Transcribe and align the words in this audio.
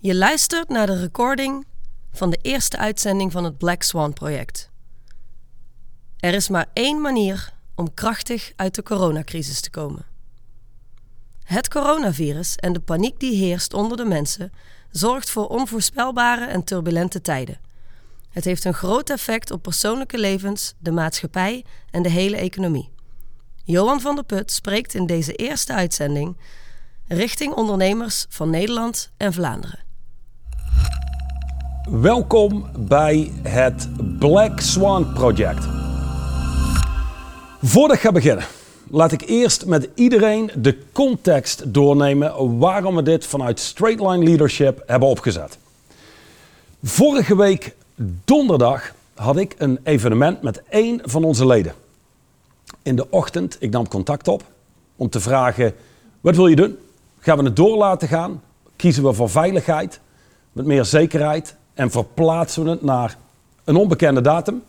Je 0.00 0.14
luistert 0.14 0.68
naar 0.68 0.86
de 0.86 1.00
recording 1.00 1.66
van 2.12 2.30
de 2.30 2.38
eerste 2.42 2.76
uitzending 2.76 3.32
van 3.32 3.44
het 3.44 3.58
Black 3.58 3.82
Swan 3.82 4.12
project. 4.12 4.70
Er 6.18 6.34
is 6.34 6.48
maar 6.48 6.66
één 6.72 7.00
manier 7.00 7.52
om 7.74 7.94
krachtig 7.94 8.52
uit 8.56 8.74
de 8.74 8.82
coronacrisis 8.82 9.60
te 9.60 9.70
komen. 9.70 10.06
Het 11.44 11.68
coronavirus 11.68 12.56
en 12.56 12.72
de 12.72 12.80
paniek 12.80 13.20
die 13.20 13.36
heerst 13.36 13.74
onder 13.74 13.96
de 13.96 14.04
mensen 14.04 14.52
zorgt 14.90 15.30
voor 15.30 15.46
onvoorspelbare 15.46 16.44
en 16.44 16.64
turbulente 16.64 17.20
tijden. 17.20 17.60
Het 18.30 18.44
heeft 18.44 18.64
een 18.64 18.74
groot 18.74 19.10
effect 19.10 19.50
op 19.50 19.62
persoonlijke 19.62 20.18
levens, 20.18 20.74
de 20.78 20.90
maatschappij 20.90 21.64
en 21.90 22.02
de 22.02 22.10
hele 22.10 22.36
economie. 22.36 22.90
Johan 23.64 24.00
van 24.00 24.14
der 24.14 24.24
Put 24.24 24.50
spreekt 24.50 24.94
in 24.94 25.06
deze 25.06 25.32
eerste 25.32 25.72
uitzending 25.72 26.36
richting 27.06 27.52
ondernemers 27.52 28.26
van 28.28 28.50
Nederland 28.50 29.10
en 29.16 29.32
Vlaanderen. 29.32 29.86
Welkom 31.90 32.66
bij 32.78 33.32
het 33.42 33.88
Black 34.18 34.60
Swan 34.60 35.12
Project. 35.12 35.68
Voordat 37.62 37.96
ik 37.96 38.02
ga 38.02 38.12
beginnen, 38.12 38.44
laat 38.90 39.12
ik 39.12 39.22
eerst 39.22 39.66
met 39.66 39.88
iedereen 39.94 40.50
de 40.54 40.78
context 40.92 41.74
doornemen 41.74 42.58
waarom 42.58 42.94
we 42.94 43.02
dit 43.02 43.26
vanuit 43.26 43.60
Straight 43.60 44.00
Line 44.00 44.24
Leadership 44.24 44.82
hebben 44.86 45.08
opgezet. 45.08 45.58
Vorige 46.82 47.36
week 47.36 47.74
donderdag 48.24 48.92
had 49.14 49.36
ik 49.36 49.54
een 49.58 49.78
evenement 49.82 50.42
met 50.42 50.62
één 50.68 51.00
van 51.04 51.24
onze 51.24 51.46
leden. 51.46 51.72
In 52.82 52.96
de 52.96 53.10
ochtend, 53.10 53.56
ik 53.60 53.70
nam 53.70 53.88
contact 53.88 54.28
op 54.28 54.42
om 54.96 55.08
te 55.08 55.20
vragen, 55.20 55.74
wat 56.20 56.36
wil 56.36 56.46
je 56.46 56.56
doen? 56.56 56.78
Gaan 57.18 57.38
we 57.38 57.44
het 57.44 57.56
door 57.56 57.76
laten 57.76 58.08
gaan? 58.08 58.42
Kiezen 58.76 59.02
we 59.02 59.12
voor 59.12 59.30
veiligheid, 59.30 60.00
met 60.52 60.66
meer 60.66 60.84
zekerheid 60.84 61.56
en 61.78 61.90
verplaatsen 61.90 62.64
we 62.64 62.70
het 62.70 62.82
naar 62.82 63.16
een 63.64 63.76
onbekende 63.76 64.20
datum? 64.20 64.62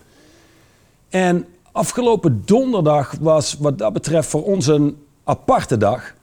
En 1.10 1.48
afgelopen 1.72 2.42
donderdag 2.46 3.16
was 3.20 3.56
wat 3.60 3.78
dat 3.78 3.94
betreft 3.94 4.30
voor 4.30 4.44
ons 4.44 4.68
een 4.68 5.06
aparte 5.24 5.78
dag. 5.78 6.14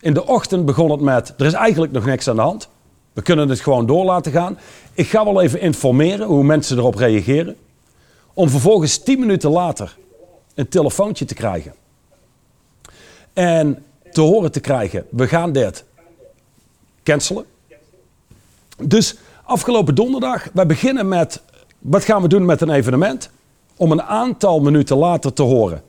In 0.00 0.14
de 0.14 0.26
ochtend 0.26 0.64
begon 0.64 0.90
het 0.90 1.00
met, 1.00 1.34
er 1.36 1.46
is 1.46 1.52
eigenlijk 1.52 1.92
nog 1.92 2.04
niks 2.04 2.28
aan 2.28 2.36
de 2.36 2.42
hand. 2.42 2.68
We 3.12 3.22
kunnen 3.22 3.48
het 3.48 3.60
gewoon 3.60 3.86
door 3.86 4.04
laten 4.04 4.32
gaan. 4.32 4.58
Ik 4.92 5.08
ga 5.08 5.24
wel 5.24 5.42
even 5.42 5.60
informeren 5.60 6.26
hoe 6.26 6.44
mensen 6.44 6.78
erop 6.78 6.94
reageren. 6.94 7.56
Om 8.34 8.48
vervolgens 8.48 8.98
tien 8.98 9.20
minuten 9.20 9.50
later 9.50 9.96
een 10.54 10.68
telefoontje 10.68 11.24
te 11.24 11.34
krijgen. 11.34 11.74
En 13.32 13.84
te 14.12 14.20
horen 14.20 14.52
te 14.52 14.60
krijgen, 14.60 15.06
we 15.10 15.28
gaan 15.28 15.52
dit 15.52 15.84
cancelen. 17.02 17.44
Dus 18.78 19.16
afgelopen 19.52 19.94
donderdag, 19.94 20.48
we 20.52 20.66
beginnen 20.66 21.08
met, 21.08 21.42
wat 21.78 22.04
gaan 22.04 22.22
we 22.22 22.28
doen 22.28 22.44
met 22.44 22.60
een 22.60 22.70
evenement? 22.70 23.30
Om 23.76 23.92
een 23.92 24.02
aantal 24.02 24.60
minuten 24.60 24.96
later 24.96 25.32
te 25.32 25.42
horen, 25.42 25.82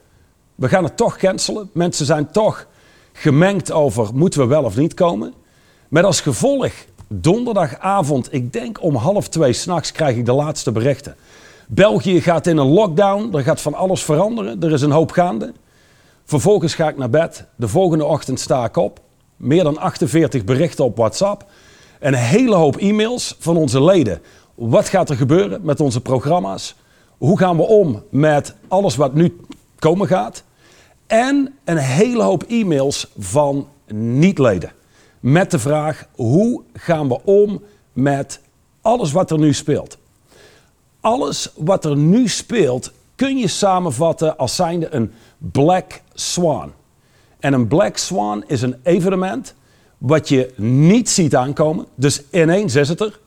we 0.55 0.67
gaan 0.67 0.83
het 0.83 0.97
toch 0.97 1.17
cancelen. 1.17 1.69
Mensen 1.73 2.05
zijn 2.05 2.31
toch 2.31 2.67
gemengd 3.13 3.71
over, 3.71 4.09
moeten 4.13 4.39
we 4.39 4.45
wel 4.45 4.63
of 4.63 4.77
niet 4.77 4.93
komen? 4.93 5.33
Met 5.87 6.03
als 6.03 6.21
gevolg, 6.21 6.71
donderdagavond, 7.07 8.33
ik 8.33 8.53
denk 8.53 8.81
om 8.81 8.95
half 8.95 9.29
twee 9.29 9.53
s'nachts, 9.53 9.91
krijg 9.91 10.17
ik 10.17 10.25
de 10.25 10.33
laatste 10.33 10.71
berichten. 10.71 11.15
België 11.67 12.21
gaat 12.21 12.47
in 12.47 12.57
een 12.57 12.71
lockdown, 12.71 13.35
er 13.35 13.43
gaat 13.43 13.61
van 13.61 13.73
alles 13.73 14.03
veranderen, 14.03 14.61
er 14.61 14.71
is 14.71 14.81
een 14.81 14.91
hoop 14.91 15.11
gaande. 15.11 15.53
Vervolgens 16.25 16.75
ga 16.75 16.89
ik 16.89 16.97
naar 16.97 17.09
bed, 17.09 17.45
de 17.55 17.67
volgende 17.67 18.05
ochtend 18.05 18.39
sta 18.39 18.65
ik 18.65 18.77
op, 18.77 18.99
meer 19.35 19.63
dan 19.63 19.77
48 19.77 20.43
berichten 20.43 20.85
op 20.85 20.97
WhatsApp. 20.97 21.45
En 22.03 22.13
een 22.13 22.19
hele 22.19 22.55
hoop 22.55 22.75
e-mails 22.75 23.35
van 23.39 23.57
onze 23.57 23.83
leden. 23.83 24.21
Wat 24.55 24.89
gaat 24.89 25.09
er 25.09 25.15
gebeuren 25.15 25.59
met 25.63 25.79
onze 25.79 26.01
programma's? 26.01 26.75
Hoe 27.17 27.37
gaan 27.37 27.57
we 27.57 27.63
om 27.63 28.03
met 28.09 28.55
alles 28.67 28.95
wat 28.95 29.13
nu 29.13 29.39
komen 29.79 30.07
gaat? 30.07 30.43
En 31.07 31.53
een 31.63 31.77
hele 31.77 32.23
hoop 32.23 32.43
e-mails 32.43 33.11
van 33.17 33.67
niet-leden. 33.93 34.71
Met 35.19 35.51
de 35.51 35.59
vraag: 35.59 36.07
hoe 36.11 36.61
gaan 36.73 37.07
we 37.07 37.19
om 37.23 37.61
met 37.93 38.39
alles 38.81 39.11
wat 39.11 39.31
er 39.31 39.39
nu 39.39 39.53
speelt? 39.53 39.97
Alles 40.99 41.51
wat 41.55 41.85
er 41.85 41.97
nu 41.97 42.27
speelt 42.27 42.91
kun 43.15 43.37
je 43.37 43.47
samenvatten 43.47 44.37
als 44.37 44.55
zijnde 44.55 44.93
een 44.93 45.13
Black 45.37 46.01
Swan. 46.13 46.71
En 47.39 47.53
een 47.53 47.67
Black 47.67 47.97
Swan 47.97 48.43
is 48.47 48.61
een 48.61 48.75
evenement 48.83 49.55
wat 50.03 50.29
je 50.29 50.53
niet 50.55 51.09
ziet 51.09 51.35
aankomen. 51.35 51.85
Dus 51.95 52.23
ineens 52.31 52.75
is 52.75 52.89
het 52.89 52.99
er. 52.99 53.19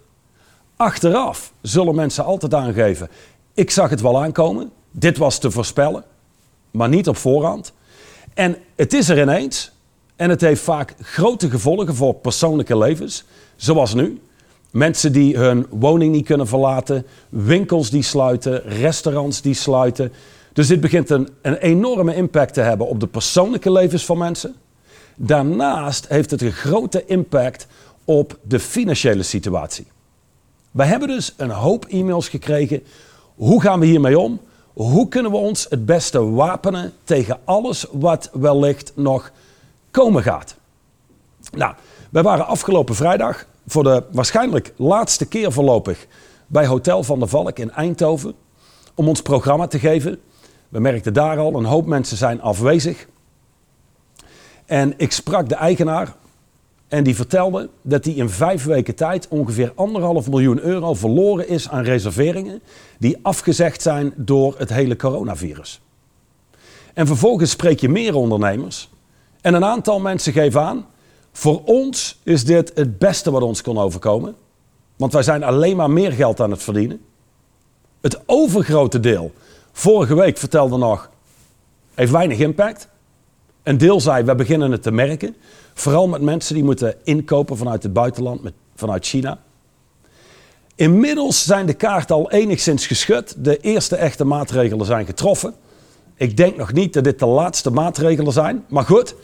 Achteraf 0.76 1.52
zullen 1.60 1.94
mensen 1.94 2.24
altijd 2.24 2.54
aangeven: 2.54 3.08
ik 3.54 3.70
zag 3.70 3.90
het 3.90 4.00
wel 4.00 4.22
aankomen. 4.22 4.70
Dit 4.90 5.18
was 5.18 5.38
te 5.38 5.50
voorspellen, 5.50 6.04
maar 6.70 6.88
niet 6.88 7.08
op 7.08 7.16
voorhand. 7.16 7.72
En 8.34 8.56
het 8.74 8.92
is 8.92 9.08
er 9.08 9.20
ineens. 9.20 9.72
En 10.16 10.30
het 10.30 10.40
heeft 10.40 10.62
vaak 10.62 10.94
grote 11.00 11.50
gevolgen 11.50 11.94
voor 11.94 12.14
persoonlijke 12.14 12.78
levens, 12.78 13.24
zoals 13.56 13.94
nu. 13.94 14.20
Mensen 14.70 15.12
die 15.12 15.36
hun 15.36 15.66
woning 15.70 16.12
niet 16.12 16.26
kunnen 16.26 16.46
verlaten, 16.46 17.06
winkels 17.28 17.90
die 17.90 18.02
sluiten, 18.02 18.62
restaurants 18.62 19.42
die 19.42 19.54
sluiten. 19.54 20.12
Dus 20.52 20.66
dit 20.66 20.80
begint 20.80 21.10
een, 21.10 21.28
enorme 21.42 22.14
impact 22.14 22.54
te 22.54 22.60
hebben 22.60 22.88
op 22.88 23.00
de 23.00 23.06
persoonlijke 23.06 23.72
levens 23.72 24.04
van 24.04 24.18
mensen. 24.18 24.54
Daarnaast 25.16 26.08
heeft 26.08 26.30
het 26.30 26.42
een 26.42 26.52
grote 26.52 27.04
impact 27.04 27.66
op 28.04 28.38
de 28.42 28.60
financiële 28.60 29.22
situatie. 29.22 29.86
We 30.70 30.84
hebben 30.84 31.08
dus 31.08 31.34
een 31.36 31.50
hoop 31.50 31.84
e-mails 31.84 32.28
gekregen. 32.28 32.82
Hoe 33.34 33.60
gaan 33.60 33.80
we 33.80 33.86
hiermee 33.86 34.18
om? 34.18 34.40
Hoe 34.72 35.08
kunnen 35.08 35.30
we 35.30 35.36
ons 35.36 35.66
het 35.70 35.86
beste 35.86 36.30
wapenen 36.30 36.92
tegen 37.04 37.38
alles 37.44 37.86
wat 37.92 38.30
wellicht 38.32 38.92
nog 38.94 39.30
komen 39.90 40.22
gaat? 40.22 40.56
Nou, 41.52 41.74
wij 42.10 42.22
waren 42.22 42.46
afgelopen 42.46 42.94
vrijdag 42.94 43.46
voor 43.66 43.82
de 43.82 44.02
waarschijnlijk 44.12 44.72
laatste 44.76 45.26
keer 45.26 45.52
voorlopig 45.52 46.06
bij 46.46 46.66
Hotel 46.66 47.02
van 47.02 47.18
der 47.18 47.28
Valk 47.28 47.58
in 47.58 47.70
Eindhoven 47.70 48.34
om 48.94 49.08
ons 49.08 49.22
programma 49.22 49.66
te 49.66 49.78
geven. 49.78 50.20
We 50.68 50.80
merkten 50.80 51.12
daar 51.12 51.38
al, 51.38 51.54
een 51.54 51.64
hoop 51.64 51.86
mensen 51.86 52.16
zijn 52.16 52.42
afwezig. 52.42 53.06
En 54.66 54.94
ik 54.96 55.12
sprak 55.12 55.48
de 55.48 55.54
eigenaar 55.54 56.14
en 56.88 57.04
die 57.04 57.14
vertelde 57.14 57.68
dat 57.82 58.04
hij 58.04 58.14
in 58.14 58.28
vijf 58.28 58.64
weken 58.64 58.94
tijd 58.94 59.28
ongeveer 59.28 59.72
anderhalf 59.74 60.30
miljoen 60.30 60.60
euro 60.60 60.94
verloren 60.94 61.48
is 61.48 61.68
aan 61.68 61.82
reserveringen 61.82 62.62
die 62.98 63.18
afgezegd 63.22 63.82
zijn 63.82 64.12
door 64.16 64.54
het 64.58 64.68
hele 64.68 64.96
coronavirus. 64.96 65.80
En 66.94 67.06
vervolgens 67.06 67.50
spreek 67.50 67.80
je 67.80 67.88
meer 67.88 68.14
ondernemers 68.14 68.90
en 69.40 69.54
een 69.54 69.64
aantal 69.64 70.00
mensen 70.00 70.32
geven 70.32 70.62
aan, 70.62 70.86
voor 71.32 71.62
ons 71.64 72.20
is 72.22 72.44
dit 72.44 72.72
het 72.74 72.98
beste 72.98 73.30
wat 73.30 73.42
ons 73.42 73.62
kon 73.62 73.78
overkomen, 73.78 74.36
want 74.96 75.12
wij 75.12 75.22
zijn 75.22 75.44
alleen 75.44 75.76
maar 75.76 75.90
meer 75.90 76.12
geld 76.12 76.40
aan 76.40 76.50
het 76.50 76.62
verdienen. 76.62 77.00
Het 78.00 78.20
overgrote 78.26 79.00
deel, 79.00 79.32
vorige 79.72 80.14
week 80.14 80.38
vertelde 80.38 80.76
nog, 80.76 81.10
heeft 81.94 82.12
weinig 82.12 82.38
impact. 82.38 82.88
Een 83.66 83.78
deel 83.78 84.00
zei, 84.00 84.24
we 84.24 84.34
beginnen 84.34 84.70
het 84.70 84.82
te 84.82 84.90
merken. 84.90 85.36
Vooral 85.74 86.08
met 86.08 86.20
mensen 86.20 86.54
die 86.54 86.64
moeten 86.64 86.94
inkopen 87.04 87.56
vanuit 87.56 87.82
het 87.82 87.92
buitenland, 87.92 88.42
met, 88.42 88.52
vanuit 88.74 89.06
China. 89.06 89.38
Inmiddels 90.74 91.44
zijn 91.44 91.66
de 91.66 91.74
kaarten 91.74 92.16
al 92.16 92.30
enigszins 92.30 92.86
geschud. 92.86 93.34
De 93.44 93.56
eerste 93.56 93.96
echte 93.96 94.24
maatregelen 94.24 94.86
zijn 94.86 95.06
getroffen. 95.06 95.54
Ik 96.14 96.36
denk 96.36 96.56
nog 96.56 96.72
niet 96.72 96.92
dat 96.92 97.04
dit 97.04 97.18
de 97.18 97.26
laatste 97.26 97.70
maatregelen 97.70 98.32
zijn. 98.32 98.64
Maar 98.68 98.84
goed, 98.84 99.14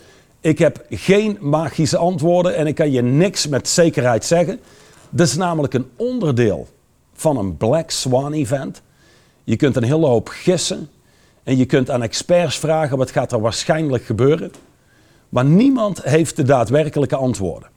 ik 0.41 0.59
heb 0.59 0.85
geen 0.91 1.39
magische 1.41 1.97
antwoorden 1.97 2.57
en 2.57 2.67
ik 2.67 2.75
kan 2.75 2.91
je 2.91 3.03
niks 3.03 3.49
met 3.49 3.69
zekerheid 3.69 4.25
zeggen. 4.25 4.61
Dit 5.11 5.27
is 5.27 5.37
namelijk 5.37 5.75
een 5.75 5.91
onderdeel 5.97 6.69
van 7.13 7.37
een 7.37 7.57
Black 7.57 7.91
Swan 7.91 8.33
event. 8.33 8.83
Je 9.45 9.57
kunt 9.57 9.77
een 9.77 9.85
hele 9.85 10.07
hoop 10.07 10.29
gissen. 10.29 10.89
En 11.43 11.57
je 11.57 11.65
kunt 11.65 11.91
aan 11.91 12.03
experts 12.03 12.59
vragen 12.59 12.97
wat 12.97 13.11
gaat 13.11 13.33
er 13.33 13.41
waarschijnlijk 13.41 14.05
gebeuren. 14.05 14.53
Maar 15.29 15.45
niemand 15.45 16.03
heeft 16.03 16.37
de 16.37 16.43
daadwerkelijke 16.43 17.17
antwoorden. 17.17 17.69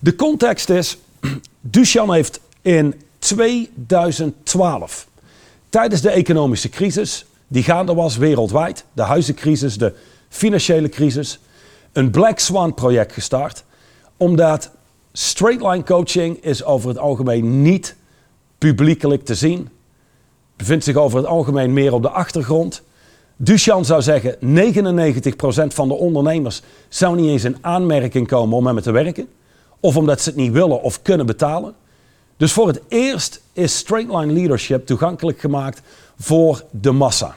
De 0.00 0.14
context 0.14 0.70
is, 0.70 0.98
Duchan 1.60 2.12
heeft 2.12 2.40
in 2.62 3.02
2012, 3.18 5.06
tijdens 5.68 6.00
de 6.00 6.10
economische 6.10 6.68
crisis, 6.68 7.26
die 7.46 7.62
gaande 7.62 7.94
was 7.94 8.16
wereldwijd, 8.16 8.84
de 8.92 9.02
huizencrisis, 9.02 9.78
de 9.78 9.94
financiële 10.28 10.88
crisis, 10.88 11.38
een 11.92 12.10
Black 12.10 12.38
Swan 12.38 12.74
project 12.74 13.12
gestart. 13.12 13.64
Omdat 14.16 14.70
straight 15.12 15.62
line 15.62 15.82
coaching 15.82 16.42
is 16.42 16.64
over 16.64 16.88
het 16.88 16.98
algemeen 16.98 17.62
niet 17.62 17.96
publiekelijk 18.58 19.24
te 19.24 19.34
zien 19.34 19.68
bevindt 20.56 20.84
zich 20.84 20.96
over 20.96 21.18
het 21.18 21.26
algemeen 21.26 21.72
meer 21.72 21.92
op 21.92 22.02
de 22.02 22.08
achtergrond. 22.08 22.82
Duchan 23.36 23.84
zou 23.84 24.02
zeggen, 24.02 24.36
99% 24.36 24.38
van 25.66 25.88
de 25.88 25.94
ondernemers 25.94 26.62
zou 26.88 27.16
niet 27.16 27.28
eens 27.28 27.44
in 27.44 27.56
aanmerking 27.60 28.26
komen 28.26 28.56
om 28.56 28.64
met 28.64 28.74
me 28.74 28.80
te 28.80 28.92
werken. 28.92 29.28
of 29.80 29.96
omdat 29.96 30.20
ze 30.20 30.28
het 30.28 30.38
niet 30.38 30.52
willen 30.52 30.82
of 30.82 31.02
kunnen 31.02 31.26
betalen. 31.26 31.74
Dus 32.36 32.52
voor 32.52 32.66
het 32.66 32.80
eerst 32.88 33.40
is 33.52 33.76
Straight 33.76 34.14
Line 34.14 34.32
Leadership 34.32 34.86
toegankelijk 34.86 35.40
gemaakt 35.40 35.82
voor 36.18 36.64
de 36.70 36.92
massa. 36.92 37.36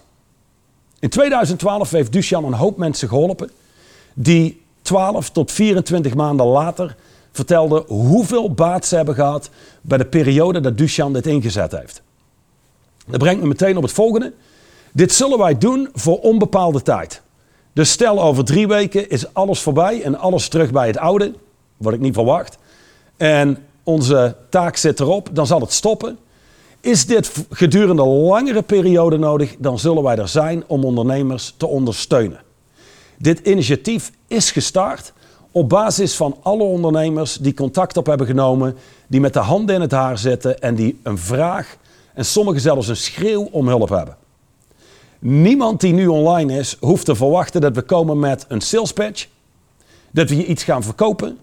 In 1.00 1.10
2012 1.10 1.92
heeft 1.92 2.12
Duchan 2.12 2.46
een 2.46 2.54
hoop 2.54 2.78
mensen 2.78 3.08
geholpen 3.08 3.52
die 4.14 4.62
12 4.82 5.30
tot 5.30 5.52
24 5.52 6.16
maanden 6.16 6.46
later 6.46 6.96
vertelden 7.32 7.84
hoeveel 7.88 8.54
baat 8.54 8.86
ze 8.86 8.96
hebben 8.96 9.16
gehad 9.16 9.50
bij 9.82 9.98
de 9.98 10.06
periode 10.06 10.60
dat 10.60 10.78
Duchan 10.78 11.14
dit 11.14 11.28
ingezet 11.28 11.72
heeft. 11.72 12.02
Dat 13.08 13.20
brengt 13.20 13.42
me 13.42 13.48
meteen 13.48 13.78
op 13.78 13.84
het 13.84 13.92
volgende. 13.92 14.34
Dit 14.92 15.14
zullen 15.14 15.38
wij 15.38 15.58
doen 15.58 15.90
voor 15.94 16.20
onbepaalde 16.20 16.82
tijd. 16.82 17.22
Dus 17.74 17.92
stel 17.92 18.22
over 18.22 18.46
drie 18.46 18.68
weken 18.68 19.10
is 19.10 19.34
alles 19.34 19.60
voorbij 19.60 20.02
en 20.02 20.16
alles 20.20 20.48
terug 20.48 20.72
bij 20.72 20.88
het 20.88 20.98
oude, 20.98 21.34
wat 21.78 21.94
ik 21.94 22.00
niet 22.00 22.14
verwacht. 22.14 22.58
En 23.18 23.58
onze 23.84 24.36
taak 24.50 24.76
zit 24.76 25.00
erop, 25.00 25.30
dan 25.32 25.48
zal 25.48 25.60
het 25.60 25.72
stoppen. 25.72 26.18
Is 26.82 27.06
dit 27.06 27.32
gedurende 27.50 28.06
langere 28.06 28.62
periode 28.62 29.18
nodig, 29.18 29.56
dan 29.60 29.80
zullen 29.80 30.04
wij 30.04 30.18
er 30.18 30.28
zijn 30.28 30.64
om 30.68 30.84
ondernemers 30.84 31.54
te 31.58 31.68
ondersteunen. 31.68 32.42
Dit 33.18 33.40
initiatief 33.40 34.12
is 34.28 34.52
gestart 34.52 35.14
op 35.52 35.70
basis 35.70 36.16
van 36.16 36.38
alle 36.42 36.64
ondernemers 36.64 37.36
die 37.36 37.54
contact 37.54 37.98
op 37.98 38.06
hebben 38.06 38.28
genomen, 38.28 38.76
die 39.08 39.20
met 39.20 39.34
de 39.34 39.40
handen 39.40 39.76
in 39.76 39.82
het 39.82 39.92
haar 39.92 40.18
zitten 40.18 40.60
en 40.60 40.76
die 40.76 41.00
een 41.04 41.18
vraag 41.18 41.78
en 42.18 42.26
sommigen 42.26 42.62
zelfs 42.62 42.88
een 42.88 42.96
schreeuw 42.96 43.48
om 43.52 43.68
hulp 43.68 43.90
hebben. 43.90 44.18
Niemand 45.20 45.82
die 45.82 45.94
nu 45.94 46.08
online 46.08 46.60
is, 46.60 46.78
hoeft 46.80 47.06
te 47.06 47.16
verwachten 47.16 47.62
dat 47.62 47.76
we 47.76 47.82
komen 47.82 48.20
met 48.20 48.46
een 48.48 48.62
sales 48.62 48.94
patch, 48.94 49.28
dat 50.12 50.30
we 50.30 50.38
je 50.38 50.46
iets 50.46 50.64
gaan 50.64 50.84
verkopen. 50.84 51.38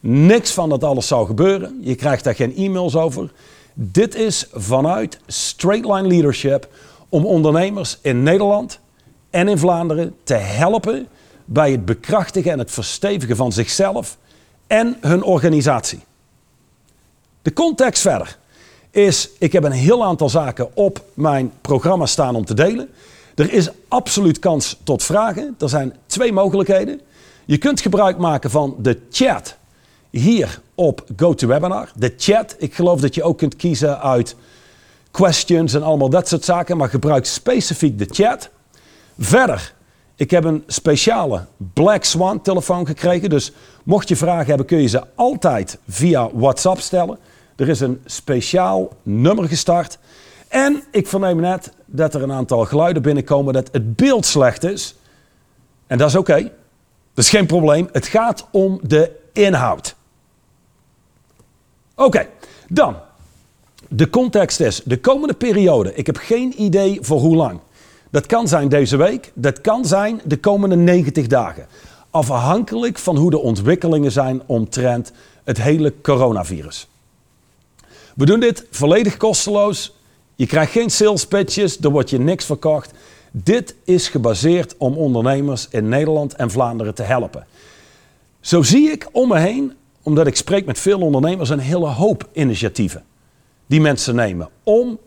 Niks 0.00 0.52
van 0.52 0.68
dat 0.68 0.84
alles 0.84 1.06
zou 1.06 1.26
gebeuren. 1.26 1.78
Je 1.80 1.94
krijgt 1.94 2.24
daar 2.24 2.34
geen 2.34 2.56
e-mails 2.56 2.96
over. 2.96 3.32
Dit 3.74 4.14
is 4.14 4.46
vanuit 4.52 5.18
Straight 5.26 5.84
Line 5.84 6.08
Leadership 6.08 6.68
om 7.08 7.26
ondernemers 7.26 7.98
in 8.02 8.22
Nederland 8.22 8.80
en 9.30 9.48
in 9.48 9.58
Vlaanderen 9.58 10.14
te 10.22 10.34
helpen 10.34 11.08
bij 11.44 11.70
het 11.70 11.84
bekrachtigen 11.84 12.52
en 12.52 12.58
het 12.58 12.70
verstevigen 12.70 13.36
van 13.36 13.52
zichzelf 13.52 14.18
en 14.66 14.96
hun 15.00 15.22
organisatie. 15.22 16.00
De 17.42 17.52
context 17.52 18.02
verder 18.02 18.40
is, 18.92 19.30
ik 19.38 19.52
heb 19.52 19.64
een 19.64 19.72
heel 19.72 20.04
aantal 20.04 20.28
zaken 20.28 20.76
op 20.76 21.04
mijn 21.14 21.52
programma 21.60 22.06
staan 22.06 22.36
om 22.36 22.44
te 22.44 22.54
delen. 22.54 22.88
Er 23.34 23.52
is 23.52 23.68
absoluut 23.88 24.38
kans 24.38 24.76
tot 24.84 25.02
vragen. 25.02 25.54
Er 25.58 25.68
zijn 25.68 25.96
twee 26.06 26.32
mogelijkheden. 26.32 27.00
Je 27.44 27.58
kunt 27.58 27.80
gebruik 27.80 28.18
maken 28.18 28.50
van 28.50 28.74
de 28.78 29.00
chat 29.10 29.56
hier 30.10 30.60
op 30.74 31.04
GoToWebinar. 31.16 31.90
De 31.94 32.14
chat, 32.16 32.56
ik 32.58 32.74
geloof 32.74 33.00
dat 33.00 33.14
je 33.14 33.22
ook 33.22 33.38
kunt 33.38 33.56
kiezen 33.56 34.00
uit 34.00 34.36
questions 35.10 35.74
en 35.74 35.82
allemaal 35.82 36.10
dat 36.10 36.28
soort 36.28 36.44
zaken, 36.44 36.76
maar 36.76 36.88
gebruik 36.88 37.26
specifiek 37.26 37.98
de 37.98 38.06
chat. 38.10 38.50
Verder, 39.18 39.74
ik 40.16 40.30
heb 40.30 40.44
een 40.44 40.64
speciale 40.66 41.44
Black 41.72 42.04
Swan 42.04 42.42
telefoon 42.42 42.86
gekregen, 42.86 43.30
dus 43.30 43.52
mocht 43.82 44.08
je 44.08 44.16
vragen 44.16 44.46
hebben 44.46 44.66
kun 44.66 44.80
je 44.80 44.88
ze 44.88 45.02
altijd 45.14 45.78
via 45.88 46.28
WhatsApp 46.32 46.80
stellen. 46.80 47.18
Er 47.56 47.68
is 47.68 47.80
een 47.80 48.00
speciaal 48.04 48.92
nummer 49.02 49.48
gestart. 49.48 49.98
En 50.48 50.82
ik 50.90 51.06
verneem 51.06 51.40
net 51.40 51.72
dat 51.86 52.14
er 52.14 52.22
een 52.22 52.32
aantal 52.32 52.64
geluiden 52.64 53.02
binnenkomen 53.02 53.52
dat 53.52 53.68
het 53.72 53.96
beeld 53.96 54.26
slecht 54.26 54.64
is. 54.64 54.94
En 55.86 55.98
dat 55.98 56.08
is 56.08 56.16
oké. 56.16 56.40
Dat 57.14 57.24
is 57.24 57.30
geen 57.30 57.46
probleem. 57.46 57.88
Het 57.92 58.06
gaat 58.06 58.46
om 58.50 58.80
de 58.82 59.10
inhoud. 59.32 59.96
Oké, 61.94 62.26
dan. 62.68 62.96
De 63.88 64.10
context 64.10 64.60
is 64.60 64.82
de 64.84 65.00
komende 65.00 65.34
periode. 65.34 65.94
Ik 65.94 66.06
heb 66.06 66.16
geen 66.16 66.62
idee 66.62 66.98
voor 67.00 67.20
hoe 67.20 67.36
lang. 67.36 67.60
Dat 68.10 68.26
kan 68.26 68.48
zijn 68.48 68.68
deze 68.68 68.96
week, 68.96 69.32
dat 69.34 69.60
kan 69.60 69.84
zijn 69.84 70.20
de 70.24 70.36
komende 70.36 70.76
90 70.76 71.26
dagen. 71.26 71.66
Afhankelijk 72.10 72.98
van 72.98 73.16
hoe 73.16 73.30
de 73.30 73.38
ontwikkelingen 73.38 74.12
zijn 74.12 74.42
omtrent 74.46 75.12
het 75.44 75.62
hele 75.62 75.94
coronavirus. 76.02 76.88
We 78.14 78.26
doen 78.26 78.40
dit 78.40 78.66
volledig 78.70 79.16
kosteloos. 79.16 79.94
Je 80.34 80.46
krijgt 80.46 80.72
geen 80.72 80.90
sales 80.90 81.26
pitches, 81.26 81.78
er 81.80 81.90
wordt 81.90 82.10
je 82.10 82.18
niks 82.18 82.44
verkocht. 82.44 82.92
Dit 83.30 83.74
is 83.84 84.08
gebaseerd 84.08 84.74
om 84.76 84.96
ondernemers 84.96 85.68
in 85.70 85.88
Nederland 85.88 86.34
en 86.34 86.50
Vlaanderen 86.50 86.94
te 86.94 87.02
helpen. 87.02 87.46
Zo 88.40 88.62
zie 88.62 88.90
ik 88.90 89.08
om 89.12 89.28
me 89.28 89.38
heen, 89.38 89.72
omdat 90.02 90.26
ik 90.26 90.36
spreek 90.36 90.66
met 90.66 90.78
veel 90.78 91.00
ondernemers, 91.00 91.48
een 91.48 91.58
hele 91.58 91.86
hoop 91.86 92.28
initiatieven 92.32 93.04
die 93.66 93.80
mensen 93.80 94.14
nemen 94.14 94.48
om 94.62 94.98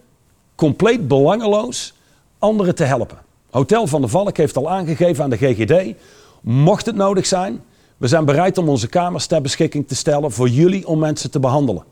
compleet 0.55 1.07
belangeloos 1.07 1.93
anderen 2.39 2.75
te 2.75 2.83
helpen. 2.83 3.17
Hotel 3.49 3.87
van 3.87 4.01
de 4.01 4.07
Valk 4.07 4.37
heeft 4.37 4.57
al 4.57 4.69
aangegeven 4.69 5.23
aan 5.23 5.29
de 5.29 5.37
GGD, 5.37 5.95
mocht 6.41 6.85
het 6.85 6.95
nodig 6.95 7.25
zijn, 7.25 7.63
we 7.97 8.07
zijn 8.07 8.25
bereid 8.25 8.57
om 8.57 8.69
onze 8.69 8.87
kamers 8.87 9.25
ter 9.25 9.41
beschikking 9.41 9.87
te 9.87 9.95
stellen 9.95 10.31
voor 10.31 10.49
jullie 10.49 10.87
om 10.87 10.99
mensen 10.99 11.31
te 11.31 11.39
behandelen. 11.39 11.83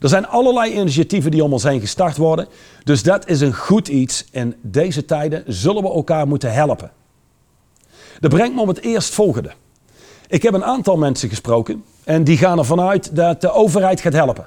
Er 0.00 0.08
zijn 0.08 0.26
allerlei 0.26 0.72
initiatieven 0.72 1.30
die 1.30 1.44
om 1.44 1.52
ons 1.52 1.62
heen 1.62 1.80
gestart 1.80 2.16
worden. 2.16 2.46
Dus 2.84 3.02
dat 3.02 3.28
is 3.28 3.40
een 3.40 3.54
goed 3.54 3.88
iets. 3.88 4.24
In 4.30 4.54
deze 4.60 5.04
tijden 5.04 5.44
zullen 5.46 5.82
we 5.82 5.92
elkaar 5.92 6.28
moeten 6.28 6.52
helpen. 6.52 6.90
Dat 8.20 8.30
brengt 8.30 8.54
me 8.54 8.60
op 8.60 8.68
het 8.68 8.80
eerst 8.80 9.14
volgende. 9.14 9.52
Ik 10.28 10.42
heb 10.42 10.54
een 10.54 10.64
aantal 10.64 10.96
mensen 10.96 11.28
gesproken 11.28 11.84
en 12.04 12.24
die 12.24 12.36
gaan 12.36 12.58
ervan 12.58 12.80
uit 12.80 13.16
dat 13.16 13.40
de 13.40 13.52
overheid 13.52 14.00
gaat 14.00 14.12
helpen. 14.12 14.46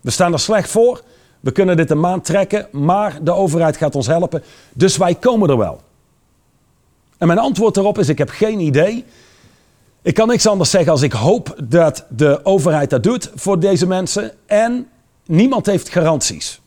We 0.00 0.10
staan 0.10 0.32
er 0.32 0.38
slecht 0.38 0.70
voor. 0.70 1.02
We 1.40 1.52
kunnen 1.52 1.76
dit 1.76 1.90
een 1.90 2.00
maand 2.00 2.24
trekken, 2.24 2.68
maar 2.72 3.18
de 3.22 3.32
overheid 3.32 3.76
gaat 3.76 3.94
ons 3.94 4.06
helpen. 4.06 4.42
Dus 4.72 4.96
wij 4.96 5.14
komen 5.14 5.50
er 5.50 5.58
wel. 5.58 5.80
En 7.18 7.26
mijn 7.26 7.38
antwoord 7.38 7.74
daarop 7.74 7.98
is: 7.98 8.08
ik 8.08 8.18
heb 8.18 8.30
geen 8.30 8.60
idee. 8.60 9.04
Ik 10.02 10.14
kan 10.14 10.28
niks 10.28 10.46
anders 10.46 10.70
zeggen 10.70 10.92
als 10.92 11.02
ik 11.02 11.12
hoop 11.12 11.56
dat 11.64 12.06
de 12.08 12.44
overheid 12.44 12.90
dat 12.90 13.02
doet 13.02 13.30
voor 13.34 13.60
deze 13.60 13.86
mensen 13.86 14.32
en 14.46 14.88
niemand 15.26 15.66
heeft 15.66 15.88
garanties. 15.88 16.60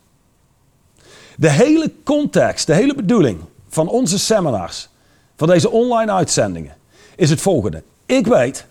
De 1.37 1.49
hele 1.49 1.91
context, 2.03 2.67
de 2.67 2.73
hele 2.73 2.95
bedoeling 2.95 3.39
van 3.69 3.87
onze 3.87 4.19
seminars, 4.19 4.89
van 5.35 5.47
deze 5.47 5.69
online 5.69 6.11
uitzendingen, 6.11 6.75
is 7.15 7.29
het 7.29 7.41
volgende. 7.41 7.83
Ik 8.05 8.27
weet, 8.27 8.65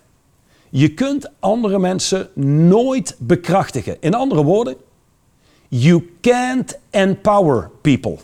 je 0.70 0.94
kunt 0.94 1.30
andere 1.40 1.78
mensen 1.78 2.28
nooit 2.68 3.14
bekrachtigen. 3.18 3.96
In 4.00 4.14
andere 4.14 4.42
woorden, 4.42 4.76
you 5.68 6.10
can't 6.20 6.78
empower 6.90 7.70
people. 7.80 8.18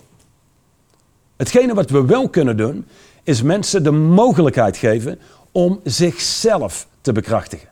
Hetgene 1.37 1.75
wat 1.75 1.91
we 1.91 2.05
wel 2.05 2.29
kunnen 2.29 2.57
doen, 2.57 2.87
is 3.23 3.43
mensen 3.43 3.83
de 3.83 3.91
mogelijkheid 3.91 4.77
geven 4.77 5.19
om 5.59 5.81
zichzelf 5.85 6.87
te 7.01 7.13
bekrachtigen. 7.13 7.69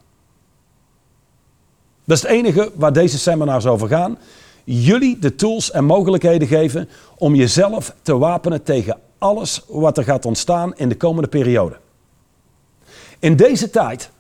Dat 2.04 2.16
is 2.16 2.22
het 2.22 2.32
enige 2.32 2.72
waar 2.74 2.92
deze 2.92 3.18
seminars 3.18 3.66
over 3.66 3.88
gaan. 3.88 4.18
Jullie 4.64 5.18
de 5.18 5.34
tools 5.34 5.70
en 5.70 5.84
mogelijkheden 5.84 6.48
geven 6.48 6.88
om 7.18 7.34
jezelf 7.34 7.94
te 8.02 8.18
wapenen 8.18 8.62
tegen 8.62 8.98
alles 9.18 9.62
wat 9.68 9.98
er 9.98 10.04
gaat 10.04 10.24
ontstaan 10.24 10.76
in 10.76 10.88
de 10.88 10.96
komende 10.96 11.28
periode. 11.28 11.76
In 13.18 13.36
deze 13.36 13.70
tijd 13.70 14.10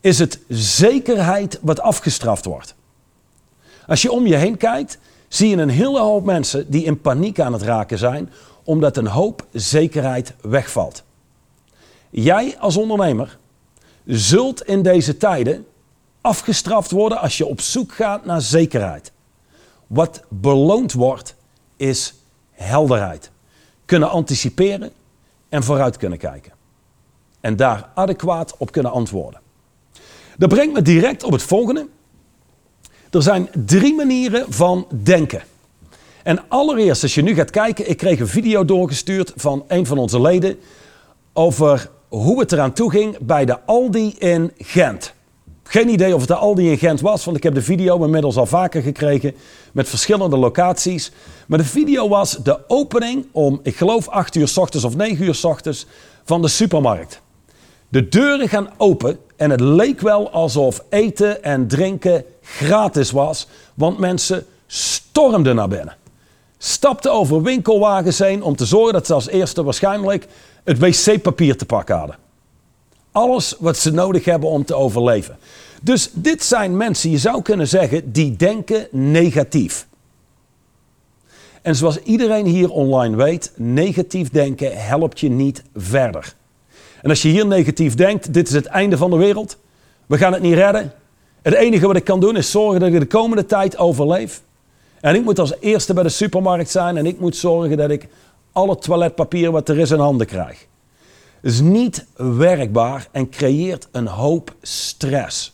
is 0.00 0.18
het 0.18 0.40
zekerheid 0.48 1.58
wat 1.62 1.80
afgestraft 1.80 2.44
wordt. 2.44 2.74
Als 3.86 4.02
je 4.02 4.12
om 4.12 4.26
je 4.26 4.36
heen 4.36 4.56
kijkt, 4.56 4.98
zie 5.28 5.48
je 5.48 5.56
een 5.56 5.68
hele 5.68 6.00
hoop 6.00 6.24
mensen 6.24 6.70
die 6.70 6.84
in 6.84 7.00
paniek 7.00 7.40
aan 7.40 7.52
het 7.52 7.62
raken 7.62 7.98
zijn, 7.98 8.30
omdat 8.64 8.96
een 8.96 9.06
hoop 9.06 9.46
zekerheid 9.52 10.34
wegvalt. 10.40 11.04
Jij 12.16 12.58
als 12.58 12.76
ondernemer 12.76 13.38
zult 14.06 14.62
in 14.62 14.82
deze 14.82 15.16
tijden 15.16 15.66
afgestraft 16.20 16.90
worden 16.90 17.20
als 17.20 17.38
je 17.38 17.46
op 17.46 17.60
zoek 17.60 17.92
gaat 17.92 18.24
naar 18.24 18.40
zekerheid. 18.40 19.12
Wat 19.86 20.22
beloond 20.28 20.92
wordt, 20.92 21.34
is 21.76 22.14
helderheid. 22.50 23.30
Kunnen 23.84 24.10
anticiperen 24.10 24.90
en 25.48 25.62
vooruit 25.62 25.96
kunnen 25.96 26.18
kijken. 26.18 26.52
En 27.40 27.56
daar 27.56 27.88
adequaat 27.94 28.54
op 28.56 28.72
kunnen 28.72 28.92
antwoorden. 28.92 29.40
Dat 30.36 30.48
brengt 30.48 30.74
me 30.74 30.82
direct 30.82 31.22
op 31.22 31.32
het 31.32 31.42
volgende. 31.42 31.88
Er 33.10 33.22
zijn 33.22 33.48
drie 33.64 33.94
manieren 33.94 34.52
van 34.52 34.86
denken. 35.02 35.42
En 36.22 36.48
allereerst, 36.48 37.02
als 37.02 37.14
je 37.14 37.22
nu 37.22 37.34
gaat 37.34 37.50
kijken, 37.50 37.88
ik 37.90 37.96
kreeg 37.96 38.20
een 38.20 38.28
video 38.28 38.64
doorgestuurd 38.64 39.32
van 39.36 39.64
een 39.68 39.86
van 39.86 39.98
onze 39.98 40.20
leden 40.20 40.58
over 41.32 41.92
hoe 42.14 42.40
het 42.40 42.52
eraan 42.52 42.72
toe 42.72 42.90
ging 42.90 43.18
bij 43.18 43.44
de 43.44 43.60
Aldi 43.64 44.14
in 44.18 44.52
Gent. 44.58 45.12
Geen 45.62 45.88
idee 45.88 46.14
of 46.14 46.20
het 46.20 46.28
de 46.28 46.34
Aldi 46.34 46.70
in 46.70 46.78
Gent 46.78 47.00
was, 47.00 47.24
want 47.24 47.36
ik 47.36 47.42
heb 47.42 47.54
de 47.54 47.62
video 47.62 48.04
inmiddels 48.04 48.36
al 48.36 48.46
vaker 48.46 48.82
gekregen 48.82 49.34
met 49.72 49.88
verschillende 49.88 50.36
locaties. 50.36 51.12
Maar 51.46 51.58
de 51.58 51.64
video 51.64 52.08
was 52.08 52.36
de 52.42 52.58
opening 52.68 53.26
om, 53.32 53.60
ik 53.62 53.76
geloof, 53.76 54.08
8 54.08 54.34
uur 54.34 54.48
s 54.48 54.56
ochtends 54.56 54.86
of 54.86 54.96
9 54.96 55.24
uur 55.24 55.34
s 55.34 55.44
ochtends 55.44 55.86
van 56.24 56.42
de 56.42 56.48
supermarkt. 56.48 57.20
De 57.88 58.08
deuren 58.08 58.48
gaan 58.48 58.70
open 58.76 59.18
en 59.36 59.50
het 59.50 59.60
leek 59.60 60.00
wel 60.00 60.30
alsof 60.30 60.84
eten 60.88 61.42
en 61.42 61.66
drinken 61.66 62.24
gratis 62.42 63.10
was, 63.10 63.48
want 63.74 63.98
mensen 63.98 64.46
stormden 64.66 65.54
naar 65.54 65.68
binnen. 65.68 65.96
Stapten 66.58 67.12
over 67.12 67.42
winkelwagens 67.42 68.18
heen 68.18 68.42
om 68.42 68.56
te 68.56 68.66
zorgen 68.66 68.92
dat 68.92 69.06
ze 69.06 69.14
als 69.14 69.28
eerste 69.28 69.62
waarschijnlijk 69.62 70.26
het 70.64 70.78
wc-papier 70.78 71.56
te 71.56 71.66
pakken 71.66 71.96
hadden. 71.96 72.16
Alles 73.12 73.56
wat 73.58 73.76
ze 73.76 73.90
nodig 73.90 74.24
hebben 74.24 74.48
om 74.48 74.64
te 74.64 74.74
overleven. 74.74 75.38
Dus 75.82 76.10
dit 76.12 76.42
zijn 76.42 76.76
mensen, 76.76 77.10
je 77.10 77.18
zou 77.18 77.42
kunnen 77.42 77.68
zeggen, 77.68 78.12
die 78.12 78.36
denken 78.36 78.88
negatief. 78.90 79.86
En 81.62 81.76
zoals 81.76 81.98
iedereen 82.02 82.46
hier 82.46 82.70
online 82.70 83.16
weet, 83.16 83.52
negatief 83.56 84.30
denken 84.30 84.86
helpt 84.86 85.20
je 85.20 85.30
niet 85.30 85.62
verder. 85.74 86.34
En 87.02 87.10
als 87.10 87.22
je 87.22 87.28
hier 87.28 87.46
negatief 87.46 87.94
denkt, 87.94 88.32
dit 88.32 88.48
is 88.48 88.54
het 88.54 88.66
einde 88.66 88.96
van 88.96 89.10
de 89.10 89.16
wereld, 89.16 89.56
we 90.06 90.18
gaan 90.18 90.32
het 90.32 90.42
niet 90.42 90.54
redden. 90.54 90.92
Het 91.42 91.54
enige 91.54 91.86
wat 91.86 91.96
ik 91.96 92.04
kan 92.04 92.20
doen 92.20 92.36
is 92.36 92.50
zorgen 92.50 92.80
dat 92.80 92.92
ik 92.92 93.00
de 93.00 93.06
komende 93.06 93.46
tijd 93.46 93.78
overleef. 93.78 94.42
En 95.00 95.14
ik 95.14 95.24
moet 95.24 95.38
als 95.38 95.54
eerste 95.60 95.94
bij 95.94 96.02
de 96.02 96.08
supermarkt 96.08 96.70
zijn 96.70 96.96
en 96.96 97.06
ik 97.06 97.20
moet 97.20 97.36
zorgen 97.36 97.76
dat 97.76 97.90
ik 97.90 98.08
alle 98.54 98.78
toiletpapier 98.78 99.50
wat 99.50 99.68
er 99.68 99.78
is 99.78 99.90
in 99.90 99.98
handen 99.98 100.26
krijg. 100.26 100.66
Is 101.42 101.60
niet 101.60 102.06
werkbaar 102.16 103.08
en 103.10 103.28
creëert 103.28 103.88
een 103.92 104.06
hoop 104.06 104.54
stress. 104.62 105.52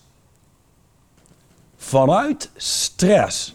Vanuit 1.76 2.50
stress 2.57 3.54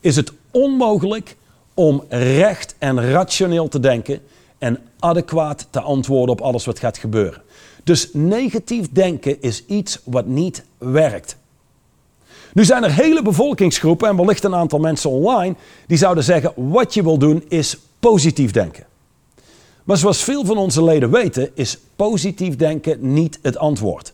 is 0.00 0.16
het 0.16 0.32
onmogelijk 0.50 1.36
om 1.74 2.04
recht 2.08 2.74
en 2.78 3.10
rationeel 3.10 3.68
te 3.68 3.80
denken 3.80 4.20
en 4.58 4.78
adequaat 4.98 5.66
te 5.70 5.80
antwoorden 5.80 6.34
op 6.34 6.40
alles 6.40 6.64
wat 6.64 6.78
gaat 6.78 6.98
gebeuren. 6.98 7.42
Dus 7.84 8.08
negatief 8.12 8.88
denken 8.92 9.42
is 9.42 9.66
iets 9.66 10.00
wat 10.04 10.26
niet 10.26 10.64
werkt. 10.78 11.36
Nu 12.52 12.64
zijn 12.64 12.84
er 12.84 12.92
hele 12.92 13.22
bevolkingsgroepen 13.22 14.08
en 14.08 14.16
wellicht 14.16 14.44
een 14.44 14.54
aantal 14.54 14.78
mensen 14.78 15.10
online 15.10 15.54
die 15.86 15.98
zouden 15.98 16.24
zeggen: 16.24 16.52
wat 16.56 16.94
je 16.94 17.02
wil 17.02 17.18
doen 17.18 17.44
is 17.48 17.76
positief 18.00 18.50
denken. 18.50 18.86
Maar 19.84 19.96
zoals 19.96 20.22
veel 20.22 20.44
van 20.44 20.56
onze 20.56 20.84
leden 20.84 21.10
weten, 21.10 21.50
is 21.56 21.78
positief 21.96 22.56
denken 22.56 23.12
niet 23.12 23.38
het 23.42 23.56
antwoord. 23.56 24.12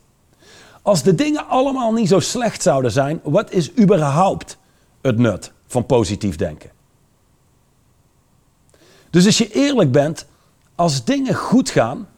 Als 0.83 1.03
de 1.03 1.15
dingen 1.15 1.49
allemaal 1.49 1.93
niet 1.93 2.09
zo 2.09 2.21
slecht 2.21 2.63
zouden 2.63 2.93
zijn, 2.93 3.21
wat 3.23 3.53
is 3.53 3.79
überhaupt 3.79 4.57
het 5.01 5.19
nut 5.19 5.53
van 5.67 5.87
positief 5.87 6.37
denken? 6.37 6.71
Dus 9.11 9.27
als 9.27 9.39
je 9.39 9.53
eerlijk 9.53 9.93
bent, 9.93 10.27
als 10.75 11.05
dingen 11.05 11.35
goed 11.35 11.71
gaan, 11.71 12.09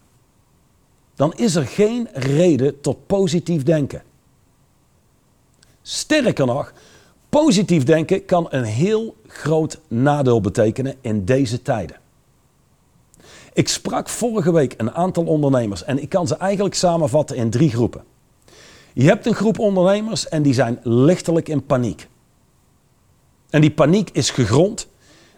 dan 1.15 1.35
is 1.35 1.55
er 1.55 1.67
geen 1.67 2.09
reden 2.13 2.81
tot 2.81 3.07
positief 3.07 3.63
denken. 3.63 4.03
Sterker 5.83 6.47
nog, 6.47 6.73
positief 7.45 7.85
denken 7.85 8.25
kan 8.25 8.47
een 8.51 8.65
heel 8.65 9.17
groot 9.27 9.81
nadeel 9.89 10.41
betekenen 10.41 10.95
in 11.01 11.25
deze 11.25 11.63
tijden. 11.63 11.97
Ik 13.53 13.69
sprak 13.69 14.09
vorige 14.09 14.53
week 14.53 14.75
een 14.77 14.93
aantal 14.93 15.25
ondernemers 15.25 15.85
en 15.85 16.03
ik 16.03 16.09
kan 16.09 16.27
ze 16.27 16.37
eigenlijk 16.37 16.75
samenvatten 16.75 17.37
in 17.37 17.51
drie 17.51 17.71
groepen. 17.71 18.05
Je 18.93 19.03
hebt 19.03 19.27
een 19.27 19.35
groep 19.35 19.59
ondernemers 19.59 20.29
en 20.29 20.43
die 20.43 20.55
zijn 20.55 20.81
lichtelijk 20.83 21.49
in 21.49 21.67
paniek. 21.67 22.09
En 23.51 23.61
die 23.61 23.73
paniek 23.73 24.11
is 24.13 24.31
gegrond. 24.31 24.89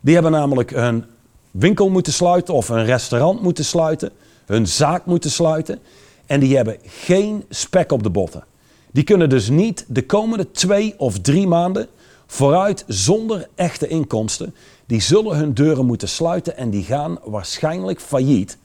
Die 0.00 0.14
hebben 0.14 0.32
namelijk 0.32 0.70
hun 0.70 1.04
winkel 1.50 1.90
moeten 1.90 2.12
sluiten 2.12 2.54
of 2.54 2.68
een 2.68 2.84
restaurant 2.84 3.42
moeten 3.42 3.64
sluiten, 3.64 4.10
hun 4.46 4.66
zaak 4.66 5.06
moeten 5.06 5.30
sluiten. 5.30 5.78
En 6.26 6.40
die 6.40 6.56
hebben 6.56 6.76
geen 6.84 7.44
spek 7.48 7.92
op 7.92 8.02
de 8.02 8.10
botten. 8.10 8.44
Die 8.92 9.04
kunnen 9.04 9.28
dus 9.28 9.48
niet 9.48 9.84
de 9.88 10.06
komende 10.06 10.50
twee 10.50 10.94
of 10.98 11.20
drie 11.20 11.46
maanden 11.46 11.88
vooruit 12.26 12.84
zonder 12.86 13.48
echte 13.54 13.88
inkomsten. 13.88 14.54
Die 14.86 15.00
zullen 15.00 15.36
hun 15.36 15.54
deuren 15.54 15.86
moeten 15.86 16.08
sluiten 16.08 16.56
en 16.56 16.70
die 16.70 16.84
gaan 16.84 17.18
waarschijnlijk 17.24 18.00
failliet 18.00 18.58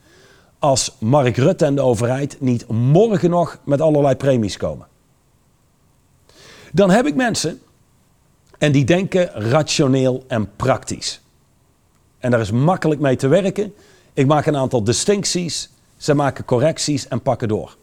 als 0.58 0.96
Mark 0.98 1.36
Rutte 1.36 1.64
en 1.64 1.74
de 1.74 1.80
overheid 1.80 2.36
niet 2.40 2.68
morgen 2.68 3.30
nog 3.30 3.58
met 3.64 3.80
allerlei 3.80 4.16
premies 4.16 4.56
komen. 4.56 4.86
Dan 6.72 6.90
heb 6.90 7.06
ik 7.06 7.14
mensen 7.14 7.60
en 8.58 8.72
die 8.72 8.84
denken 8.84 9.26
rationeel 9.26 10.24
en 10.26 10.56
praktisch. 10.56 11.20
En 12.18 12.30
daar 12.30 12.40
is 12.40 12.50
makkelijk 12.50 13.00
mee 13.00 13.16
te 13.16 13.28
werken. 13.28 13.74
Ik 14.12 14.26
maak 14.26 14.46
een 14.46 14.56
aantal 14.56 14.84
distincties, 14.84 15.70
ze 15.96 16.14
maken 16.14 16.44
correcties 16.44 17.08
en 17.08 17.22
pakken 17.22 17.48
door. 17.48 17.76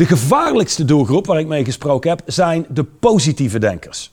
De 0.00 0.06
gevaarlijkste 0.06 0.84
doelgroep 0.84 1.26
waar 1.26 1.38
ik 1.38 1.46
mee 1.46 1.64
gesproken 1.64 2.10
heb 2.10 2.22
zijn 2.26 2.66
de 2.68 2.84
positieve 2.84 3.58
denkers. 3.58 4.12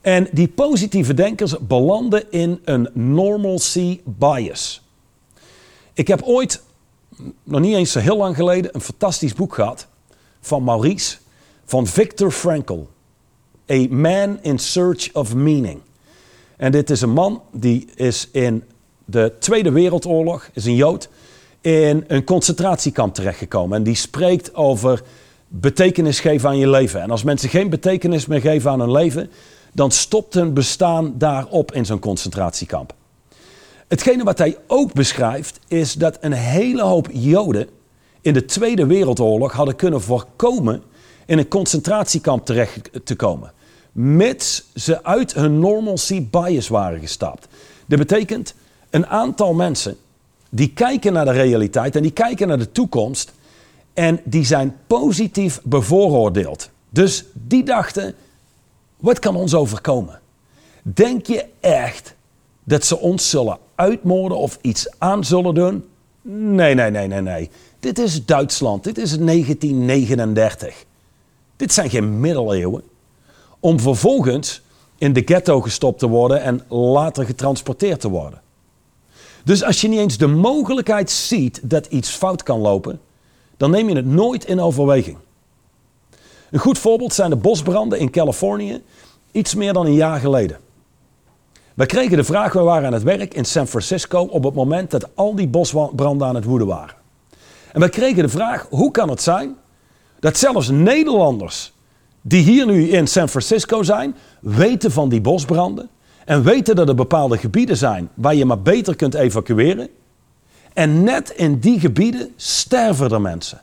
En 0.00 0.28
die 0.32 0.48
positieve 0.48 1.14
denkers 1.14 1.54
belanden 1.58 2.32
in 2.32 2.60
een 2.64 2.88
normalcy 2.92 4.00
bias. 4.04 4.82
Ik 5.92 6.08
heb 6.08 6.22
ooit, 6.22 6.62
nog 7.42 7.60
niet 7.60 7.74
eens 7.74 7.92
zo 7.92 7.98
heel 7.98 8.16
lang 8.16 8.36
geleden, 8.36 8.74
een 8.74 8.80
fantastisch 8.80 9.34
boek 9.34 9.54
gehad 9.54 9.86
van 10.40 10.64
Maurice, 10.64 11.16
van 11.64 11.86
Viktor 11.86 12.30
Frankl. 12.30 12.86
A 13.70 13.86
Man 13.90 14.38
in 14.42 14.58
Search 14.58 15.12
of 15.12 15.34
Meaning. 15.34 15.80
En 16.56 16.72
dit 16.72 16.90
is 16.90 17.00
een 17.00 17.12
man 17.12 17.42
die 17.52 17.88
is 17.94 18.28
in 18.32 18.64
de 19.04 19.32
Tweede 19.38 19.72
Wereldoorlog, 19.72 20.50
is 20.52 20.64
een 20.64 20.76
Jood, 20.76 21.08
in 21.64 22.04
een 22.06 22.24
concentratiekamp 22.24 23.14
terechtgekomen. 23.14 23.76
En 23.76 23.82
die 23.82 23.94
spreekt 23.94 24.54
over 24.54 25.02
betekenis 25.48 26.20
geven 26.20 26.48
aan 26.48 26.58
je 26.58 26.68
leven. 26.68 27.00
En 27.02 27.10
als 27.10 27.22
mensen 27.22 27.48
geen 27.48 27.70
betekenis 27.70 28.26
meer 28.26 28.40
geven 28.40 28.70
aan 28.70 28.80
hun 28.80 28.92
leven, 28.92 29.30
dan 29.72 29.90
stopt 29.90 30.34
hun 30.34 30.54
bestaan 30.54 31.14
daarop 31.18 31.72
in 31.72 31.86
zo'n 31.86 31.98
concentratiekamp. 31.98 32.94
Hetgene 33.88 34.24
wat 34.24 34.38
hij 34.38 34.56
ook 34.66 34.92
beschrijft, 34.92 35.58
is 35.68 35.92
dat 35.92 36.18
een 36.20 36.32
hele 36.32 36.82
hoop 36.82 37.08
Joden 37.12 37.68
in 38.20 38.32
de 38.32 38.44
Tweede 38.44 38.86
Wereldoorlog 38.86 39.52
hadden 39.52 39.76
kunnen 39.76 40.00
voorkomen 40.00 40.82
in 41.26 41.38
een 41.38 41.48
concentratiekamp 41.48 42.46
terecht 42.46 42.90
te 43.04 43.16
komen 43.16 43.52
mits 43.94 44.64
ze 44.74 45.04
uit 45.04 45.34
hun 45.34 45.58
normalcy 45.58 46.28
bias 46.30 46.68
waren 46.68 47.00
gestapt. 47.00 47.46
Dat 47.86 47.98
betekent 47.98 48.54
een 48.90 49.06
aantal 49.06 49.54
mensen 49.54 49.96
die 50.54 50.72
kijken 50.72 51.12
naar 51.12 51.24
de 51.24 51.30
realiteit 51.30 51.96
en 51.96 52.02
die 52.02 52.10
kijken 52.10 52.48
naar 52.48 52.58
de 52.58 52.72
toekomst 52.72 53.32
en 53.92 54.20
die 54.24 54.44
zijn 54.44 54.76
positief 54.86 55.60
bevooroordeeld. 55.62 56.70
Dus 56.90 57.24
die 57.32 57.64
dachten, 57.64 58.14
wat 58.96 59.18
kan 59.18 59.36
ons 59.36 59.54
overkomen? 59.54 60.20
Denk 60.82 61.26
je 61.26 61.46
echt 61.60 62.14
dat 62.64 62.84
ze 62.84 62.98
ons 62.98 63.30
zullen 63.30 63.58
uitmoorden 63.74 64.38
of 64.38 64.58
iets 64.60 64.88
aan 64.98 65.24
zullen 65.24 65.54
doen? 65.54 65.84
Nee, 66.22 66.74
nee, 66.74 66.90
nee, 66.90 67.06
nee, 67.06 67.20
nee. 67.20 67.50
Dit 67.80 67.98
is 67.98 68.24
Duitsland. 68.24 68.84
Dit 68.84 68.98
is 68.98 69.18
1939. 69.18 70.84
Dit 71.56 71.72
zijn 71.72 71.90
geen 71.90 72.20
middeleeuwen 72.20 72.82
om 73.60 73.80
vervolgens 73.80 74.62
in 74.98 75.12
de 75.12 75.22
ghetto 75.24 75.60
gestopt 75.60 75.98
te 75.98 76.08
worden 76.08 76.42
en 76.42 76.62
later 76.68 77.24
getransporteerd 77.24 78.00
te 78.00 78.08
worden. 78.08 78.42
Dus 79.44 79.64
als 79.64 79.80
je 79.80 79.88
niet 79.88 79.98
eens 79.98 80.18
de 80.18 80.26
mogelijkheid 80.26 81.10
ziet 81.10 81.60
dat 81.62 81.86
iets 81.86 82.10
fout 82.10 82.42
kan 82.42 82.60
lopen, 82.60 83.00
dan 83.56 83.70
neem 83.70 83.88
je 83.88 83.96
het 83.96 84.06
nooit 84.06 84.44
in 84.44 84.60
overweging. 84.60 85.16
Een 86.50 86.58
goed 86.58 86.78
voorbeeld 86.78 87.12
zijn 87.12 87.30
de 87.30 87.36
bosbranden 87.36 87.98
in 87.98 88.10
Californië, 88.10 88.82
iets 89.32 89.54
meer 89.54 89.72
dan 89.72 89.86
een 89.86 89.94
jaar 89.94 90.20
geleden. 90.20 90.58
Wij 91.74 91.86
kregen 91.86 92.16
de 92.16 92.24
vraag, 92.24 92.52
we 92.52 92.60
waren 92.60 92.86
aan 92.86 92.92
het 92.92 93.02
werk 93.02 93.34
in 93.34 93.44
San 93.44 93.66
Francisco 93.66 94.20
op 94.20 94.44
het 94.44 94.54
moment 94.54 94.90
dat 94.90 95.08
al 95.14 95.34
die 95.34 95.48
bosbranden 95.48 96.26
aan 96.26 96.34
het 96.34 96.44
woeden 96.44 96.66
waren. 96.68 96.94
En 97.72 97.80
wij 97.80 97.88
kregen 97.88 98.22
de 98.22 98.28
vraag, 98.28 98.66
hoe 98.70 98.90
kan 98.90 99.08
het 99.08 99.22
zijn 99.22 99.56
dat 100.20 100.36
zelfs 100.36 100.68
Nederlanders 100.68 101.72
die 102.20 102.42
hier 102.42 102.66
nu 102.66 102.88
in 102.88 103.06
San 103.06 103.28
Francisco 103.28 103.82
zijn, 103.82 104.16
weten 104.40 104.92
van 104.92 105.08
die 105.08 105.20
bosbranden 105.20 105.88
en 106.24 106.42
weten 106.42 106.76
dat 106.76 106.88
er 106.88 106.94
bepaalde 106.94 107.38
gebieden 107.38 107.76
zijn 107.76 108.08
waar 108.14 108.34
je 108.34 108.44
maar 108.44 108.62
beter 108.62 108.96
kunt 108.96 109.14
evacueren. 109.14 109.88
En 110.72 111.02
net 111.02 111.30
in 111.30 111.58
die 111.58 111.80
gebieden 111.80 112.32
sterven 112.36 113.10
er 113.10 113.20
mensen. 113.20 113.62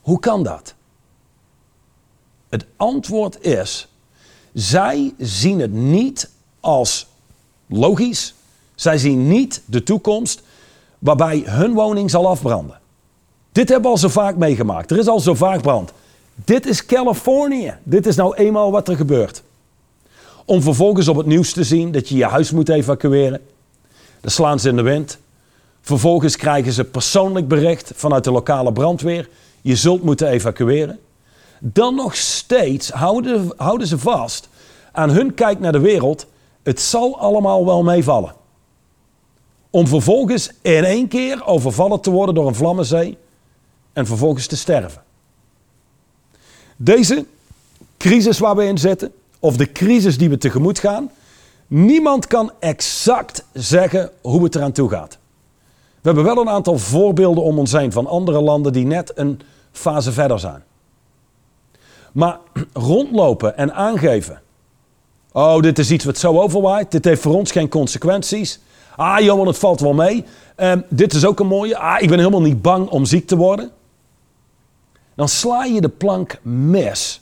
Hoe 0.00 0.20
kan 0.20 0.42
dat? 0.42 0.74
Het 2.48 2.66
antwoord 2.76 3.44
is, 3.44 3.88
zij 4.52 5.14
zien 5.18 5.60
het 5.60 5.72
niet 5.72 6.30
als 6.60 7.06
logisch. 7.66 8.34
Zij 8.74 8.98
zien 8.98 9.28
niet 9.28 9.62
de 9.64 9.82
toekomst 9.82 10.42
waarbij 10.98 11.42
hun 11.46 11.72
woning 11.72 12.10
zal 12.10 12.28
afbranden. 12.28 12.80
Dit 13.52 13.68
hebben 13.68 13.90
we 13.90 13.96
al 13.96 14.02
zo 14.02 14.08
vaak 14.08 14.36
meegemaakt. 14.36 14.90
Er 14.90 14.98
is 14.98 15.06
al 15.06 15.20
zo 15.20 15.34
vaak 15.34 15.62
brand. 15.62 15.92
Dit 16.34 16.66
is 16.66 16.86
Californië. 16.86 17.74
Dit 17.82 18.06
is 18.06 18.16
nou 18.16 18.34
eenmaal 18.36 18.70
wat 18.70 18.88
er 18.88 18.96
gebeurt. 18.96 19.42
Om 20.44 20.62
vervolgens 20.62 21.08
op 21.08 21.16
het 21.16 21.26
nieuws 21.26 21.52
te 21.52 21.64
zien 21.64 21.92
dat 21.92 22.08
je 22.08 22.16
je 22.16 22.24
huis 22.24 22.50
moet 22.50 22.68
evacueren. 22.68 23.40
Dan 24.20 24.30
slaan 24.30 24.60
ze 24.60 24.68
in 24.68 24.76
de 24.76 24.82
wind. 24.82 25.18
Vervolgens 25.80 26.36
krijgen 26.36 26.72
ze 26.72 26.84
persoonlijk 26.84 27.48
bericht 27.48 27.92
vanuit 27.94 28.24
de 28.24 28.32
lokale 28.32 28.72
brandweer. 28.72 29.28
je 29.60 29.76
zult 29.76 30.02
moeten 30.02 30.28
evacueren. 30.28 30.98
Dan 31.58 31.94
nog 31.94 32.16
steeds 32.16 32.90
houden, 32.90 33.52
houden 33.56 33.86
ze 33.86 33.98
vast 33.98 34.48
aan 34.92 35.10
hun 35.10 35.34
kijk 35.34 35.60
naar 35.60 35.72
de 35.72 35.80
wereld. 35.80 36.26
Het 36.62 36.80
zal 36.80 37.18
allemaal 37.18 37.66
wel 37.66 37.82
meevallen. 37.82 38.34
Om 39.70 39.86
vervolgens 39.86 40.50
in 40.62 40.84
één 40.84 41.08
keer 41.08 41.46
overvallen 41.46 42.00
te 42.00 42.10
worden 42.10 42.34
door 42.34 42.46
een 42.46 42.54
vlammenzee 42.54 43.18
en 43.92 44.06
vervolgens 44.06 44.46
te 44.46 44.56
sterven. 44.56 45.02
Deze 46.76 47.26
crisis 47.96 48.38
waar 48.38 48.56
we 48.56 48.64
in 48.64 48.78
zitten, 48.78 49.12
of 49.42 49.56
de 49.56 49.72
crisis 49.72 50.18
die 50.18 50.28
we 50.28 50.38
tegemoet 50.38 50.78
gaan, 50.78 51.10
niemand 51.66 52.26
kan 52.26 52.52
exact 52.58 53.44
zeggen 53.52 54.10
hoe 54.20 54.44
het 54.44 54.54
eraan 54.54 54.72
toe 54.72 54.88
gaat. 54.88 55.18
We 56.00 56.08
hebben 56.08 56.24
wel 56.24 56.38
een 56.38 56.48
aantal 56.48 56.78
voorbeelden 56.78 57.42
om 57.42 57.58
ons 57.58 57.72
heen 57.72 57.92
van 57.92 58.06
andere 58.06 58.40
landen 58.40 58.72
die 58.72 58.86
net 58.86 59.12
een 59.14 59.40
fase 59.72 60.12
verder 60.12 60.38
zijn. 60.40 60.62
Maar 62.12 62.38
rondlopen 62.72 63.56
en 63.56 63.74
aangeven. 63.74 64.40
Oh, 65.32 65.60
dit 65.60 65.78
is 65.78 65.90
iets 65.90 66.04
wat 66.04 66.18
zo 66.18 66.40
overwaait. 66.40 66.90
Dit 66.90 67.04
heeft 67.04 67.22
voor 67.22 67.34
ons 67.34 67.50
geen 67.50 67.68
consequenties. 67.68 68.60
Ah, 68.96 69.20
Johan, 69.20 69.46
het 69.46 69.58
valt 69.58 69.80
wel 69.80 69.94
mee. 69.94 70.24
Uh, 70.56 70.72
dit 70.88 71.14
is 71.14 71.24
ook 71.24 71.40
een 71.40 71.46
mooie. 71.46 71.76
Ah, 71.76 72.02
ik 72.02 72.08
ben 72.08 72.18
helemaal 72.18 72.42
niet 72.42 72.62
bang 72.62 72.88
om 72.88 73.04
ziek 73.04 73.26
te 73.26 73.36
worden. 73.36 73.70
Dan 75.14 75.28
sla 75.28 75.64
je 75.64 75.80
de 75.80 75.88
plank 75.88 76.38
mis. 76.42 77.21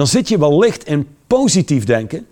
Dan 0.00 0.08
zit 0.08 0.28
je 0.28 0.38
wellicht 0.38 0.84
in 0.84 1.08
positief 1.26 1.84
denken. 1.84 2.26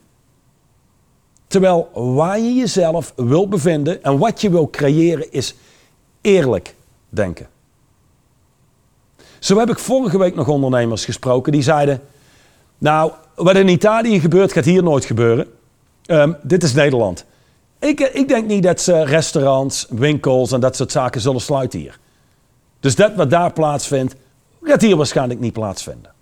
Terwijl 1.47 1.91
waar 1.93 2.39
je 2.39 2.55
jezelf 2.55 3.13
wil 3.17 3.49
bevinden 3.49 4.03
en 4.03 4.19
wat 4.19 4.41
je 4.41 4.51
wil 4.51 4.71
creëren 4.71 5.33
is 5.33 5.55
eerlijk 6.21 6.75
denken. 7.09 7.49
Zo 9.39 9.59
heb 9.59 9.71
ik 9.71 9.79
vorige 9.79 10.19
week 10.19 10.35
nog 10.35 10.49
ondernemers 10.49 11.05
gesproken 11.05 11.53
die 11.53 11.63
zeiden: 11.63 12.01
Nou, 12.79 13.13
wat 13.35 13.57
in 13.57 13.69
Italië 13.69 14.21
gebeurt, 14.21 14.53
gaat 14.53 14.65
hier 14.65 14.83
nooit 14.83 15.05
gebeuren. 15.05 15.47
Um, 16.07 16.37
dit 16.43 16.63
is 16.63 16.75
Nederland. 16.75 17.25
Ik, 17.79 18.01
ik 18.01 18.29
denk 18.29 18.47
niet 18.47 18.63
dat 18.63 18.81
ze 18.81 19.05
restaurants, 19.05 19.87
winkels 19.91 20.53
en 20.53 20.61
dat 20.61 20.77
soort 20.77 20.93
zaken 20.93 21.21
zullen 21.21 21.41
sluiten 21.41 21.79
hier. 21.79 21.99
Dus 22.81 22.95
dat 22.95 23.15
wat 23.15 23.31
daar 23.31 23.53
plaatsvindt, 23.53 24.15
gaat 24.63 24.83
hier 24.83 24.97
waarschijnlijk 24.97 25.41
niet 25.41 25.53
plaatsvinden. 25.53 26.17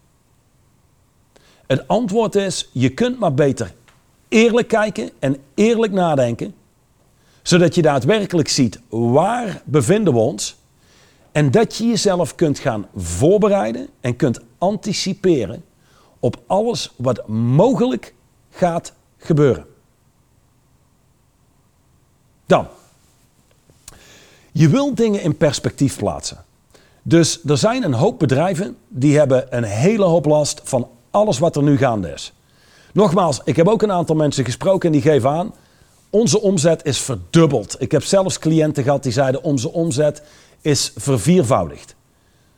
Het 1.66 1.88
antwoord 1.88 2.34
is: 2.34 2.68
je 2.72 2.88
kunt 2.88 3.18
maar 3.18 3.34
beter 3.34 3.74
eerlijk 4.28 4.68
kijken 4.68 5.10
en 5.18 5.36
eerlijk 5.54 5.92
nadenken, 5.92 6.54
zodat 7.42 7.74
je 7.74 7.82
daadwerkelijk 7.82 8.48
ziet 8.48 8.80
waar 8.88 9.62
bevinden 9.64 10.12
we 10.12 10.18
ons 10.18 10.56
en 11.32 11.50
dat 11.50 11.76
je 11.76 11.86
jezelf 11.86 12.34
kunt 12.34 12.58
gaan 12.58 12.86
voorbereiden 12.96 13.88
en 14.00 14.16
kunt 14.16 14.40
anticiperen 14.58 15.64
op 16.20 16.42
alles 16.46 16.92
wat 16.96 17.28
mogelijk 17.28 18.14
gaat 18.50 18.92
gebeuren. 19.18 19.66
Dan, 22.46 22.66
je 24.52 24.68
wilt 24.68 24.96
dingen 24.96 25.22
in 25.22 25.36
perspectief 25.36 25.98
plaatsen. 25.98 26.44
Dus 27.02 27.44
er 27.44 27.58
zijn 27.58 27.82
een 27.82 27.94
hoop 27.94 28.18
bedrijven 28.18 28.76
die 28.88 29.18
hebben 29.18 29.56
een 29.56 29.64
hele 29.64 30.04
hoop 30.04 30.24
last 30.24 30.60
van 30.64 30.88
alles 31.16 31.38
wat 31.38 31.56
er 31.56 31.62
nu 31.62 31.76
gaande 31.76 32.12
is. 32.12 32.32
Nogmaals, 32.92 33.40
ik 33.44 33.56
heb 33.56 33.68
ook 33.68 33.82
een 33.82 33.92
aantal 33.92 34.16
mensen 34.16 34.44
gesproken 34.44 34.86
en 34.86 34.92
die 34.92 35.10
geven 35.10 35.30
aan, 35.30 35.54
onze 36.10 36.40
omzet 36.40 36.84
is 36.84 36.98
verdubbeld. 36.98 37.76
Ik 37.78 37.92
heb 37.92 38.02
zelfs 38.02 38.38
cliënten 38.38 38.82
gehad 38.82 39.02
die 39.02 39.12
zeiden 39.12 39.42
onze 39.42 39.72
omzet 39.72 40.22
is 40.60 40.92
verviervoudigd. 40.96 41.94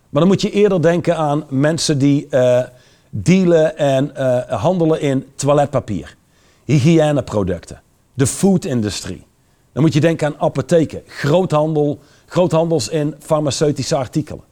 Maar 0.09 0.21
dan 0.21 0.31
moet 0.31 0.41
je 0.41 0.51
eerder 0.51 0.83
denken 0.83 1.17
aan 1.17 1.45
mensen 1.49 1.99
die 1.99 2.27
uh, 2.31 2.63
dealen 3.11 3.77
en 3.77 4.13
uh, 4.17 4.39
handelen 4.39 5.01
in 5.01 5.27
toiletpapier, 5.35 6.17
hygiëneproducten, 6.65 7.83
de 8.15 8.27
food-industrie. 8.27 9.27
Dan 9.73 9.83
moet 9.83 9.93
je 9.93 10.01
denken 10.01 10.27
aan 10.27 10.41
apotheken, 10.41 11.03
groothandel, 11.07 11.99
groothandels 12.27 12.89
in 12.89 13.15
farmaceutische 13.19 13.97
artikelen. 13.97 14.45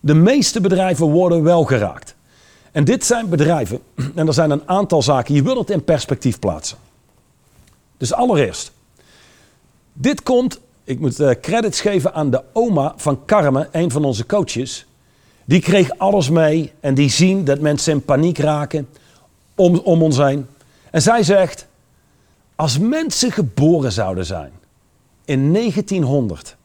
De 0.00 0.14
meeste 0.14 0.60
bedrijven 0.60 1.06
worden 1.06 1.42
wel 1.42 1.64
geraakt. 1.64 2.16
En 2.72 2.84
dit 2.84 3.04
zijn 3.04 3.28
bedrijven, 3.28 3.80
en 4.14 4.26
er 4.26 4.34
zijn 4.34 4.50
een 4.50 4.68
aantal 4.68 5.02
zaken, 5.02 5.34
je 5.34 5.42
wilt 5.42 5.58
het 5.58 5.70
in 5.70 5.84
perspectief 5.84 6.38
plaatsen. 6.38 6.78
Dus 7.96 8.12
allereerst, 8.12 8.72
dit 9.92 10.22
komt, 10.22 10.60
ik 10.84 11.00
moet 11.00 11.20
uh, 11.20 11.30
credits 11.40 11.80
geven 11.80 12.14
aan 12.14 12.30
de 12.30 12.42
oma 12.52 12.94
van 12.96 13.24
Carmen, 13.24 13.68
een 13.72 13.90
van 13.90 14.04
onze 14.04 14.26
coaches. 14.26 14.86
Die 15.44 15.60
kreeg 15.60 15.98
alles 15.98 16.30
mee 16.30 16.72
en 16.80 16.94
die 16.94 17.10
zien 17.10 17.44
dat 17.44 17.60
mensen 17.60 17.92
in 17.92 18.04
paniek 18.04 18.38
raken 18.38 18.88
om, 19.54 19.76
om 19.78 20.02
ons 20.02 20.16
heen. 20.16 20.46
En 20.90 21.02
zij 21.02 21.22
zegt, 21.22 21.66
als 22.54 22.78
mensen 22.78 23.32
geboren 23.32 23.92
zouden 23.92 24.26
zijn 24.26 24.52
in 25.24 25.52
1900 25.52 26.56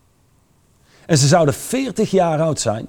en 1.05 1.17
ze 1.17 1.27
zouden 1.27 1.53
40 1.53 2.11
jaar 2.11 2.41
oud 2.41 2.59
zijn, 2.59 2.87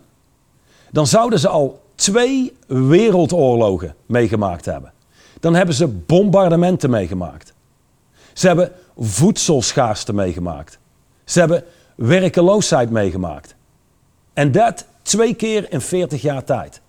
dan 0.91 1.07
zouden 1.07 1.39
ze 1.39 1.49
al 1.49 1.84
twee 1.95 2.57
wereldoorlogen 2.67 3.95
meegemaakt 4.07 4.65
hebben. 4.65 4.93
Dan 5.41 5.55
hebben 5.55 5.75
ze 5.75 5.89
bombardementen 5.89 6.91
meegemaakt. 6.91 7.53
Ze 8.33 8.47
hebben 8.47 8.73
voedselschaarste 8.99 10.13
meegemaakt. 10.13 10.79
Ze 11.25 11.39
hebben 11.39 11.65
werkeloosheid 11.95 12.91
meegemaakt. 12.91 13.55
En 14.33 14.53
dat 14.53 14.87
twee 15.03 15.35
keer 15.35 15.73
in 15.73 15.81
40 15.81 16.23
jaar 16.23 16.45
tijd. 16.45 16.81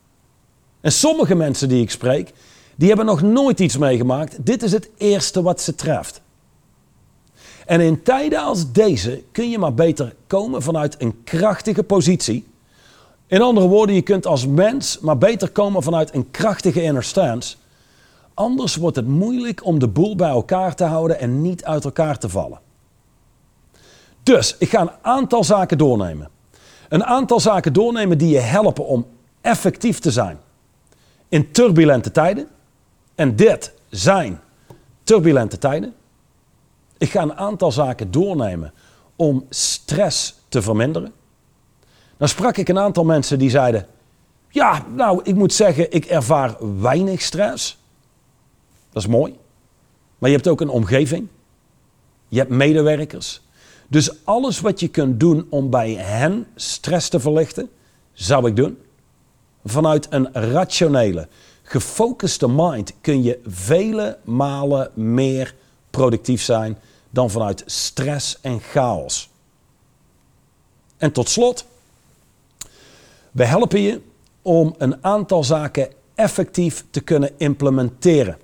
En 0.82 0.92
sommige 0.92 1.36
mensen 1.36 1.70
die 1.70 1.82
ik 1.82 1.92
spreek, 1.92 2.34
die 2.76 2.88
hebben 2.88 3.06
nog 3.06 3.22
nooit 3.22 3.60
iets 3.60 3.78
meegemaakt. 3.78 4.46
Dit 4.46 4.64
is 4.64 4.72
het 4.72 4.90
eerste 4.98 5.42
wat 5.42 5.62
ze 5.62 5.76
treft. 5.76 6.22
En 7.66 7.82
in 7.82 8.04
tijden 8.04 8.40
als 8.40 8.72
deze 8.72 9.24
kun 9.32 9.50
je 9.50 9.60
maar 9.60 9.74
beter 9.74 10.16
komen 10.28 10.62
vanuit 10.62 11.02
een 11.02 11.24
krachtige 11.24 11.84
positie 11.84 12.46
in 13.28 13.42
andere 13.42 13.68
woorden, 13.68 13.96
je 13.96 14.02
kunt 14.02 14.26
als 14.26 14.48
mens 14.48 15.00
maar 15.00 15.18
beter 15.18 15.50
komen 15.52 15.84
vanuit 15.84 16.14
een 16.14 16.32
krachtige 16.32 16.82
inner 16.82 17.04
stance. 17.04 17.56
Anders 18.34 18.76
wordt 18.76 18.96
het 18.96 19.08
moeilijk 19.08 19.66
om 19.66 19.80
de 19.80 19.88
boel 19.88 20.16
bij 20.16 20.30
elkaar 20.30 20.76
te 20.76 20.84
houden 20.84 21.20
en 21.20 21.42
niet 21.42 21.66
uit 21.66 21.86
elkaar 21.86 22.18
te 22.18 22.30
vallen. 22.30 22.60
Dus 24.24 24.56
ik 24.60 24.70
ga 24.70 24.82
een 24.82 24.92
aantal 25.02 25.44
zaken 25.44 25.78
doornemen. 25.78 26.30
Een 26.90 27.04
aantal 27.04 27.40
zaken 27.40 27.74
doornemen 27.74 28.18
die 28.18 28.30
je 28.30 28.40
helpen 28.40 28.86
om 28.86 29.06
effectief 29.42 30.00
te 30.00 30.12
zijn 30.12 30.40
in 31.30 31.52
turbulente 31.52 32.12
tijden. 32.12 32.48
En 33.16 33.36
dit 33.36 33.74
zijn 33.90 34.40
turbulente 35.04 35.58
tijden. 35.58 35.94
Ik 36.98 37.10
ga 37.10 37.22
een 37.22 37.38
aantal 37.38 37.72
zaken 37.72 38.12
doornemen 38.12 38.74
om 39.16 39.46
stress 39.50 40.36
te 40.48 40.62
verminderen. 40.62 41.14
Dan 42.18 42.28
sprak 42.28 42.58
ik 42.58 42.68
een 42.68 42.80
aantal 42.80 43.04
mensen 43.04 43.40
die 43.40 43.50
zeiden: 43.50 43.88
Ja, 44.50 44.86
nou, 44.96 45.20
ik 45.24 45.36
moet 45.36 45.54
zeggen, 45.54 45.92
ik 45.92 46.06
ervaar 46.06 46.56
weinig 46.82 47.22
stress. 47.22 47.78
Dat 48.92 49.04
is 49.04 49.10
mooi. 49.10 49.36
Maar 50.18 50.30
je 50.30 50.36
hebt 50.36 50.48
ook 50.48 50.62
een 50.62 50.70
omgeving. 50.70 51.28
Je 52.28 52.38
hebt 52.38 52.50
medewerkers. 52.50 53.42
Dus 53.88 54.26
alles 54.26 54.60
wat 54.60 54.80
je 54.80 54.88
kunt 54.88 55.20
doen 55.20 55.48
om 55.50 55.70
bij 55.70 55.94
hen 55.94 56.48
stress 56.56 57.10
te 57.10 57.20
verlichten, 57.20 57.70
zou 58.14 58.48
ik 58.48 58.56
doen. 58.56 58.78
Vanuit 59.66 60.08
een 60.10 60.34
rationele, 60.34 61.28
gefocuste 61.64 62.50
mind 62.50 62.94
kun 63.02 63.24
je 63.24 63.40
vele 63.46 64.18
malen 64.24 64.92
meer 64.94 65.56
productief 65.90 66.42
zijn 66.42 66.78
dan 67.10 67.30
vanuit 67.30 67.64
stress 67.66 68.38
en 68.42 68.60
chaos. 68.60 69.30
En 70.98 71.12
tot 71.12 71.30
slot, 71.30 71.66
we 73.36 73.46
helpen 73.46 73.80
je 73.80 74.02
om 74.42 74.76
een 74.78 75.04
aantal 75.04 75.44
zaken 75.44 75.88
effectief 76.16 76.86
te 76.90 77.02
kunnen 77.02 77.30
implementeren. 77.38 78.38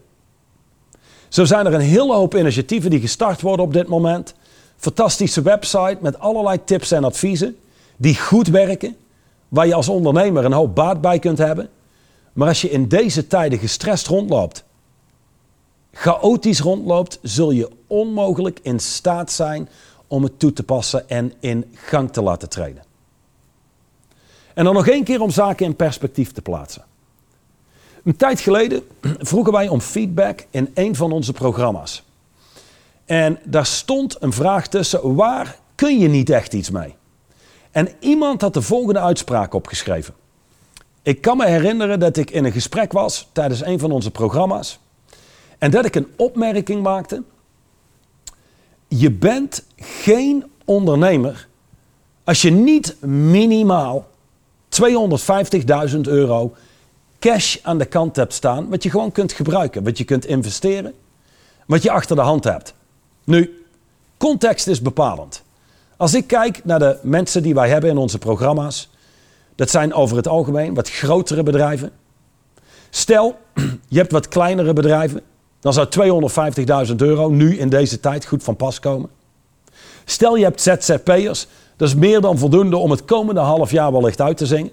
Zo 1.28 1.46
zijn 1.46 1.66
er 1.66 1.74
een 1.74 1.80
hele 1.80 2.14
hoop 2.14 2.36
initiatieven 2.36 2.90
die 2.90 3.00
gestart 3.00 3.42
worden 3.42 3.66
op 3.66 3.74
dit 3.74 3.88
moment. 3.88 4.34
Fantastische 4.78 5.42
website 5.42 5.98
met 6.02 6.20
allerlei 6.20 6.64
tips 6.64 6.92
en 6.92 7.04
adviezen 7.04 7.58
die 7.98 8.20
goed 8.20 8.48
werken, 8.48 8.96
waar 9.48 9.68
je 9.68 9.74
als 9.74 9.90
ondernemer 9.90 10.46
een 10.46 10.54
hoop 10.54 10.76
baat 10.76 11.02
bij 11.02 11.20
kunt 11.20 11.38
hebben. 11.38 11.70
Maar 12.34 12.48
als 12.48 12.62
je 12.62 12.70
in 12.70 12.88
deze 12.88 13.28
tijden 13.28 13.60
gestrest 13.60 14.08
rondloopt, 14.08 14.64
chaotisch 15.92 16.60
rondloopt, 16.60 17.20
zul 17.22 17.52
je 17.52 17.70
onmogelijk 17.88 18.60
in 18.62 18.80
staat 18.80 19.32
zijn 19.32 19.70
om 20.08 20.24
het 20.24 20.40
toe 20.40 20.54
te 20.54 20.64
passen 20.64 21.10
en 21.10 21.34
in 21.40 21.66
gang 21.74 22.12
te 22.12 22.22
laten 22.22 22.50
treden. 22.50 22.90
En 24.62 24.68
dan 24.68 24.76
nog 24.76 24.88
één 24.88 25.04
keer 25.04 25.22
om 25.22 25.30
zaken 25.30 25.66
in 25.66 25.76
perspectief 25.76 26.32
te 26.32 26.42
plaatsen. 26.42 26.84
Een 28.04 28.16
tijd 28.16 28.40
geleden 28.40 28.84
vroegen 29.32 29.54
wij 29.54 29.68
om 29.68 29.82
feedback 29.82 30.46
in 30.50 30.72
een 30.74 30.96
van 30.96 31.12
onze 31.12 31.34
programma's. 31.34 32.04
En 33.06 33.40
daar 33.44 33.66
stond 33.66 34.18
een 34.20 34.34
vraag 34.34 34.68
tussen: 34.68 35.16
waar 35.16 35.58
kun 35.76 36.00
je 36.00 36.08
niet 36.08 36.30
echt 36.30 36.54
iets 36.54 36.70
mee? 36.70 36.96
En 37.72 37.90
iemand 38.00 38.42
had 38.42 38.54
de 38.54 38.62
volgende 38.62 39.00
uitspraak 39.00 39.54
opgeschreven. 39.54 40.14
Ik 41.02 41.22
kan 41.22 41.38
me 41.38 41.46
herinneren 41.46 42.00
dat 42.00 42.18
ik 42.18 42.32
in 42.32 42.46
een 42.46 42.52
gesprek 42.52 42.92
was 42.92 43.30
tijdens 43.32 43.66
een 43.66 43.80
van 43.80 43.92
onze 43.92 44.12
programma's. 44.12 44.80
En 45.58 45.72
dat 45.72 45.86
ik 45.86 45.96
een 45.96 46.08
opmerking 46.16 46.84
maakte. 46.84 47.24
Je 48.88 49.12
bent 49.12 49.64
geen 49.76 50.46
ondernemer 50.66 51.48
als 52.24 52.42
je 52.42 52.52
niet 52.52 52.96
minimaal 53.06 54.10
250.000 54.72 56.00
euro 56.02 56.56
cash 57.20 57.58
aan 57.62 57.78
de 57.78 57.86
kant 57.86 58.16
hebt 58.16 58.34
staan, 58.34 58.70
wat 58.70 58.84
je 58.84 58.90
gewoon 58.90 59.12
kunt 59.12 59.34
gebruiken, 59.34 59.84
wat 59.84 59.98
je 59.98 60.04
kunt 60.04 60.26
investeren, 60.26 60.94
wat 61.66 61.84
je 61.84 61.92
achter 61.92 62.16
de 62.16 62.22
hand 62.22 62.44
hebt. 62.44 62.74
Nu, 63.24 63.66
context 64.18 64.68
is 64.68 64.82
bepalend. 64.82 65.44
Als 65.98 66.14
ik 66.14 66.28
kijk 66.28 66.66
naar 66.66 66.80
de 66.80 66.98
mensen 67.02 67.44
die 67.44 67.54
wij 67.54 67.70
hebben 67.70 67.90
in 67.90 67.98
onze 67.98 68.18
programma's, 68.18 68.90
dat 69.56 69.70
zijn 69.70 69.94
over 69.94 70.18
het 70.18 70.28
algemeen 70.28 70.74
wat 70.74 70.90
grotere 70.90 71.44
bedrijven. 71.44 71.92
Stel, 72.90 73.38
je 73.88 73.98
hebt 73.98 74.12
wat 74.12 74.28
kleinere 74.28 74.74
bedrijven, 74.74 75.22
dan 75.60 75.74
zou 75.74 75.88
250.000 76.90 76.96
euro 76.96 77.30
nu 77.30 77.58
in 77.58 77.70
deze 77.70 78.00
tijd 78.00 78.26
goed 78.26 78.44
van 78.44 78.56
pas 78.56 78.80
komen. 78.80 79.10
Stel 80.06 80.36
je 80.36 80.44
hebt 80.44 80.62
ZZP'ers, 80.62 81.48
dat 81.82 81.90
is 81.90 81.96
meer 81.96 82.22
dan 82.22 82.38
voldoende 82.38 82.78
om 82.78 82.92
het 82.92 83.06
komende 83.06 83.40
half 83.40 83.72
jaar 83.72 83.92
wellicht 83.92 84.22
uit 84.22 84.38
te 84.38 84.46
zingen. 84.46 84.72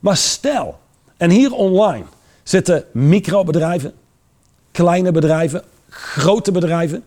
Maar 0.00 0.16
stel, 0.16 0.78
en 1.16 1.30
hier 1.30 1.52
online 1.52 2.04
zitten 2.42 2.84
microbedrijven, 2.92 3.94
kleine 4.70 5.12
bedrijven, 5.12 5.62
grote 5.88 6.52
bedrijven. 6.52 7.04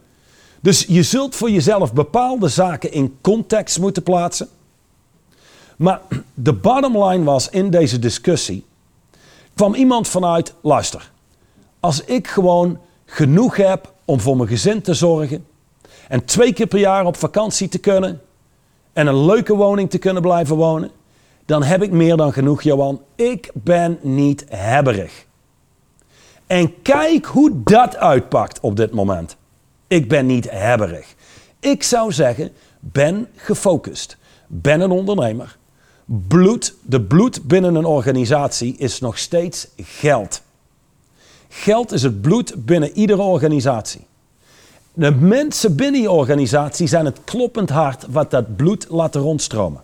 Dus 0.62 0.86
je 0.88 1.04
zult 1.04 1.36
voor 1.36 1.50
jezelf 1.50 1.94
bepaalde 1.94 2.48
zaken 2.48 2.92
in 2.92 3.18
context 3.22 3.80
moeten 3.80 4.04
plaatsen. 4.04 4.48
Maar 5.78 6.02
de 6.34 6.54
bottom 6.54 7.04
line 7.04 7.24
was 7.24 7.50
in 7.50 7.70
deze 7.70 8.00
discussie, 8.00 8.66
kwam 9.54 9.74
iemand 9.74 10.08
vanuit, 10.08 10.54
luister, 10.62 11.12
als 11.80 12.04
ik 12.04 12.28
gewoon 12.28 12.80
genoeg 13.06 13.56
heb 13.56 13.94
om 14.06 14.20
voor 14.20 14.38
mijn 14.38 14.50
gezin 14.50 14.82
te 14.82 14.94
zorgen 14.94 15.46
en 16.08 16.26
twee 16.26 16.54
keer 16.54 16.68
per 16.68 16.80
jaar 16.80 17.06
op 17.06 17.18
vakantie 17.18 17.70
te 17.70 17.78
kunnen 17.78 18.22
en 18.96 19.08
een 19.08 19.26
leuke 19.26 19.56
woning 19.56 19.90
te 19.90 19.98
kunnen 19.98 20.22
blijven 20.22 20.56
wonen, 20.56 20.92
dan 21.46 21.64
heb 21.64 21.84
ik 21.84 21.92
meer 21.92 22.18
dan 22.18 22.34
genoeg, 22.34 22.62
Johan. 22.62 23.02
Ik 23.16 23.50
ben 23.54 24.00
niet 24.02 24.46
hebberig. 24.50 25.26
En 26.48 26.82
kijk 26.82 27.26
hoe 27.26 27.64
dat 27.64 27.96
uitpakt 27.98 28.60
op 28.60 28.76
dit 28.76 28.92
moment. 28.92 29.36
Ik 29.88 30.10
ben 30.10 30.26
niet 30.26 30.52
hebberig. 30.52 31.16
Ik 31.60 31.84
zou 31.84 32.12
zeggen, 32.12 32.52
ben 32.80 33.28
gefocust. 33.36 34.18
Ben 34.48 34.82
een 34.82 34.92
ondernemer. 34.92 35.58
Bloed, 36.06 36.76
de 36.82 37.02
bloed 37.02 37.44
binnen 37.44 37.76
een 37.76 37.86
organisatie 37.86 38.76
is 38.78 39.00
nog 39.00 39.18
steeds 39.18 39.68
geld. 39.78 40.42
Geld 41.50 41.92
is 41.92 42.02
het 42.02 42.22
bloed 42.22 42.66
binnen 42.66 42.92
iedere 42.92 43.22
organisatie. 43.22 44.06
De 44.98 45.12
mensen 45.12 45.76
binnen 45.76 46.02
die 46.02 46.12
organisatie 46.12 46.88
zijn 46.88 47.06
het 47.06 47.20
kloppend 47.24 47.70
hart 47.70 48.06
wat 48.10 48.32
dat 48.32 48.56
bloed 48.56 48.86
laat 48.90 49.16
rondstromen. 49.16 49.84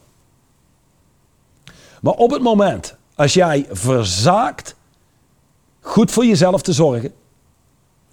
Maar 2.01 2.13
op 2.13 2.31
het 2.31 2.41
moment 2.41 2.95
als 3.15 3.33
jij 3.33 3.65
verzaakt 3.71 4.75
goed 5.79 6.11
voor 6.11 6.25
jezelf 6.25 6.61
te 6.61 6.73
zorgen 6.73 7.13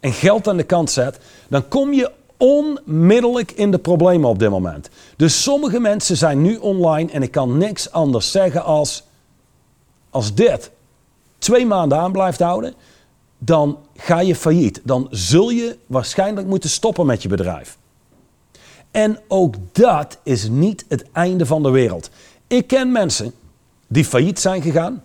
en 0.01 0.13
geld 0.13 0.49
aan 0.49 0.57
de 0.57 0.63
kant 0.63 0.91
zet, 0.91 1.19
dan 1.49 1.69
kom 1.69 1.93
je 1.93 2.11
onmiddellijk 2.37 3.51
in 3.51 3.71
de 3.71 3.79
problemen 3.79 4.29
op 4.29 4.39
dit 4.39 4.51
moment. 4.51 4.89
Dus 5.17 5.43
sommige 5.43 5.81
mensen 5.81 6.17
zijn 6.17 6.43
nu 6.43 6.57
online 6.57 7.11
en 7.11 7.23
ik 7.23 7.31
kan 7.31 7.59
niks 7.59 7.91
anders 7.91 8.31
zeggen 8.31 8.65
als 8.65 9.07
als 10.11 10.35
dit 10.35 10.71
twee 11.39 11.67
maanden 11.67 11.99
aan 11.99 12.13
blijft 12.13 12.39
houden, 12.39 12.75
dan 13.39 13.79
ga 13.97 14.21
je 14.21 14.37
failliet. 14.37 14.81
Dan 14.85 15.07
zul 15.11 15.51
je 15.51 15.79
waarschijnlijk 15.87 16.47
moeten 16.47 16.71
stoppen 16.71 17.07
met 17.07 17.23
je 17.23 17.29
bedrijf. 17.29 17.79
En 18.91 19.19
ook 19.29 19.55
dat 19.73 20.19
is 20.23 20.49
niet 20.49 20.85
het 20.89 21.05
einde 21.13 21.47
van 21.47 21.63
de 21.63 21.71
wereld. 21.71 22.11
Ik 22.47 22.67
ken 22.67 22.93
mensen 22.93 23.33
die 23.87 24.05
failliet 24.05 24.41
zijn 24.41 24.63
gegaan, 24.63 25.03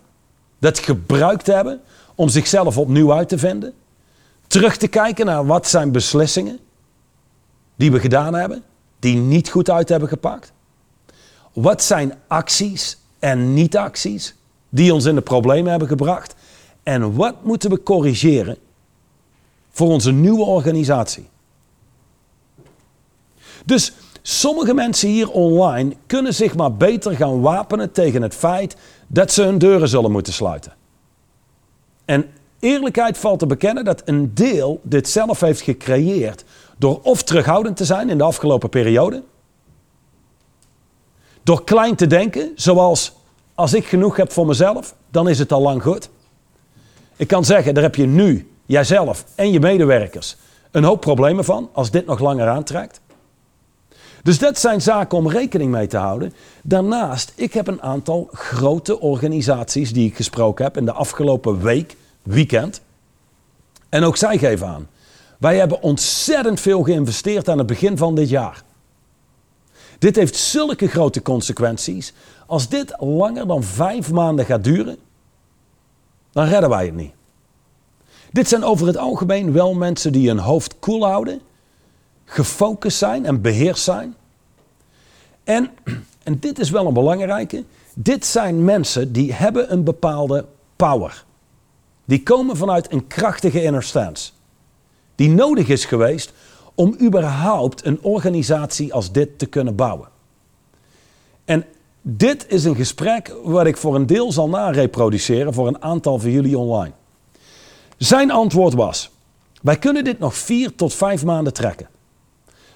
dat 0.58 0.78
gebruikt 0.78 1.46
hebben 1.46 1.80
om 2.14 2.28
zichzelf 2.28 2.78
opnieuw 2.78 3.12
uit 3.12 3.28
te 3.28 3.38
vinden, 3.38 3.72
terug 4.46 4.76
te 4.76 4.88
kijken 4.88 5.26
naar 5.26 5.46
wat 5.46 5.68
zijn 5.68 5.92
beslissingen 5.92 6.58
die 7.76 7.92
we 7.92 8.00
gedaan 8.00 8.34
hebben, 8.34 8.62
die 8.98 9.16
niet 9.16 9.48
goed 9.48 9.70
uit 9.70 9.88
hebben 9.88 10.08
gepakt. 10.08 10.52
Wat 11.52 11.82
zijn 11.82 12.14
acties 12.26 12.98
en 13.18 13.54
niet-acties 13.54 14.34
die 14.68 14.94
ons 14.94 15.04
in 15.04 15.14
de 15.14 15.20
problemen 15.20 15.70
hebben 15.70 15.88
gebracht? 15.88 16.34
En 16.84 17.14
wat 17.14 17.34
moeten 17.42 17.70
we 17.70 17.82
corrigeren 17.82 18.56
voor 19.70 19.88
onze 19.88 20.12
nieuwe 20.12 20.44
organisatie? 20.44 21.28
Dus 23.64 23.92
sommige 24.22 24.74
mensen 24.74 25.08
hier 25.08 25.30
online 25.30 25.96
kunnen 26.06 26.34
zich 26.34 26.54
maar 26.54 26.74
beter 26.74 27.16
gaan 27.16 27.40
wapenen 27.40 27.92
tegen 27.92 28.22
het 28.22 28.34
feit 28.34 28.76
dat 29.06 29.32
ze 29.32 29.42
hun 29.42 29.58
deuren 29.58 29.88
zullen 29.88 30.12
moeten 30.12 30.32
sluiten. 30.32 30.72
En 32.04 32.30
eerlijkheid 32.58 33.18
valt 33.18 33.38
te 33.38 33.46
bekennen 33.46 33.84
dat 33.84 34.02
een 34.04 34.34
deel 34.34 34.80
dit 34.82 35.08
zelf 35.08 35.40
heeft 35.40 35.60
gecreëerd 35.60 36.44
door 36.78 37.00
of 37.02 37.22
terughoudend 37.22 37.76
te 37.76 37.84
zijn 37.84 38.10
in 38.10 38.18
de 38.18 38.24
afgelopen 38.24 38.68
periode, 38.68 39.22
door 41.42 41.64
klein 41.64 41.94
te 41.94 42.06
denken, 42.06 42.52
zoals 42.54 43.12
als 43.54 43.74
ik 43.74 43.86
genoeg 43.86 44.16
heb 44.16 44.32
voor 44.32 44.46
mezelf, 44.46 44.94
dan 45.10 45.28
is 45.28 45.38
het 45.38 45.52
al 45.52 45.60
lang 45.60 45.82
goed. 45.82 46.10
Ik 47.16 47.28
kan 47.28 47.44
zeggen, 47.44 47.74
daar 47.74 47.82
heb 47.82 47.94
je 47.94 48.06
nu, 48.06 48.50
jijzelf 48.66 49.24
en 49.34 49.50
je 49.50 49.60
medewerkers, 49.60 50.36
een 50.70 50.84
hoop 50.84 51.00
problemen 51.00 51.44
van 51.44 51.68
als 51.72 51.90
dit 51.90 52.06
nog 52.06 52.18
langer 52.18 52.48
aantrekt. 52.48 53.00
Dus 54.22 54.38
dat 54.38 54.58
zijn 54.58 54.82
zaken 54.82 55.18
om 55.18 55.28
rekening 55.28 55.70
mee 55.70 55.86
te 55.86 55.96
houden. 55.96 56.32
Daarnaast, 56.62 57.32
ik 57.36 57.52
heb 57.52 57.66
een 57.66 57.82
aantal 57.82 58.28
grote 58.32 59.00
organisaties 59.00 59.92
die 59.92 60.08
ik 60.08 60.16
gesproken 60.16 60.64
heb 60.64 60.76
in 60.76 60.84
de 60.84 60.92
afgelopen 60.92 61.62
week, 61.62 61.96
weekend. 62.22 62.80
En 63.88 64.04
ook 64.04 64.16
zij 64.16 64.38
geven 64.38 64.66
aan. 64.66 64.88
Wij 65.38 65.56
hebben 65.56 65.82
ontzettend 65.82 66.60
veel 66.60 66.82
geïnvesteerd 66.82 67.48
aan 67.48 67.58
het 67.58 67.66
begin 67.66 67.96
van 67.96 68.14
dit 68.14 68.28
jaar. 68.28 68.62
Dit 69.98 70.16
heeft 70.16 70.36
zulke 70.36 70.86
grote 70.86 71.22
consequenties. 71.22 72.12
Als 72.46 72.68
dit 72.68 72.94
langer 72.98 73.46
dan 73.46 73.62
vijf 73.62 74.10
maanden 74.10 74.44
gaat 74.44 74.64
duren, 74.64 74.98
dan 76.34 76.46
redden 76.46 76.70
wij 76.70 76.84
het 76.84 76.94
niet. 76.94 77.12
Dit 78.32 78.48
zijn 78.48 78.64
over 78.64 78.86
het 78.86 78.96
algemeen 78.96 79.52
wel 79.52 79.74
mensen 79.74 80.12
die 80.12 80.28
hun 80.28 80.38
hoofd 80.38 80.78
koel 80.78 81.04
houden, 81.04 81.40
gefocust 82.24 82.98
zijn 82.98 83.26
en 83.26 83.40
beheerst 83.40 83.84
zijn. 83.84 84.14
En, 85.44 85.70
en 86.22 86.38
dit 86.38 86.58
is 86.58 86.70
wel 86.70 86.86
een 86.86 86.94
belangrijke, 86.94 87.64
dit 87.94 88.26
zijn 88.26 88.64
mensen 88.64 89.12
die 89.12 89.32
hebben 89.32 89.72
een 89.72 89.84
bepaalde 89.84 90.46
power. 90.76 91.24
Die 92.04 92.22
komen 92.22 92.56
vanuit 92.56 92.92
een 92.92 93.06
krachtige 93.06 93.62
inner 93.62 93.82
stance. 93.82 94.30
Die 95.14 95.30
nodig 95.30 95.68
is 95.68 95.84
geweest 95.84 96.32
om 96.74 96.96
überhaupt 97.00 97.84
een 97.84 98.02
organisatie 98.02 98.92
als 98.92 99.12
dit 99.12 99.38
te 99.38 99.46
kunnen 99.46 99.74
bouwen. 99.74 100.08
En 101.44 101.64
dit 102.06 102.46
is 102.48 102.64
een 102.64 102.76
gesprek 102.76 103.34
wat 103.42 103.66
ik 103.66 103.76
voor 103.76 103.94
een 103.94 104.06
deel 104.06 104.32
zal 104.32 104.48
nareproduceren 104.48 105.54
voor 105.54 105.66
een 105.66 105.82
aantal 105.82 106.18
van 106.18 106.30
jullie 106.30 106.58
online. 106.58 106.92
Zijn 107.96 108.30
antwoord 108.30 108.74
was: 108.74 109.10
Wij 109.62 109.76
kunnen 109.76 110.04
dit 110.04 110.18
nog 110.18 110.34
vier 110.34 110.74
tot 110.74 110.94
vijf 110.94 111.24
maanden 111.24 111.52
trekken. 111.52 111.88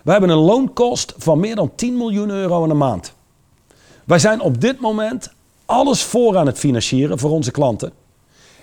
We 0.03 0.11
hebben 0.11 0.31
een 0.31 0.39
loonkost 0.39 1.15
van 1.17 1.41
meer 1.41 1.55
dan 1.55 1.75
10 1.75 1.97
miljoen 1.97 2.31
euro 2.31 2.63
in 2.63 2.69
de 2.69 2.75
maand. 2.75 3.13
Wij 4.05 4.19
zijn 4.19 4.41
op 4.41 4.61
dit 4.61 4.81
moment 4.81 5.31
alles 5.67 6.03
voor 6.03 6.37
aan 6.37 6.47
het 6.47 6.59
financieren 6.59 7.19
voor 7.19 7.31
onze 7.31 7.51
klanten. 7.51 7.93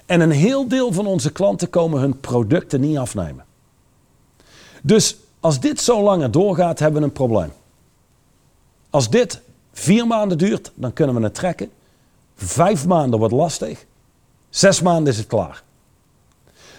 En 0.06 0.20
een 0.20 0.32
heel 0.32 0.68
deel 0.68 0.94
van 0.94 1.06
onze 1.06 1.32
klanten 1.32 1.70
komen 1.70 2.00
hun 2.00 2.20
producten 2.20 2.82
niet 2.82 2.98
afnemen. 2.98 3.46
Dus 4.82 5.18
als 5.40 5.60
dit 5.60 5.82
zo 5.82 6.04
langer 6.04 6.32
doorgaat, 6.32 6.80
hebben 6.80 7.02
we 7.02 7.08
een 7.08 7.14
probleem. 7.14 7.52
Als 8.90 9.10
dit 9.10 9.42
vier 9.76 10.08
maanden 10.08 10.38
duurt, 10.38 10.72
dan 10.76 10.94
kunnen 10.94 11.16
we 11.16 11.22
het 11.22 11.34
trekken. 11.34 11.72
Vijf 12.36 12.86
maanden 12.86 13.20
wordt 13.20 13.34
lastig. 13.34 13.86
Zes 14.50 14.82
maanden 14.82 15.14
is 15.14 15.18
het 15.18 15.28
klaar. 15.28 15.64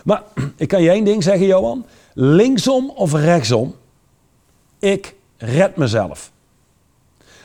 Maar 0.05 0.23
ik 0.57 0.69
kan 0.69 0.83
je 0.83 0.91
één 0.91 1.05
ding 1.05 1.23
zeggen, 1.23 1.47
Johan. 1.47 1.87
Linksom 2.15 2.91
of 2.91 3.13
rechtsom, 3.13 3.75
ik 4.79 5.15
red 5.37 5.77
mezelf. 5.77 6.33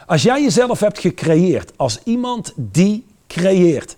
Als 0.06 0.22
jij 0.22 0.42
jezelf 0.42 0.80
hebt 0.80 1.00
gecreëerd 1.00 1.78
als 1.78 2.00
iemand 2.04 2.54
die 2.56 3.06
creëert, 3.28 3.98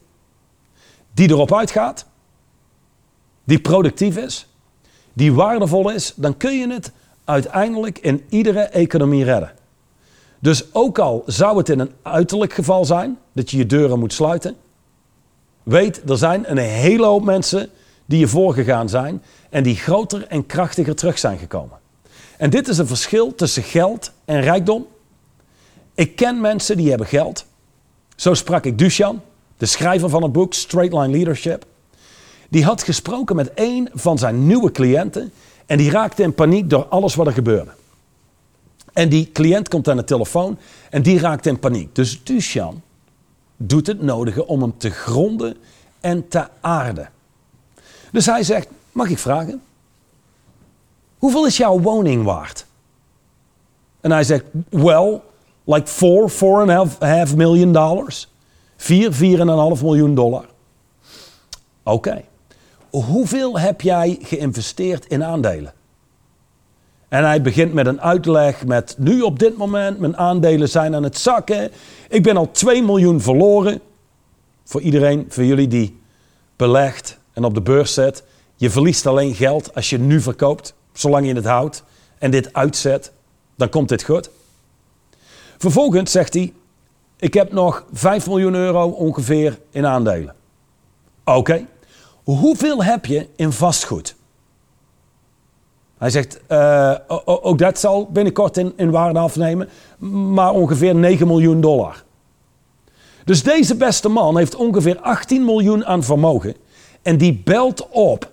die 1.13 1.30
erop 1.30 1.54
uitgaat, 1.54 2.06
die 3.44 3.60
productief 3.60 4.18
is, 4.18 4.48
die 5.13 5.34
waardevol 5.34 5.89
is, 5.89 6.13
dan 6.16 6.38
kun 6.38 6.58
je 6.58 6.68
het 6.74 6.92
uiteindelijk 7.24 7.98
in 7.98 8.26
iedere 8.30 8.62
economie 8.62 9.24
redden. 9.24 9.52
Dus 10.43 10.63
ook 10.71 10.99
al 10.99 11.23
zou 11.25 11.58
het 11.58 11.69
in 11.69 11.79
een 11.79 11.91
uiterlijk 12.01 12.53
geval 12.53 12.86
zijn 12.86 13.17
dat 13.34 13.51
je 13.51 13.58
je 13.58 13.65
deuren 13.65 13.99
moet 13.99 14.13
sluiten, 14.13 14.56
weet 15.63 16.10
er 16.10 16.17
zijn 16.17 16.51
een 16.51 16.58
hele 16.58 17.06
hoop 17.06 17.23
mensen 17.23 17.69
die 18.06 18.19
je 18.19 18.27
voorgegaan 18.27 18.89
zijn 18.89 19.21
en 19.49 19.63
die 19.63 19.75
groter 19.75 20.27
en 20.27 20.45
krachtiger 20.45 20.95
terug 20.95 21.19
zijn 21.19 21.38
gekomen. 21.38 21.77
En 22.38 22.49
dit 22.49 22.67
is 22.67 22.77
een 22.77 22.88
verschil 22.88 23.36
tussen 23.36 23.63
geld 23.63 24.12
en 24.25 24.41
rijkdom. 24.41 24.88
Ik 25.93 26.15
ken 26.15 26.41
mensen 26.41 26.77
die 26.77 26.89
hebben 26.89 27.08
geld. 27.08 27.45
Zo 28.15 28.34
sprak 28.34 28.65
ik 28.65 28.77
Dushan, 28.77 29.21
de 29.58 29.65
schrijver 29.65 30.10
van 30.10 30.23
het 30.23 30.32
boek 30.32 30.53
Straight 30.53 30.93
Line 30.93 31.17
Leadership. 31.17 31.65
Die 32.49 32.63
had 32.63 32.84
gesproken 32.84 33.36
met 33.36 33.51
een 33.56 33.89
van 33.93 34.17
zijn 34.17 34.47
nieuwe 34.47 34.71
cliënten 34.71 35.32
en 35.65 35.77
die 35.77 35.91
raakte 35.91 36.23
in 36.23 36.34
paniek 36.34 36.69
door 36.69 36.86
alles 36.86 37.15
wat 37.15 37.27
er 37.27 37.34
gebeurde. 37.34 37.71
En 38.93 39.10
die 39.10 39.32
cliënt 39.32 39.67
komt 39.67 39.88
aan 39.88 39.97
de 39.97 40.03
telefoon 40.03 40.58
en 40.89 41.01
die 41.01 41.19
raakt 41.19 41.45
in 41.45 41.60
paniek. 41.60 41.95
Dus 41.95 42.23
Dushan 42.23 42.82
doet 43.58 43.88
het 43.88 44.01
nodige 44.01 44.47
om 44.47 44.62
hem 44.62 44.77
te 44.77 44.89
gronden 44.89 45.58
en 45.99 46.27
te 46.27 46.47
aarden. 46.62 47.10
Dus 48.12 48.25
hij 48.25 48.43
zegt: 48.43 48.67
Mag 48.91 49.10
ik 49.10 49.17
vragen? 49.17 49.62
Hoeveel 51.17 51.45
is 51.45 51.58
jouw 51.58 51.79
woning 51.79 52.23
waard? 52.23 52.65
En 54.01 54.12
hij 54.12 54.23
zegt: 54.23 54.43
Well, 54.69 55.21
like 55.63 55.88
four, 55.88 56.29
four 56.29 56.60
and 56.60 56.69
a 56.69 56.73
half, 56.73 56.99
half 56.99 57.36
million 57.36 57.71
dollars. 57.71 58.27
Vier, 58.77 59.13
vier 59.13 59.39
en 59.39 59.47
een 59.47 59.58
half 59.58 59.82
miljoen 59.82 60.15
dollar. 60.15 60.45
Oké. 61.84 62.23
Hoeveel 62.89 63.60
heb 63.60 63.82
jij 63.82 64.17
geïnvesteerd 64.21 65.06
in 65.06 65.23
aandelen? 65.23 65.73
En 67.13 67.23
hij 67.23 67.41
begint 67.41 67.73
met 67.73 67.88
een 67.88 68.02
uitleg 68.02 68.65
met 68.65 68.95
nu 68.97 69.21
op 69.21 69.39
dit 69.39 69.58
moment, 69.58 69.99
mijn 69.99 70.17
aandelen 70.17 70.69
zijn 70.69 70.95
aan 70.95 71.04
het 71.04 71.17
zakken. 71.17 71.71
Ik 72.10 72.23
ben 72.23 72.38
al 72.38 72.52
2 72.52 72.84
miljoen 72.84 73.21
verloren. 73.21 73.82
Voor 74.63 74.82
iedereen, 74.82 75.26
voor 75.30 75.43
jullie 75.43 75.67
die 75.67 75.99
belegt 76.56 77.17
en 77.34 77.43
op 77.43 77.54
de 77.54 77.62
beurs 77.62 77.93
zet. 77.93 78.23
Je 78.56 78.69
verliest 78.69 79.06
alleen 79.06 79.36
geld 79.36 79.76
als 79.76 79.89
je 79.89 79.99
nu 79.99 80.21
verkoopt, 80.21 80.73
zolang 80.93 81.28
je 81.28 81.34
het 81.34 81.45
houdt 81.45 81.84
en 82.17 82.32
dit 82.32 82.54
uitzet, 82.54 83.12
dan 83.56 83.69
komt 83.69 83.89
dit 83.89 84.04
goed. 84.04 84.30
Vervolgens 85.58 86.12
zegt 86.12 86.34
hij, 86.34 86.54
ik 87.17 87.34
heb 87.34 87.52
nog 87.52 87.86
5 87.91 88.28
miljoen 88.28 88.56
euro 88.56 88.88
ongeveer 88.88 89.60
in 89.71 89.86
aandelen. 89.86 90.36
Oké, 91.23 91.65
hoeveel 92.23 92.84
heb 92.84 93.06
je 93.06 93.28
in 93.36 93.52
vastgoed? 93.52 94.15
Hij 96.04 96.12
zegt, 96.12 96.39
uh, 96.50 96.94
ook 97.26 97.58
dat 97.58 97.80
zal 97.80 98.10
binnenkort 98.12 98.58
in, 98.58 98.74
in 98.76 98.92
waarde 98.92 99.20
afnemen, 99.20 99.70
maar 100.34 100.52
ongeveer 100.52 100.96
9 100.96 101.28
miljoen 101.28 101.62
dollar. 101.62 102.04
Dus 103.26 103.44
deze 103.44 103.76
beste 103.76 104.10
man 104.10 104.38
heeft 104.38 104.56
ongeveer 104.56 105.00
18 105.00 105.46
miljoen 105.46 105.86
aan 105.86 106.04
vermogen 106.04 106.56
en 107.02 107.18
die 107.18 107.42
belt 107.44 107.88
op 107.89 108.32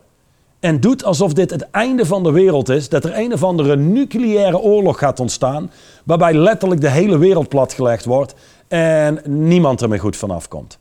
en 0.60 0.80
doet 0.80 1.04
alsof 1.04 1.32
dit 1.32 1.50
het 1.50 1.70
einde 1.70 2.06
van 2.06 2.22
de 2.22 2.32
wereld 2.32 2.68
is, 2.68 2.88
dat 2.88 3.04
er 3.04 3.18
een 3.18 3.32
of 3.32 3.42
andere 3.42 3.76
nucleaire 3.76 4.58
oorlog 4.58 4.98
gaat 4.98 5.20
ontstaan, 5.20 5.70
waarbij 6.04 6.34
letterlijk 6.34 6.80
de 6.80 6.90
hele 6.90 7.18
wereld 7.18 7.48
platgelegd 7.48 8.04
wordt 8.04 8.34
en 8.68 9.20
niemand 9.24 9.80
er 9.80 9.88
meer 9.88 10.00
goed 10.00 10.16
vanaf 10.16 10.48
komt. 10.48 10.78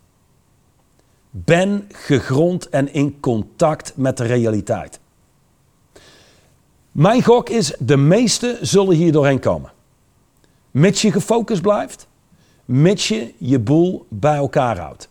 Ben 1.30 1.89
gegrond 1.91 2.69
en 2.69 2.93
in 2.93 3.19
contact 3.19 3.93
met 3.95 4.17
de 4.17 4.25
realiteit. 4.25 4.99
Mijn 6.99 7.23
gok 7.23 7.49
is, 7.49 7.73
de 7.79 7.97
meesten 7.97 8.67
zullen 8.67 8.95
hier 8.95 9.12
doorheen 9.12 9.39
komen. 9.39 9.71
Mits 10.71 11.01
je 11.01 11.12
gefocust 11.12 11.62
blijft, 11.62 12.07
mits 12.65 13.07
je 13.07 13.33
je 13.38 13.59
boel 13.59 14.05
bij 14.09 14.35
elkaar 14.35 14.77
houdt. 14.77 15.09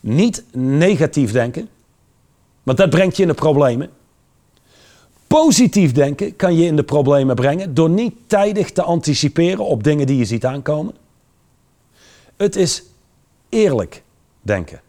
Niet 0.00 0.44
negatief 0.52 1.32
denken, 1.32 1.68
want 2.62 2.78
dat 2.78 2.90
brengt 2.90 3.16
je 3.16 3.22
in 3.22 3.28
de 3.28 3.34
problemen. 3.34 3.90
Positief 5.26 5.92
denken 5.92 6.36
kan 6.36 6.54
je 6.54 6.64
in 6.64 6.76
de 6.76 6.82
problemen 6.82 7.36
brengen 7.36 7.74
door 7.74 7.90
niet 7.90 8.14
tijdig 8.26 8.72
te 8.72 8.82
anticiperen 8.82 9.64
op 9.64 9.82
dingen 9.82 10.06
die 10.06 10.16
je 10.16 10.24
ziet 10.24 10.44
aankomen. 10.44 10.94
Het 12.36 12.56
is 12.56 12.82
eerlijk 13.48 14.02
denken. 14.42 14.80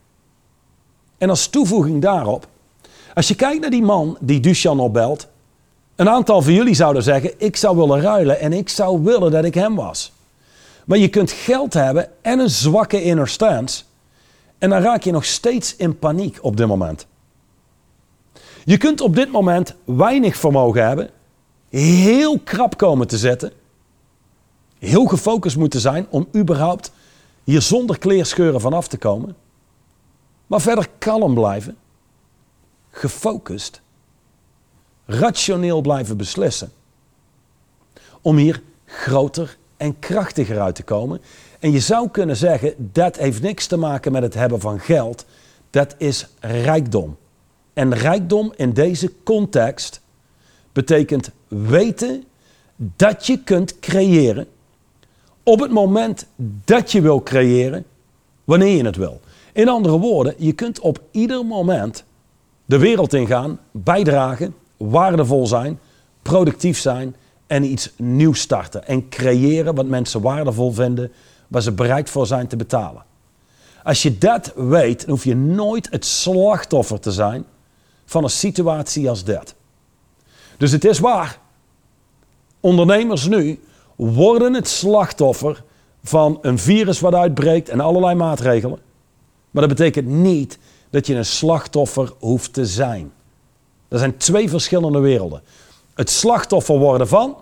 En 1.17 1.29
als 1.29 1.47
toevoeging 1.47 2.01
daarop, 2.01 2.47
als 3.13 3.27
je 3.27 3.36
kijkt 3.36 3.62
naar 3.62 3.69
die 3.69 3.84
man 3.84 4.17
die 4.19 4.39
Duchan 4.39 4.79
opbelt, 4.79 5.27
een 5.99 6.09
aantal 6.09 6.41
van 6.41 6.53
jullie 6.53 6.73
zouden 6.73 7.03
zeggen: 7.03 7.33
Ik 7.38 7.55
zou 7.55 7.77
willen 7.77 8.01
ruilen 8.01 8.39
en 8.39 8.53
ik 8.53 8.69
zou 8.69 9.03
willen 9.03 9.31
dat 9.31 9.43
ik 9.43 9.53
hem 9.53 9.75
was. 9.75 10.12
Maar 10.85 10.97
je 10.97 11.07
kunt 11.07 11.31
geld 11.31 11.73
hebben 11.73 12.09
en 12.21 12.39
een 12.39 12.49
zwakke 12.49 13.03
inner 13.03 13.27
stance. 13.27 13.83
En 14.57 14.69
dan 14.69 14.81
raak 14.81 15.03
je 15.03 15.12
nog 15.12 15.25
steeds 15.25 15.75
in 15.75 15.99
paniek 15.99 16.38
op 16.41 16.57
dit 16.57 16.67
moment. 16.67 17.07
Je 18.65 18.77
kunt 18.77 19.01
op 19.01 19.15
dit 19.15 19.31
moment 19.31 19.75
weinig 19.83 20.35
vermogen 20.35 20.88
hebben, 20.88 21.09
heel 21.69 22.39
krap 22.39 22.77
komen 22.77 23.07
te 23.07 23.17
zetten, 23.17 23.51
heel 24.77 25.05
gefocust 25.05 25.57
moeten 25.57 25.79
zijn 25.79 26.07
om 26.09 26.27
überhaupt 26.35 26.91
hier 27.43 27.62
zonder 27.62 27.97
kleerscheuren 27.97 28.62
vanaf 28.62 28.88
te 28.88 28.97
komen. 28.97 29.35
Maar 30.47 30.62
verder 30.62 30.88
kalm 30.97 31.33
blijven, 31.33 31.77
gefocust 32.91 33.81
rationeel 35.10 35.82
blijven 35.82 36.17
beslissen. 36.17 36.72
Om 38.22 38.38
hier 38.38 38.62
groter 38.86 39.58
en 39.78 40.00
krachtiger 40.00 40.60
uit 40.60 40.76
te 40.76 40.84
komen. 40.84 41.22
En 41.60 41.72
je 41.72 41.80
zou 41.80 42.10
kunnen 42.10 42.38
zeggen, 42.38 42.74
dat 42.78 43.17
heeft 43.17 43.41
niks 43.41 43.67
te 43.67 43.78
maken 43.78 44.12
met 44.12 44.24
het 44.24 44.34
hebben 44.34 44.60
van 44.60 44.80
geld. 44.80 45.26
Dat 45.69 45.95
is 45.98 46.28
rijkdom. 46.39 47.17
En 47.74 47.93
rijkdom 47.93 48.54
in 48.56 48.74
deze 48.74 49.12
context 49.24 50.02
betekent 50.72 51.30
weten 51.48 52.24
dat 52.78 53.26
je 53.26 53.43
kunt 53.43 53.80
creëren 53.80 54.48
op 55.43 55.60
het 55.60 55.72
moment 55.72 56.26
dat 56.65 56.91
je 56.91 57.02
wil 57.02 57.24
creëren, 57.24 57.86
wanneer 58.43 58.78
je 58.78 58.86
het 58.86 58.95
wil. 58.95 59.22
In 59.54 59.69
andere 59.69 60.00
woorden, 60.00 60.34
je 60.38 60.54
kunt 60.54 60.80
op 60.80 61.02
ieder 61.12 61.45
moment 61.45 62.04
de 62.65 62.78
wereld 62.78 63.13
ingaan, 63.13 63.60
bijdragen 63.72 64.56
waardevol 64.80 65.48
zijn, 65.48 65.80
productief 66.22 66.80
zijn 66.80 67.15
en 67.48 67.63
iets 67.63 67.94
nieuws 67.98 68.39
starten. 68.39 68.88
En 68.88 69.10
creëren 69.10 69.76
wat 69.76 69.86
mensen 69.86 70.22
waardevol 70.22 70.72
vinden, 70.72 71.12
waar 71.48 71.62
ze 71.62 71.72
bereid 71.72 72.10
voor 72.10 72.28
zijn 72.28 72.48
te 72.48 72.56
betalen. 72.56 73.04
Als 73.84 74.02
je 74.02 74.18
dat 74.18 74.54
weet, 74.56 75.00
dan 75.00 75.10
hoef 75.10 75.24
je 75.24 75.36
nooit 75.36 75.89
het 75.92 76.06
slachtoffer 76.06 77.00
te 77.00 77.12
zijn 77.12 77.46
van 78.06 78.24
een 78.24 78.30
situatie 78.30 79.10
als 79.10 79.24
dat. 79.24 79.56
Dus 80.58 80.72
het 80.72 80.86
is 80.86 81.00
waar. 81.00 81.39
Ondernemers 82.60 83.28
nu 83.28 83.60
worden 83.96 84.54
het 84.54 84.68
slachtoffer 84.68 85.63
van 86.04 86.39
een 86.42 86.58
virus 86.58 87.00
wat 87.00 87.13
uitbreekt 87.13 87.70
en 87.70 87.80
allerlei 87.80 88.15
maatregelen. 88.15 88.80
Maar 89.52 89.68
dat 89.68 89.78
betekent 89.78 90.08
niet 90.08 90.60
dat 90.89 91.08
je 91.08 91.15
een 91.15 91.26
slachtoffer 91.26 92.13
hoeft 92.20 92.54
te 92.54 92.65
zijn. 92.65 93.12
Dat 93.89 93.99
zijn 93.99 94.17
twee 94.17 94.49
verschillende 94.49 94.99
werelden. 94.99 95.41
Het 95.93 96.10
slachtoffer 96.10 96.78
worden 96.78 97.08
van 97.08 97.38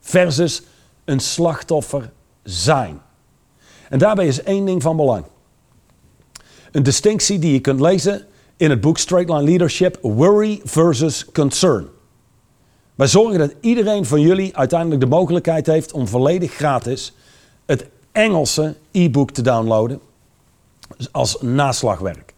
versus 0.00 0.62
een 1.04 1.20
slachtoffer 1.20 2.10
zijn. 2.42 3.00
En 3.88 3.98
daarbij 3.98 4.26
is 4.26 4.42
één 4.42 4.64
ding 4.64 4.82
van 4.82 4.96
belang. 4.96 5.24
Een 6.72 6.82
distinctie 6.82 7.38
die 7.38 7.52
je 7.52 7.60
kunt 7.60 7.80
lezen 7.80 8.26
in 8.56 8.70
het 8.70 8.80
boek 8.80 8.98
Straight 8.98 9.30
Line 9.30 9.42
Leadership, 9.42 9.98
Worry 10.02 10.60
versus 10.64 11.24
Concern. 11.32 11.88
Wij 12.94 13.06
zorgen 13.06 13.38
dat 13.38 13.54
iedereen 13.60 14.06
van 14.06 14.20
jullie 14.20 14.56
uiteindelijk 14.56 15.00
de 15.00 15.06
mogelijkheid 15.06 15.66
heeft 15.66 15.92
om 15.92 16.08
volledig 16.08 16.52
gratis 16.52 17.14
het 17.66 17.86
Engelse 18.12 18.76
e-book 18.90 19.30
te 19.30 19.42
downloaden 19.42 20.00
als 21.10 21.40
naslagwerk. 21.40 22.34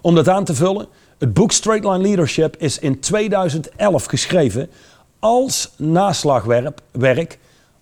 Om 0.00 0.14
dat 0.14 0.28
aan 0.28 0.44
te 0.44 0.54
vullen 0.54 0.88
het 1.18 1.34
boek 1.34 1.52
Straight 1.52 1.84
Line 1.84 2.02
Leadership 2.02 2.56
is 2.58 2.78
in 2.78 3.00
2011 3.00 4.04
geschreven 4.04 4.70
als 5.18 5.70
naslagwerk 5.76 7.38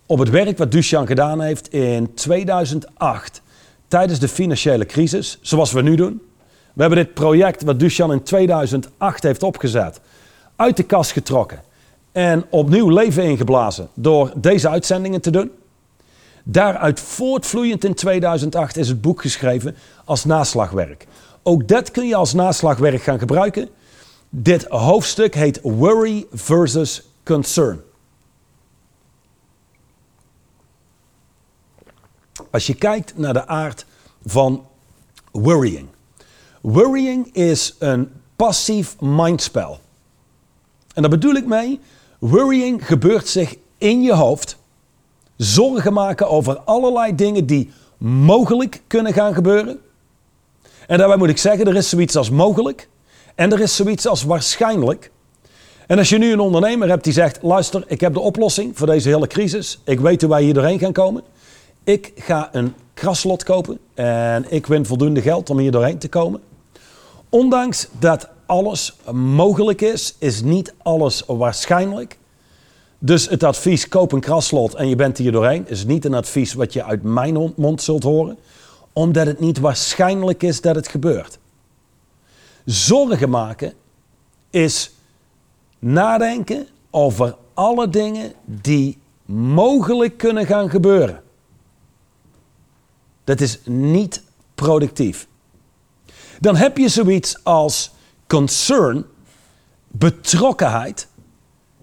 op 0.07 0.19
het 0.19 0.31
werk 0.31 0.59
wat 0.59 0.73
Duchan 0.73 1.07
gedaan 1.07 1.41
heeft 1.41 1.73
in 1.73 2.15
2008 2.15 3.43
tijdens 3.89 4.19
de 4.19 4.29
financiële 4.29 4.87
crisis, 4.87 5.39
zoals 5.41 5.73
we 5.73 5.83
nu 5.83 5.97
doen. 5.97 6.23
We 6.73 6.81
hebben 6.81 6.99
dit 7.05 7.15
project 7.15 7.63
wat 7.63 7.81
Duchan 7.81 8.13
in 8.13 8.23
2008 8.23 9.23
heeft 9.23 9.43
opgezet, 9.43 10.01
uit 10.57 10.77
de 10.77 10.83
kast 10.83 11.13
getrokken 11.13 11.63
en 12.13 12.45
opnieuw 12.51 12.89
leven 12.89 13.23
ingeblazen 13.23 13.89
door 13.95 14.33
deze 14.37 14.69
uitzendingen 14.69 15.21
te 15.21 15.31
doen. 15.31 15.51
Daaruit 16.43 17.01
voortvloeiend 17.01 17.85
in 17.85 17.95
2008 17.95 18.77
is 18.77 18.89
het 18.89 19.01
boek 19.01 19.21
geschreven 19.21 19.77
als 20.05 20.25
naslagwerk. 20.25 21.07
Ook 21.47 21.69
dat 21.69 21.91
kun 21.91 22.07
je 22.07 22.15
als 22.15 22.33
naslagwerk 22.33 23.03
gaan 23.03 23.19
gebruiken. 23.19 23.69
Dit 24.29 24.65
hoofdstuk 24.65 25.35
heet 25.35 25.61
Worry 25.63 26.27
versus 26.33 27.09
Concern. 27.25 27.81
Als 32.51 32.67
je 32.67 32.75
kijkt 32.75 33.17
naar 33.17 33.33
de 33.33 33.47
aard 33.47 33.87
van 34.27 34.67
worrying. 35.33 35.89
Worrying 36.61 37.35
is 37.35 37.75
een 37.79 38.13
passief 38.37 39.01
mindspel. 39.01 39.79
En 40.95 41.03
daar 41.03 41.11
bedoel 41.11 41.35
ik 41.35 41.47
mee, 41.47 41.81
worrying 42.19 42.87
gebeurt 42.87 43.29
zich 43.29 43.55
in 43.79 44.03
je 44.03 44.13
hoofd. 44.13 44.57
Zorgen 45.37 45.93
maken 45.93 46.29
over 46.29 46.59
allerlei 46.59 47.15
dingen 47.15 47.47
die 47.47 47.71
mogelijk 47.99 48.83
kunnen 48.87 49.13
gaan 49.13 49.35
gebeuren. 49.35 49.81
En 50.87 50.99
daarbij 50.99 51.17
moet 51.17 51.29
ik 51.29 51.39
zeggen, 51.39 51.67
er 51.67 51.77
is 51.77 51.89
zoiets 51.89 52.17
als 52.17 52.31
mogelijk 52.31 52.89
en 53.35 53.53
er 53.53 53.61
is 53.61 53.77
zoiets 53.77 54.07
als 54.07 54.23
waarschijnlijk. 54.23 55.11
En 55.87 55.99
als 55.99 56.09
je 56.09 56.19
nu 56.19 56.33
een 56.33 56.41
ondernemer 56.41 56.89
hebt 56.89 57.05
die 57.05 57.13
zegt: 57.13 57.39
luister, 57.43 57.85
ik 57.87 58.01
heb 58.01 58.15
de 58.15 58.21
oplossing 58.21 58.79
voor 58.79 58.87
deze 58.87 59.09
hele 59.09 59.27
crisis. 59.27 59.81
Ik 59.85 60.01
weet 60.01 60.21
hoe 60.21 60.31
wij 60.31 60.43
hier 60.43 60.55
doorheen 60.55 60.79
gaan 60.79 60.93
komen. 60.93 61.23
Ik 61.85 62.13
ga 62.17 62.49
een 62.53 62.75
kraslot 62.95 63.43
kopen 63.43 63.79
en 63.95 64.45
ik 64.49 64.67
win 64.67 64.87
voldoende 64.87 65.23
geld 65.23 65.51
om 65.51 65.59
hier 65.59 65.71
doorheen 65.71 65.99
te 65.99 66.09
komen. 66.09 66.41
Ondanks 67.29 67.89
dat 67.99 68.29
alles 68.47 68.97
mogelijk 69.13 69.81
is, 69.81 70.15
is 70.19 70.43
niet 70.43 70.75
alles 70.83 71.23
waarschijnlijk. 71.27 72.19
Dus 72.99 73.29
het 73.29 73.43
advies 73.43 73.89
koop 73.89 74.13
een 74.13 74.21
kraslot 74.21 74.75
en 74.75 74.89
je 74.89 74.97
bent 74.97 75.19
hier 75.19 75.33
doorheen 75.33 75.65
is 75.69 75.85
niet 75.85 76.05
een 76.05 76.15
advies 76.15 76.55
wat 76.55 76.73
je 76.73 76.85
uit 76.85 77.03
mijn 77.03 77.53
mond 77.57 77.83
zult 77.83 78.03
horen, 78.03 78.39
omdat 78.95 79.27
het 79.27 79.41
niet 79.41 79.59
waarschijnlijk 79.59 80.43
is 80.43 80.61
dat 80.61 80.75
het 80.75 80.89
gebeurt. 80.89 81.39
Zorgen 82.65 83.31
maken 83.31 83.73
is 84.51 84.93
nadenken 85.79 86.67
over 86.91 87.37
alle 87.55 87.89
dingen 87.89 88.33
die 88.45 88.99
mogelijk 89.25 90.17
kunnen 90.17 90.47
gaan 90.47 90.71
gebeuren. 90.71 91.23
Dat 93.25 93.41
is 93.41 93.59
niet 93.65 94.23
productief. 94.55 95.27
Dan 96.41 96.57
heb 96.57 96.79
je 96.79 96.89
zoiets 96.89 97.45
als 97.45 97.93
concern, 98.27 99.05
betrokkenheid. 99.89 101.09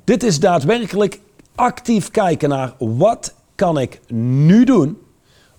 Dit 0.03 0.23
is 0.23 0.39
daadwerkelijk 0.39 1.19
actief 1.55 2.11
kijken 2.11 2.49
naar 2.49 2.73
wat 2.77 3.33
kan 3.55 3.79
ik 3.79 3.99
nu 4.11 4.63
doen? 4.63 5.01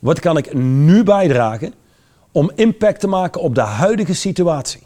Wat 0.03 0.21
kan 0.21 0.37
ik 0.37 0.55
nu 0.55 1.03
bijdragen 1.03 1.75
om 2.33 2.51
impact 2.55 3.01
te 3.01 3.07
maken 3.07 3.41
op 3.41 3.55
de 3.55 3.61
huidige 3.61 4.15
situatie? 4.15 4.83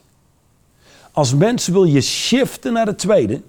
Als 1.13 1.35
mens 1.35 1.67
wil 1.67 1.85
je 1.85 2.01
shiften 2.01 2.73
naar 2.73 2.85
de 2.85 2.95
tweede, 2.95 3.43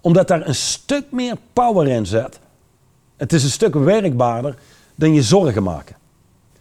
omdat 0.00 0.28
daar 0.28 0.46
een 0.46 0.54
stuk 0.54 1.04
meer 1.10 1.36
power 1.52 1.88
in 1.88 2.06
zit. 2.06 2.38
Het 3.16 3.32
is 3.32 3.44
een 3.44 3.50
stuk 3.50 3.74
werkbaarder 3.74 4.56
dan 4.94 5.14
je 5.14 5.22
zorgen 5.22 5.62
maken. 5.62 5.96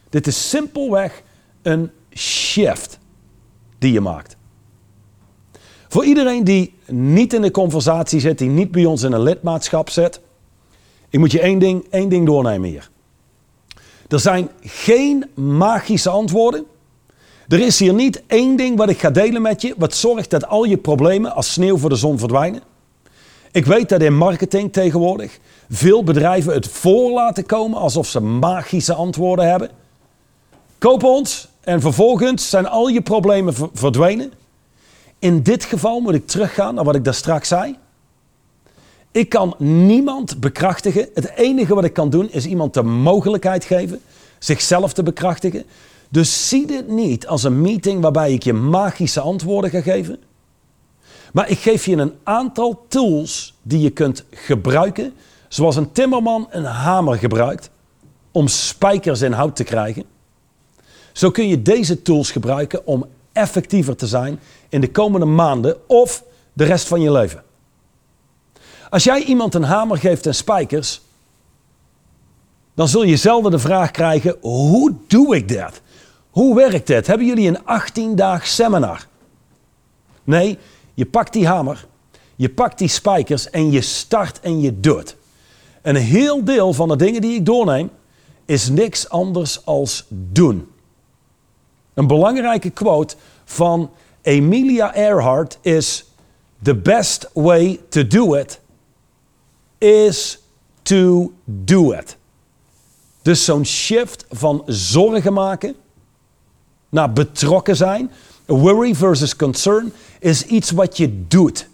Dit 0.10 0.28
is 0.28 0.50
simpelweg 0.50 1.24
een 1.62 1.92
shift 2.16 3.00
die 3.80 3.92
je 3.92 4.02
maakt. 4.02 4.36
Voor 5.88 6.06
iedereen 6.06 6.44
die 6.44 6.74
niet 6.88 7.34
in 7.34 7.42
de 7.42 7.52
conversatie 7.52 8.20
zit, 8.20 8.38
die 8.38 8.50
niet 8.50 8.72
bij 8.72 8.86
ons 8.86 9.04
in 9.04 9.12
een 9.12 9.24
lidmaatschap 9.24 9.90
zit, 9.90 10.22
ik 11.10 11.20
moet 11.20 11.32
je 11.32 11.42
één 11.42 11.60
ding, 11.60 11.86
één 11.90 12.10
ding 12.10 12.26
doornemen 12.26 12.70
hier. 12.70 12.92
Er 14.14 14.20
zijn 14.20 14.50
geen 14.62 15.30
magische 15.36 16.10
antwoorden. 16.10 16.66
Er 17.48 17.60
is 17.60 17.80
hier 17.80 17.94
niet 17.94 18.24
één 18.28 18.56
ding 18.56 18.78
wat 18.78 18.90
ik 18.90 19.00
ga 19.00 19.10
delen 19.10 19.42
met 19.42 19.62
je, 19.62 19.74
wat 19.78 19.96
zorgt 19.96 20.30
dat 20.30 20.48
al 20.48 20.64
je 20.64 20.78
problemen 20.78 21.34
als 21.34 21.54
sneeuw 21.54 21.78
voor 21.78 21.90
de 21.90 21.96
zon 21.96 22.20
verdwijnen. 22.20 22.62
Ik 23.52 23.66
weet 23.66 23.90
dat 23.90 24.02
in 24.02 24.18
marketing 24.18 24.74
tegenwoordig 24.74 25.40
veel 25.70 26.04
bedrijven 26.04 26.54
het 26.54 26.68
voor 26.68 27.12
laten 27.12 27.46
komen 27.46 27.80
alsof 27.80 28.08
ze 28.08 28.20
magische 28.20 28.94
antwoorden 28.94 29.50
hebben. 29.50 29.70
Koop 30.78 31.04
ons 31.04 31.48
en 31.62 31.82
vervolgens 31.82 32.50
zijn 32.50 32.68
al 32.68 32.88
je 32.88 33.02
problemen 33.02 33.54
verdwenen. 33.74 34.34
In 35.20 35.44
dit 35.44 35.64
geval 35.64 36.00
moet 36.00 36.14
ik 36.14 36.28
teruggaan 36.28 36.76
naar 36.76 36.84
wat 36.84 36.96
ik 36.96 37.04
daar 37.04 37.14
straks 37.14 37.48
zei. 37.48 37.78
Ik 39.14 39.30
kan 39.30 39.56
niemand 39.58 40.40
bekrachtigen. 40.40 41.10
Het 41.14 41.32
enige 41.36 41.76
wat 41.76 41.84
ik 41.84 41.94
kan 41.94 42.10
doen 42.10 42.32
is 42.32 42.46
iemand 42.46 42.74
de 42.74 42.84
mogelijkheid 42.84 43.66
geven 43.66 44.02
zichzelf 44.40 44.94
te 44.94 45.04
bekrachtigen. 45.04 45.64
Dus 46.10 46.48
zie 46.50 46.68
dit 46.68 46.88
niet 46.88 47.28
als 47.28 47.44
een 47.44 47.62
meeting 47.62 48.02
waarbij 48.02 48.34
ik 48.34 48.44
je 48.44 48.54
magische 48.54 49.20
antwoorden 49.20 49.70
ga 49.70 49.82
geven. 49.82 50.20
Maar 51.34 51.50
ik 51.50 51.60
geef 51.60 51.86
je 51.86 51.96
een 51.96 52.14
aantal 52.24 52.86
tools 52.88 53.54
die 53.62 53.80
je 53.80 53.90
kunt 53.90 54.24
gebruiken, 54.32 55.14
zoals 55.48 55.76
een 55.76 55.92
timmerman 55.92 56.48
een 56.50 56.64
hamer 56.64 57.18
gebruikt 57.18 57.70
om 58.32 58.48
spijkers 58.48 59.22
in 59.22 59.32
hout 59.32 59.56
te 59.56 59.64
krijgen. 59.64 60.04
Zo 61.12 61.32
kun 61.32 61.48
je 61.48 61.62
deze 61.62 62.02
tools 62.02 62.32
gebruiken 62.32 62.88
om 62.88 63.06
effectiever 63.32 63.96
te 63.96 64.08
zijn 64.08 64.40
in 64.70 64.82
de 64.82 64.92
komende 64.92 65.26
maanden 65.26 65.78
of 65.88 66.24
de 66.54 66.64
rest 66.64 66.88
van 66.88 67.02
je 67.02 67.12
leven. 67.12 67.44
Als 68.94 69.04
jij 69.04 69.24
iemand 69.24 69.54
een 69.54 69.64
hamer 69.64 69.98
geeft 69.98 70.26
en 70.26 70.36
spijkers, 70.36 71.02
dan 72.74 72.88
zul 72.88 73.04
je 73.04 73.18
zelden 73.18 73.52
de 73.52 73.60
vraag 73.60 73.92
krijgen: 73.92 74.38
hoe 74.42 74.94
doe 75.08 75.36
ik 75.36 75.48
dat? 75.48 75.82
Hoe 76.30 76.56
werkt 76.56 76.88
het? 76.88 77.08
Hebben 77.08 77.28
jullie 77.28 77.48
een 77.48 77.60
18-daag 78.16 78.48
seminar? 78.48 79.08
Nee, 80.24 80.58
je 80.94 81.06
pakt 81.06 81.34
die 81.34 81.48
hamer, 81.48 81.88
je 82.36 82.50
pakt 82.50 82.78
die 82.78 82.88
spijkers 82.88 83.50
en 83.50 83.72
je 83.72 83.82
start 83.82 84.40
en 84.40 84.62
je 84.62 84.80
doet. 84.80 85.16
Een 85.82 85.96
heel 85.96 86.44
deel 86.44 86.74
van 86.74 86.88
de 86.88 86.96
dingen 86.96 87.22
die 87.22 87.36
ik 87.36 87.46
doorneem 87.46 87.90
is 88.46 88.70
niks 88.70 89.10
anders 89.10 89.66
als 89.66 90.06
doen. 90.10 90.72
Een 91.94 92.08
belangrijke 92.08 92.70
quote 92.70 93.16
van 93.46 93.92
Emilia 94.22 94.94
Earhart 94.94 95.58
is: 95.62 96.06
The 96.62 96.76
best 96.76 97.30
way 97.34 97.80
to 97.90 98.08
do 98.08 98.34
it 98.36 98.62
is 99.84 100.40
to 100.82 101.34
do 101.46 101.92
it. 101.92 102.18
Dus 103.22 103.46
zo'n 103.46 103.66
shift 103.66 104.26
van 104.30 104.64
zorgen 104.66 105.34
maken 105.34 105.76
naar 106.90 107.14
betrokken 107.14 107.76
zijn. 107.76 108.12
Worry 108.46 108.96
versus 108.96 109.36
concern 109.36 109.94
is 110.20 110.46
iets 110.46 110.72
wat 110.72 110.98
je 110.98 111.28
doet. 111.28 111.68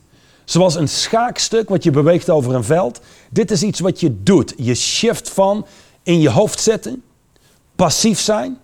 Zoals 0.45 0.76
een 0.76 0.89
schaakstuk 0.89 1.69
wat 1.69 1.84
je 1.84 1.91
beweegt 1.91 2.30
over 2.30 2.56
een 2.56 2.63
veld. 2.63 3.02
Dit 3.30 3.52
is 3.52 3.63
iets 3.63 3.80
wat 3.80 4.00
je 4.00 4.24
doet. 4.24 4.54
Je 4.58 4.76
shift 4.76 5.30
van 5.30 5.65
in 6.04 6.19
je 6.19 6.30
hoofd 6.30 6.60
zetten, 6.60 7.04
passief 7.76 8.19
zijn, 8.19 8.58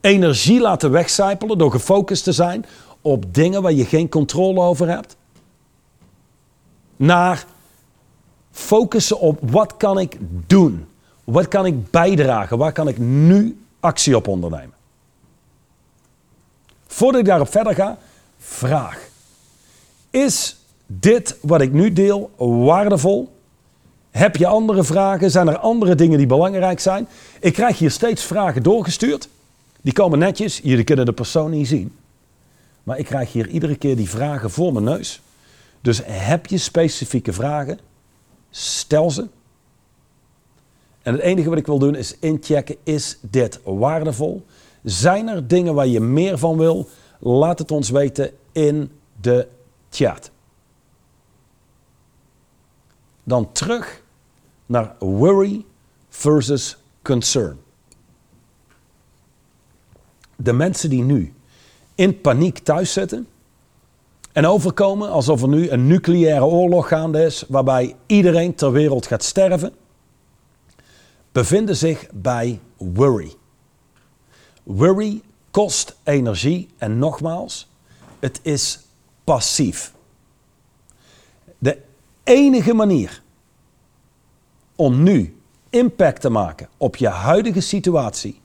energie 0.00 0.60
laten 0.60 0.90
wegcijpelen 0.90 1.58
door 1.58 1.70
gefocust 1.70 2.24
te 2.24 2.32
zijn 2.32 2.66
op 3.00 3.34
dingen 3.34 3.62
waar 3.62 3.72
je 3.72 3.84
geen 3.84 4.08
controle 4.08 4.60
over 4.60 4.88
hebt. 4.88 5.16
Naar 6.96 7.46
focussen 8.54 9.20
op 9.20 9.38
wat 9.50 9.76
kan 9.76 9.98
ik 9.98 10.16
doen? 10.46 10.86
Wat 11.24 11.48
kan 11.48 11.66
ik 11.66 11.90
bijdragen? 11.90 12.58
Waar 12.58 12.72
kan 12.72 12.88
ik 12.88 12.98
nu 12.98 13.64
actie 13.80 14.16
op 14.16 14.28
ondernemen? 14.28 14.74
Voordat 16.86 17.20
ik 17.20 17.26
daarop 17.26 17.50
verder 17.50 17.74
ga, 17.74 17.98
vraag. 18.38 19.08
Is 20.10 20.56
dit 20.86 21.36
wat 21.40 21.60
ik 21.60 21.72
nu 21.72 21.92
deel 21.92 22.30
waardevol? 22.36 23.32
Heb 24.10 24.36
je 24.36 24.46
andere 24.46 24.84
vragen? 24.84 25.30
Zijn 25.30 25.48
er 25.48 25.58
andere 25.58 25.94
dingen 25.94 26.18
die 26.18 26.26
belangrijk 26.26 26.80
zijn? 26.80 27.08
Ik 27.40 27.52
krijg 27.52 27.78
hier 27.78 27.90
steeds 27.90 28.22
vragen 28.22 28.62
doorgestuurd. 28.62 29.28
Die 29.80 29.92
komen 29.92 30.18
netjes, 30.18 30.60
jullie 30.62 30.84
kunnen 30.84 31.06
de 31.06 31.12
persoon 31.12 31.50
niet 31.50 31.68
zien. 31.68 31.96
Maar 32.82 32.98
ik 32.98 33.04
krijg 33.04 33.32
hier 33.32 33.48
iedere 33.48 33.76
keer 33.76 33.96
die 33.96 34.08
vragen 34.08 34.50
voor 34.50 34.72
mijn 34.72 34.84
neus. 34.84 35.20
Dus 35.80 36.00
heb 36.04 36.46
je 36.46 36.58
specifieke 36.58 37.32
vragen? 37.32 37.78
Stel 38.56 39.10
ze. 39.10 39.28
En 41.02 41.12
het 41.12 41.22
enige 41.22 41.48
wat 41.48 41.58
ik 41.58 41.66
wil 41.66 41.78
doen 41.78 41.94
is 41.94 42.18
inchecken, 42.18 42.76
is 42.82 43.18
dit 43.20 43.60
waardevol? 43.64 44.44
Zijn 44.82 45.28
er 45.28 45.48
dingen 45.48 45.74
waar 45.74 45.86
je 45.86 46.00
meer 46.00 46.38
van 46.38 46.58
wil? 46.58 46.88
Laat 47.18 47.58
het 47.58 47.70
ons 47.70 47.90
weten 47.90 48.32
in 48.52 48.90
de 49.20 49.48
chat. 49.90 50.30
Dan 53.24 53.52
terug 53.52 54.02
naar 54.66 54.96
worry 54.98 55.64
versus 56.08 56.76
concern. 57.02 57.60
De 60.36 60.52
mensen 60.52 60.90
die 60.90 61.02
nu 61.02 61.34
in 61.94 62.20
paniek 62.20 62.58
thuis 62.58 62.92
zitten 62.92 63.26
en 64.34 64.46
overkomen 64.46 65.10
alsof 65.10 65.42
er 65.42 65.48
nu 65.48 65.70
een 65.70 65.86
nucleaire 65.86 66.44
oorlog 66.44 66.88
gaande 66.88 67.24
is 67.24 67.44
waarbij 67.48 67.96
iedereen 68.06 68.54
ter 68.54 68.72
wereld 68.72 69.06
gaat 69.06 69.22
sterven 69.22 69.72
bevinden 71.34 71.76
zich 71.76 72.06
bij 72.12 72.60
worry. 72.76 73.34
Worry 74.62 75.22
kost 75.50 75.96
energie 76.02 76.68
en 76.78 76.98
nogmaals, 76.98 77.70
het 78.18 78.40
is 78.42 78.80
passief. 79.24 79.92
De 81.58 81.78
enige 82.24 82.74
manier 82.74 83.22
om 84.76 85.02
nu 85.02 85.40
impact 85.70 86.20
te 86.20 86.30
maken 86.30 86.68
op 86.76 86.96
je 86.96 87.08
huidige 87.08 87.60
situatie. 87.60 88.40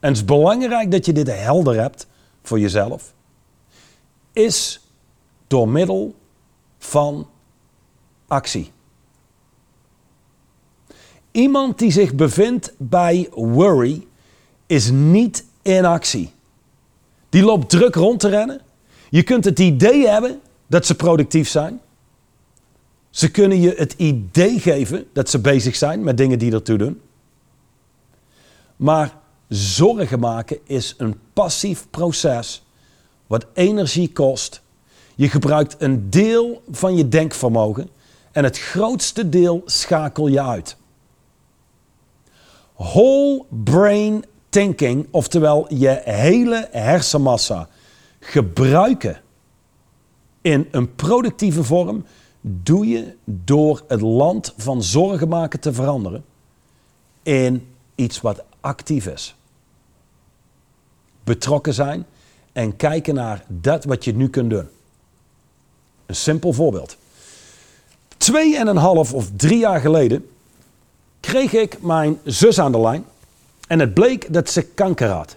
En 0.00 0.08
het 0.08 0.16
is 0.16 0.24
belangrijk 0.24 0.90
dat 0.90 1.06
je 1.06 1.12
dit 1.12 1.26
helder 1.26 1.80
hebt 1.80 2.06
voor 2.42 2.58
jezelf. 2.58 3.13
Is 4.34 4.80
door 5.46 5.68
middel 5.68 6.14
van 6.78 7.28
actie. 8.26 8.72
Iemand 11.30 11.78
die 11.78 11.90
zich 11.90 12.14
bevindt 12.14 12.72
bij 12.76 13.28
worry 13.30 14.06
is 14.66 14.90
niet 14.90 15.44
in 15.62 15.84
actie. 15.84 16.32
Die 17.28 17.42
loopt 17.42 17.70
druk 17.70 17.94
rond 17.94 18.20
te 18.20 18.28
rennen. 18.28 18.60
Je 19.10 19.22
kunt 19.22 19.44
het 19.44 19.58
idee 19.58 20.08
hebben 20.08 20.40
dat 20.66 20.86
ze 20.86 20.94
productief 20.94 21.48
zijn. 21.48 21.80
Ze 23.10 23.30
kunnen 23.30 23.60
je 23.60 23.74
het 23.76 23.92
idee 23.92 24.60
geven 24.60 25.06
dat 25.12 25.30
ze 25.30 25.38
bezig 25.40 25.76
zijn 25.76 26.02
met 26.02 26.16
dingen 26.16 26.38
die 26.38 26.52
ertoe 26.52 26.78
doen. 26.78 27.00
Maar 28.76 29.16
zorgen 29.48 30.20
maken 30.20 30.58
is 30.64 30.94
een 30.98 31.18
passief 31.32 31.86
proces 31.90 32.64
wat 33.26 33.46
energie 33.54 34.12
kost. 34.12 34.62
Je 35.14 35.28
gebruikt 35.28 35.76
een 35.78 36.10
deel 36.10 36.62
van 36.70 36.96
je 36.96 37.08
denkvermogen 37.08 37.88
en 38.32 38.44
het 38.44 38.58
grootste 38.58 39.28
deel 39.28 39.62
schakel 39.64 40.26
je 40.26 40.42
uit. 40.42 40.76
Whole 42.76 43.44
brain 43.48 44.24
thinking, 44.48 45.06
oftewel 45.10 45.74
je 45.74 46.00
hele 46.04 46.68
hersenmassa 46.70 47.68
gebruiken 48.20 49.20
in 50.40 50.68
een 50.70 50.94
productieve 50.94 51.64
vorm, 51.64 52.04
doe 52.40 52.88
je 52.88 53.16
door 53.24 53.82
het 53.88 54.00
land 54.00 54.54
van 54.56 54.82
zorgen 54.82 55.28
maken 55.28 55.60
te 55.60 55.72
veranderen 55.72 56.24
in 57.22 57.68
iets 57.94 58.20
wat 58.20 58.44
actief 58.60 59.06
is. 59.06 59.36
Betrokken 61.24 61.74
zijn 61.74 62.06
en 62.54 62.76
kijken 62.76 63.14
naar 63.14 63.44
dat 63.46 63.84
wat 63.84 64.04
je 64.04 64.14
nu 64.14 64.28
kunt 64.28 64.50
doen. 64.50 64.68
Een 66.06 66.14
simpel 66.14 66.52
voorbeeld. 66.52 66.96
Twee 68.16 68.56
en 68.56 68.66
een 68.66 68.76
half 68.76 69.14
of 69.14 69.30
drie 69.36 69.58
jaar 69.58 69.80
geleden 69.80 70.28
kreeg 71.20 71.52
ik 71.52 71.82
mijn 71.82 72.18
zus 72.24 72.58
aan 72.58 72.72
de 72.72 72.80
lijn 72.80 73.04
en 73.66 73.78
het 73.78 73.94
bleek 73.94 74.32
dat 74.32 74.50
ze 74.50 74.62
kanker 74.62 75.08
had. 75.08 75.36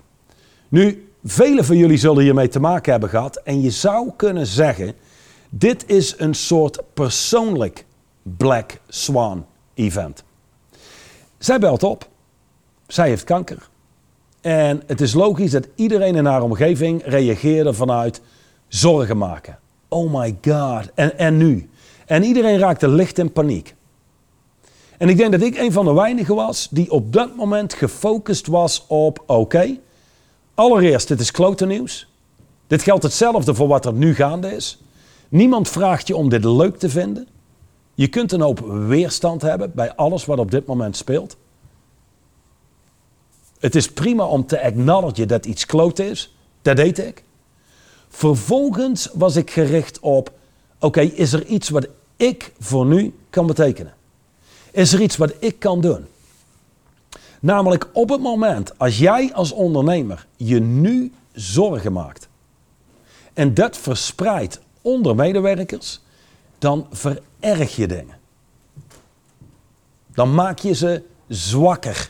Nu, 0.68 1.09
velen 1.26 1.65
van 1.65 1.78
jullie 1.78 1.97
zullen 1.97 2.24
hiermee 2.24 2.47
te 2.47 2.59
maken 2.59 2.91
hebben 2.91 3.09
gehad 3.09 3.36
en 3.36 3.61
je 3.61 3.72
zou 3.72 4.11
kunnen 4.15 4.47
zeggen, 4.47 4.93
dit 5.49 5.89
is 5.89 6.15
een 6.18 6.34
soort 6.34 6.82
persoonlijk 6.93 7.86
Black 8.22 8.80
Swan 8.88 9.45
event. 9.74 10.24
Zij 11.38 11.59
belt 11.59 11.84
op, 11.84 12.07
zij 12.88 13.07
heeft 13.07 13.24
kanker. 13.24 13.70
En 14.41 14.81
het 14.85 15.01
is 15.01 15.13
logisch 15.13 15.51
dat 15.51 15.67
iedereen 15.75 16.15
in 16.15 16.25
haar 16.25 16.41
omgeving 16.41 17.01
reageerde 17.05 17.73
vanuit 17.73 18.21
zorgen 18.67 19.17
maken. 19.17 19.59
Oh 19.88 20.13
my 20.13 20.38
god, 20.41 20.91
en, 20.95 21.17
en 21.17 21.38
nu? 21.38 21.69
En 22.05 22.23
iedereen 22.23 22.59
raakte 22.59 22.88
licht 22.88 23.17
in 23.17 23.31
paniek. 23.31 23.75
En 24.97 25.09
ik 25.09 25.17
denk 25.17 25.31
dat 25.31 25.41
ik 25.41 25.57
een 25.57 25.71
van 25.71 25.85
de 25.85 25.93
weinigen 25.93 26.35
was 26.35 26.67
die 26.71 26.91
op 26.91 27.13
dat 27.13 27.35
moment 27.35 27.73
gefocust 27.73 28.47
was 28.47 28.85
op: 28.88 29.23
oké, 29.25 29.77
allereerst, 30.53 31.07
dit 31.07 31.19
is 31.19 31.31
klote 31.31 31.65
nieuws. 31.65 32.07
Dit 32.67 32.81
geldt 32.81 33.03
hetzelfde 33.03 33.55
voor 33.55 33.67
wat 33.67 33.85
er 33.85 33.93
nu 33.93 34.15
gaande 34.15 34.55
is. 34.55 34.81
Niemand 35.29 35.69
vraagt 35.69 36.07
je 36.07 36.15
om 36.15 36.29
dit 36.29 36.43
leuk 36.43 36.77
te 36.77 36.89
vinden. 36.89 37.27
Je 37.93 38.07
kunt 38.07 38.31
een 38.31 38.41
hoop 38.41 38.59
weerstand 38.88 39.41
hebben 39.41 39.71
bij 39.75 39.95
alles 39.95 40.25
wat 40.25 40.39
op 40.39 40.51
dit 40.51 40.65
moment 40.65 40.97
speelt. 40.97 41.38
Het 43.60 43.76
is 43.76 43.91
prima 43.91 44.26
om 44.26 44.45
te 44.45 44.62
acknowledgen 44.62 45.28
dat 45.28 45.45
iets 45.45 45.66
kloot 45.66 45.99
is. 45.99 46.36
Dat 46.62 46.76
deed 46.76 46.99
ik. 46.99 47.24
Vervolgens 48.10 49.10
was 49.14 49.36
ik 49.36 49.51
gericht 49.51 49.99
op: 49.99 50.32
oké, 50.80 51.01
is 51.01 51.34
er 51.34 51.45
iets 51.45 51.70
wat 51.70 51.88
ik 52.16 52.53
voor 52.60 52.86
nu 52.86 53.14
kan 53.30 53.47
betekenen? 53.47 53.93
Is 54.72 54.93
er 54.93 55.01
iets 55.01 55.18
wat 55.18 55.34
ik 55.39 55.60
kan 55.60 55.82
doen? 55.82 56.05
Namelijk 57.39 57.89
op 57.93 58.10
het 58.10 58.22
moment 58.22 58.80
als 58.80 58.97
jij 58.97 59.34
als 59.34 59.51
ondernemer 59.51 60.28
je 60.36 60.60
nu 60.60 61.12
zorgen 61.32 61.93
maakt 61.93 62.28
en 63.38 63.53
dat 63.53 63.78
verspreidt 63.78 64.60
onder 64.82 65.16
medewerkers, 65.16 66.01
dan 66.58 66.88
vererg 66.91 67.76
je 67.76 67.88
dingen. 67.88 68.18
Dan 70.08 70.34
maak 70.34 70.60
je 70.60 70.74
ze 70.74 71.03
zwakker. 71.28 72.10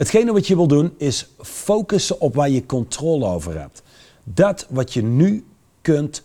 Hetgene 0.00 0.32
wat 0.32 0.46
je 0.46 0.56
wil 0.56 0.66
doen 0.66 0.94
is 0.96 1.28
focussen 1.38 2.20
op 2.20 2.34
waar 2.34 2.50
je 2.50 2.66
controle 2.66 3.26
over 3.26 3.60
hebt. 3.60 3.82
Dat 4.24 4.66
wat 4.70 4.92
je 4.92 5.02
nu 5.02 5.44
kunt 5.80 6.22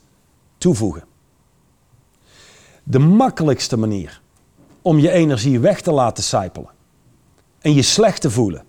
toevoegen. 0.58 1.04
De 2.84 3.00
makkelijkste 3.00 3.78
manier 3.78 4.22
om 4.82 5.00
je 5.00 5.12
energie 5.12 5.60
weg 5.60 5.82
te 5.82 5.92
laten 5.92 6.24
sijpelen. 6.24 6.70
En 7.60 7.74
je 7.74 7.82
slecht 7.82 8.22
te 8.22 8.30
voelen. 8.30 8.64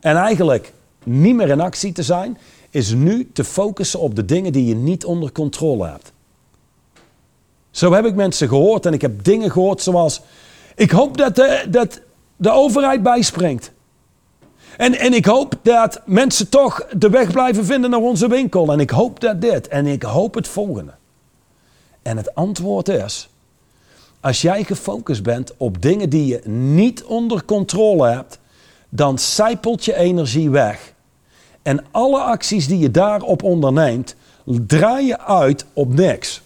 En 0.00 0.16
eigenlijk 0.16 0.72
niet 1.04 1.34
meer 1.34 1.48
in 1.48 1.60
actie 1.60 1.92
te 1.92 2.02
zijn, 2.02 2.38
is 2.70 2.92
nu 2.92 3.30
te 3.32 3.44
focussen 3.44 4.00
op 4.00 4.14
de 4.14 4.24
dingen 4.24 4.52
die 4.52 4.66
je 4.66 4.74
niet 4.74 5.04
onder 5.04 5.32
controle 5.32 5.86
hebt. 5.86 6.12
Zo 7.70 7.92
heb 7.92 8.04
ik 8.04 8.14
mensen 8.14 8.48
gehoord 8.48 8.86
en 8.86 8.92
ik 8.92 9.02
heb 9.02 9.24
dingen 9.24 9.50
gehoord 9.50 9.82
zoals: 9.82 10.20
ik 10.74 10.90
hoop 10.90 11.16
dat 11.16 11.36
dat 11.68 12.00
de 12.36 12.50
overheid 12.50 13.02
bijspringt. 13.02 13.74
En, 14.76 14.98
en 14.98 15.12
ik 15.12 15.24
hoop 15.24 15.54
dat 15.62 16.00
mensen 16.04 16.48
toch 16.48 16.86
de 16.96 17.10
weg 17.10 17.30
blijven 17.30 17.64
vinden 17.64 17.90
naar 17.90 18.00
onze 18.00 18.28
winkel. 18.28 18.72
En 18.72 18.80
ik 18.80 18.90
hoop 18.90 19.20
dat 19.20 19.40
dit. 19.40 19.68
En 19.68 19.86
ik 19.86 20.02
hoop 20.02 20.34
het 20.34 20.48
volgende. 20.48 20.92
En 22.02 22.16
het 22.16 22.34
antwoord 22.34 22.88
is: 22.88 23.28
als 24.20 24.42
jij 24.42 24.64
gefocust 24.64 25.22
bent 25.22 25.52
op 25.56 25.82
dingen 25.82 26.10
die 26.10 26.26
je 26.26 26.48
niet 26.48 27.04
onder 27.04 27.44
controle 27.44 28.08
hebt, 28.08 28.38
dan 28.88 29.18
zijpelt 29.18 29.84
je 29.84 29.96
energie 29.96 30.50
weg. 30.50 30.94
En 31.62 31.84
alle 31.90 32.20
acties 32.20 32.66
die 32.66 32.78
je 32.78 32.90
daarop 32.90 33.42
onderneemt, 33.42 34.14
draai 34.66 35.06
je 35.06 35.20
uit 35.20 35.64
op 35.72 35.94
niks. 35.94 36.42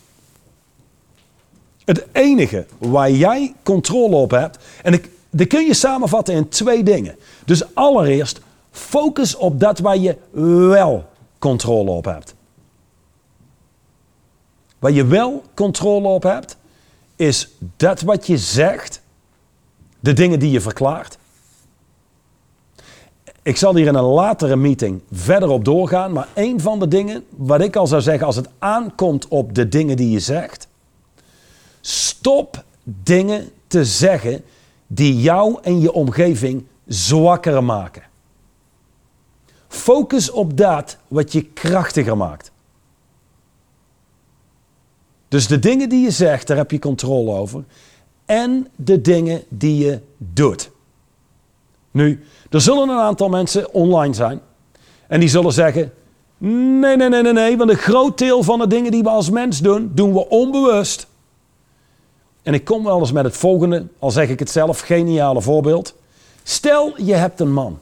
Het 1.85 2.07
enige 2.13 2.67
waar 2.79 3.11
jij 3.11 3.55
controle 3.63 4.17
op 4.17 4.31
hebt, 4.31 4.59
en 4.83 5.03
dat 5.31 5.47
kun 5.47 5.67
je 5.67 5.75
samenvatten 5.75 6.35
in 6.35 6.49
twee 6.49 6.83
dingen. 6.83 7.17
Dus 7.51 7.75
allereerst, 7.75 8.41
focus 8.71 9.37
op 9.37 9.61
dat 9.61 9.79
waar 9.79 9.97
je 9.97 10.17
wel 10.69 11.05
controle 11.39 11.91
op 11.91 12.05
hebt. 12.05 12.35
Waar 14.79 14.91
je 14.91 15.07
wel 15.07 15.43
controle 15.55 16.09
op 16.09 16.23
hebt, 16.23 16.57
is 17.17 17.49
dat 17.77 18.01
wat 18.01 18.27
je 18.27 18.39
zegt, 18.39 19.03
de 20.01 20.13
dingen 20.13 20.39
die 20.39 20.51
je 20.51 20.61
verklaart. 20.61 21.19
Ik 23.43 23.57
zal 23.57 23.77
hier 23.77 23.87
in 23.87 23.95
een 23.95 24.05
latere 24.05 24.57
meeting 24.57 25.01
verder 25.13 25.49
op 25.49 25.65
doorgaan, 25.65 26.13
maar 26.13 26.29
een 26.35 26.61
van 26.61 26.79
de 26.79 26.89
dingen 26.89 27.25
wat 27.37 27.61
ik 27.61 27.77
al 27.77 27.87
zou 27.87 28.03
zeggen 28.03 28.27
als 28.27 28.37
het 28.37 28.49
aankomt 28.59 29.29
op 29.29 29.55
de 29.55 29.69
dingen 29.69 29.97
die 29.97 30.11
je 30.11 30.21
zegt, 30.21 30.69
stop 31.81 32.65
dingen 32.85 33.51
te 33.67 33.85
zeggen 33.85 34.45
die 34.87 35.21
jou 35.21 35.59
en 35.63 35.81
je 35.81 35.93
omgeving 35.93 36.65
zwakker 36.93 37.65
maken. 37.65 38.03
Focus 39.69 40.31
op 40.31 40.57
dat 40.57 40.99
wat 41.09 41.33
je 41.33 41.43
krachtiger 41.43 42.17
maakt. 42.17 42.53
Dus 45.29 45.47
de 45.47 45.59
dingen 45.59 45.89
die 45.89 46.03
je 46.03 46.11
zegt, 46.11 46.47
daar 46.47 46.57
heb 46.57 46.71
je 46.71 46.79
controle 46.79 47.33
over. 47.33 47.65
En 48.25 48.69
de 48.77 49.01
dingen 49.01 49.43
die 49.49 49.85
je 49.85 50.01
doet. 50.17 50.71
Nu, 51.91 52.25
er 52.51 52.61
zullen 52.61 52.89
een 52.89 52.99
aantal 52.99 53.29
mensen 53.29 53.75
online 53.75 54.15
zijn. 54.15 54.41
En 55.07 55.21
die 55.21 55.29
zullen 55.29 55.53
zeggen: 55.53 55.93
nee, 56.39 56.97
nee, 56.97 57.09
nee, 57.09 57.23
nee, 57.23 57.33
nee. 57.33 57.57
Want 57.57 57.71
een 57.71 57.77
groot 57.77 58.19
deel 58.19 58.43
van 58.43 58.59
de 58.59 58.67
dingen 58.67 58.91
die 58.91 59.03
we 59.03 59.09
als 59.09 59.31
mens 59.31 59.59
doen, 59.59 59.91
doen 59.95 60.13
we 60.13 60.29
onbewust. 60.29 61.07
En 62.43 62.55
ik 62.55 62.65
kom 62.65 62.85
wel 62.85 62.99
eens 62.99 63.13
met 63.13 63.25
het 63.25 63.37
volgende, 63.37 63.87
al 63.99 64.11
zeg 64.11 64.29
ik 64.29 64.39
het 64.39 64.51
zelf, 64.51 64.81
geniale 64.81 65.43
voorbeeld. 65.43 65.99
Stel 66.43 67.03
je 67.03 67.15
hebt 67.15 67.41
een 67.41 67.53
man. 67.53 67.79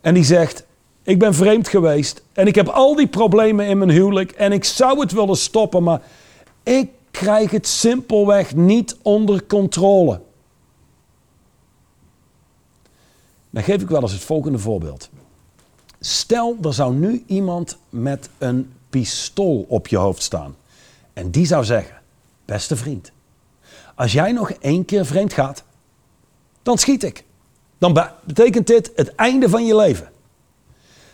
En 0.00 0.14
die 0.14 0.24
zegt: 0.24 0.64
Ik 1.02 1.18
ben 1.18 1.34
vreemd 1.34 1.68
geweest. 1.68 2.22
En 2.32 2.46
ik 2.46 2.54
heb 2.54 2.68
al 2.68 2.96
die 2.96 3.08
problemen 3.08 3.66
in 3.66 3.78
mijn 3.78 3.90
huwelijk. 3.90 4.30
En 4.30 4.52
ik 4.52 4.64
zou 4.64 5.00
het 5.00 5.12
willen 5.12 5.36
stoppen, 5.36 5.82
maar 5.82 6.02
ik 6.62 6.90
krijg 7.10 7.50
het 7.50 7.66
simpelweg 7.66 8.54
niet 8.54 8.96
onder 9.02 9.46
controle. 9.46 10.20
Dan 13.50 13.62
geef 13.62 13.82
ik 13.82 13.88
wel 13.88 14.02
eens 14.02 14.12
het 14.12 14.20
volgende 14.20 14.58
voorbeeld. 14.58 15.08
Stel, 16.00 16.56
er 16.62 16.74
zou 16.74 16.94
nu 16.94 17.24
iemand 17.26 17.78
met 17.90 18.28
een 18.38 18.72
pistool 18.90 19.64
op 19.68 19.88
je 19.88 19.96
hoofd 19.96 20.22
staan. 20.22 20.56
En 21.12 21.30
die 21.30 21.46
zou 21.46 21.64
zeggen: 21.64 21.96
Beste 22.44 22.76
vriend, 22.76 23.12
als 23.94 24.12
jij 24.12 24.32
nog 24.32 24.50
één 24.50 24.84
keer 24.84 25.06
vreemd 25.06 25.32
gaat, 25.32 25.64
dan 26.62 26.78
schiet 26.78 27.02
ik. 27.02 27.24
Dan 27.78 28.00
betekent 28.24 28.66
dit 28.66 28.92
het 28.96 29.14
einde 29.14 29.48
van 29.48 29.66
je 29.66 29.76
leven. 29.76 30.08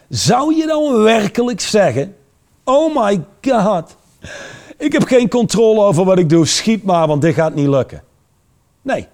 Zou 0.09 0.57
je 0.57 0.67
dan 0.67 1.03
werkelijk 1.03 1.61
zeggen: 1.61 2.17
Oh 2.65 2.97
my 2.97 3.25
god, 3.43 3.97
ik 4.79 4.93
heb 4.93 5.05
geen 5.05 5.29
controle 5.29 5.81
over 5.81 6.05
wat 6.05 6.19
ik 6.19 6.29
doe, 6.29 6.47
schiet 6.47 6.83
maar, 6.83 7.07
want 7.07 7.23
dit 7.23 7.35
gaat 7.35 7.55
niet 7.55 7.69
lukken? 7.69 8.03
Nee, 8.83 9.07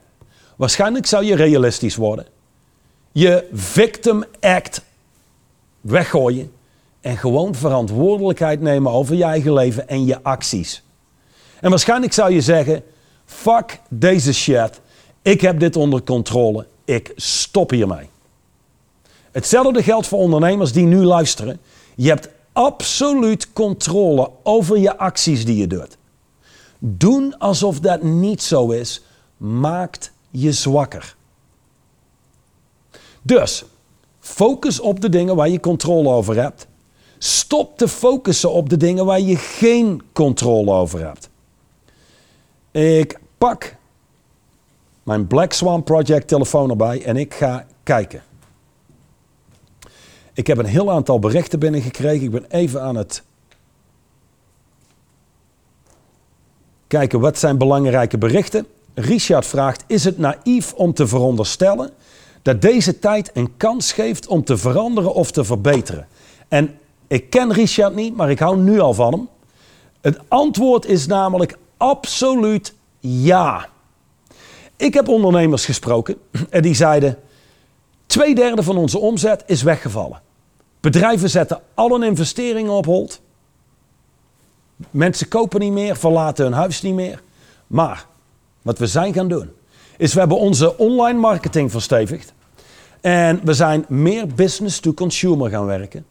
waarschijnlijk 0.57 1.07
zou 1.07 1.25
je 1.25 1.35
realistisch 1.35 1.97
worden. 1.97 2.27
Je 3.13 3.49
victim 3.53 4.25
act 4.41 4.83
weggooien 5.81 6.53
en 7.01 7.17
gewoon 7.17 7.55
verantwoordelijkheid 7.55 8.61
nemen 8.61 8.93
over 8.93 9.15
je 9.17 9.25
eigen 9.25 9.53
leven 9.53 9.89
en 9.89 10.05
je 10.05 10.23
acties. 10.23 10.83
En 11.61 11.71
waarschijnlijk 11.71 12.13
zou 12.13 12.33
je 12.33 12.41
zeggen: 12.41 12.83
fuck 13.25 13.81
deze 13.89 14.33
shit, 14.35 14.81
ik 15.23 15.41
heb 15.41 15.61
dit 15.61 15.77
onder 15.77 16.03
controle, 16.03 16.67
ik 16.89 17.13
stop 17.17 17.71
hiermee. 17.71 18.09
Hetzelfde 19.31 19.83
geldt 19.83 20.07
voor 20.07 20.19
ondernemers 20.19 20.73
die 20.73 20.87
nu 20.87 21.05
luisteren. 21.05 21.61
Je 21.97 22.09
hebt 22.09 22.29
absoluut 22.53 23.53
controle 23.53 24.31
over 24.43 24.79
je 24.79 24.99
acties 24.99 25.45
die 25.45 25.57
je 25.57 25.67
doet. 25.67 25.97
Doen 26.79 27.39
alsof 27.39 27.81
dat 27.81 28.03
niet 28.03 28.43
zo 28.43 28.71
is, 28.71 29.03
maakt 29.37 30.13
je 30.31 30.53
zwakker. 30.53 31.17
Dus, 33.23 33.65
focus 34.21 34.81
op 34.81 35.01
de 35.01 35.09
dingen 35.09 35.37
waar 35.37 35.49
je 35.49 35.61
controle 35.61 36.09
over 36.09 36.37
hebt. 36.37 36.67
Stop 37.19 37.79
te 37.79 37.89
focussen 37.89 38.53
op 38.53 38.69
de 38.69 38.77
dingen 38.77 39.05
waar 39.05 39.21
je 39.21 39.37
geen 39.37 40.03
controle 40.13 40.73
over 40.73 41.07
hebt. 41.07 41.29
Ik 42.71 43.19
pak 43.39 43.78
mijn 45.09 45.27
Black 45.27 45.53
Swan 45.53 45.83
Project 45.83 46.29
telefoon 46.29 46.71
erbij 46.71 47.05
en 47.05 47.17
ik 47.17 47.35
ga 47.35 47.67
kijken. 47.83 48.23
Ik 50.33 50.47
heb 50.47 50.59
een 50.59 50.65
heel 50.65 50.91
aantal 50.91 51.19
berichten 51.19 51.59
binnengekregen. 51.59 52.25
Ik 52.25 52.31
ben 52.31 52.45
even 52.49 52.83
aan 52.83 52.97
het 52.97 53.23
kijken 56.87 57.21
wat 57.21 57.39
zijn 57.39 57.59
belangrijke 57.59 58.19
berichten. 58.19 58.67
Richard 58.95 59.47
vraagt: 59.47 59.85
Is 59.87 60.05
het 60.05 60.19
naïef 60.19 60.73
om 60.73 60.95
te 60.95 61.07
veronderstellen 61.07 61.91
dat 62.43 62.63
deze 62.63 62.99
tijd 62.99 63.31
een 63.35 63.57
kans 63.57 63.93
geeft 63.93 64.27
om 64.27 64.45
te 64.45 64.57
veranderen 64.57 65.15
of 65.15 65.31
te 65.31 65.45
verbeteren? 65.45 66.07
En 66.49 66.79
ik 67.07 67.31
ken 67.31 67.53
Richard 67.53 67.95
niet, 67.95 68.17
maar 68.17 68.31
ik 68.31 68.39
hou 68.39 68.59
nu 68.59 68.81
al 68.81 68.95
van 68.95 69.13
hem. 69.13 69.29
Het 70.01 70.19
antwoord 70.29 70.87
is 70.87 71.07
namelijk 71.07 71.59
absoluut 71.77 72.75
ja. 73.01 73.69
Ik 74.79 74.95
heb 74.95 75.09
ondernemers 75.09 75.65
gesproken 75.65 76.17
en 76.51 76.63
die 76.63 76.75
zeiden: 76.75 77.19
twee 78.07 78.35
derde 78.35 78.63
van 78.63 78.77
onze 78.77 78.99
omzet 78.99 79.43
is 79.47 79.63
weggevallen. 79.63 80.21
Bedrijven 80.81 81.31
zetten 81.31 81.61
al 81.75 81.91
hun 81.91 82.03
investeringen 82.03 82.73
op 82.73 82.85
hold. 82.85 83.21
Mensen 84.91 85.29
kopen 85.29 85.61
niet 85.61 85.73
meer, 85.73 85.97
verlaten 85.97 86.45
hun 86.45 86.55
huis 86.55 86.83
niet 86.83 86.95
meer. 86.95 87.23
Maar 87.67 88.07
wat 88.63 88.79
we 88.79 88.87
zijn 88.87 89.15
gaan 89.15 89.29
doen, 89.29 89.51
is 89.97 90.13
we 90.13 90.19
hebben 90.19 90.39
onze 90.39 90.79
online 90.79 91.19
marketing 91.19 91.71
verstevigd. 91.71 92.33
En 93.01 93.41
we 93.45 93.55
zijn 93.55 93.85
meer 93.89 94.27
business 94.27 94.81
to 94.81 94.93
consumer 94.93 95.51
gaan 95.51 95.67
werken. 95.67 96.07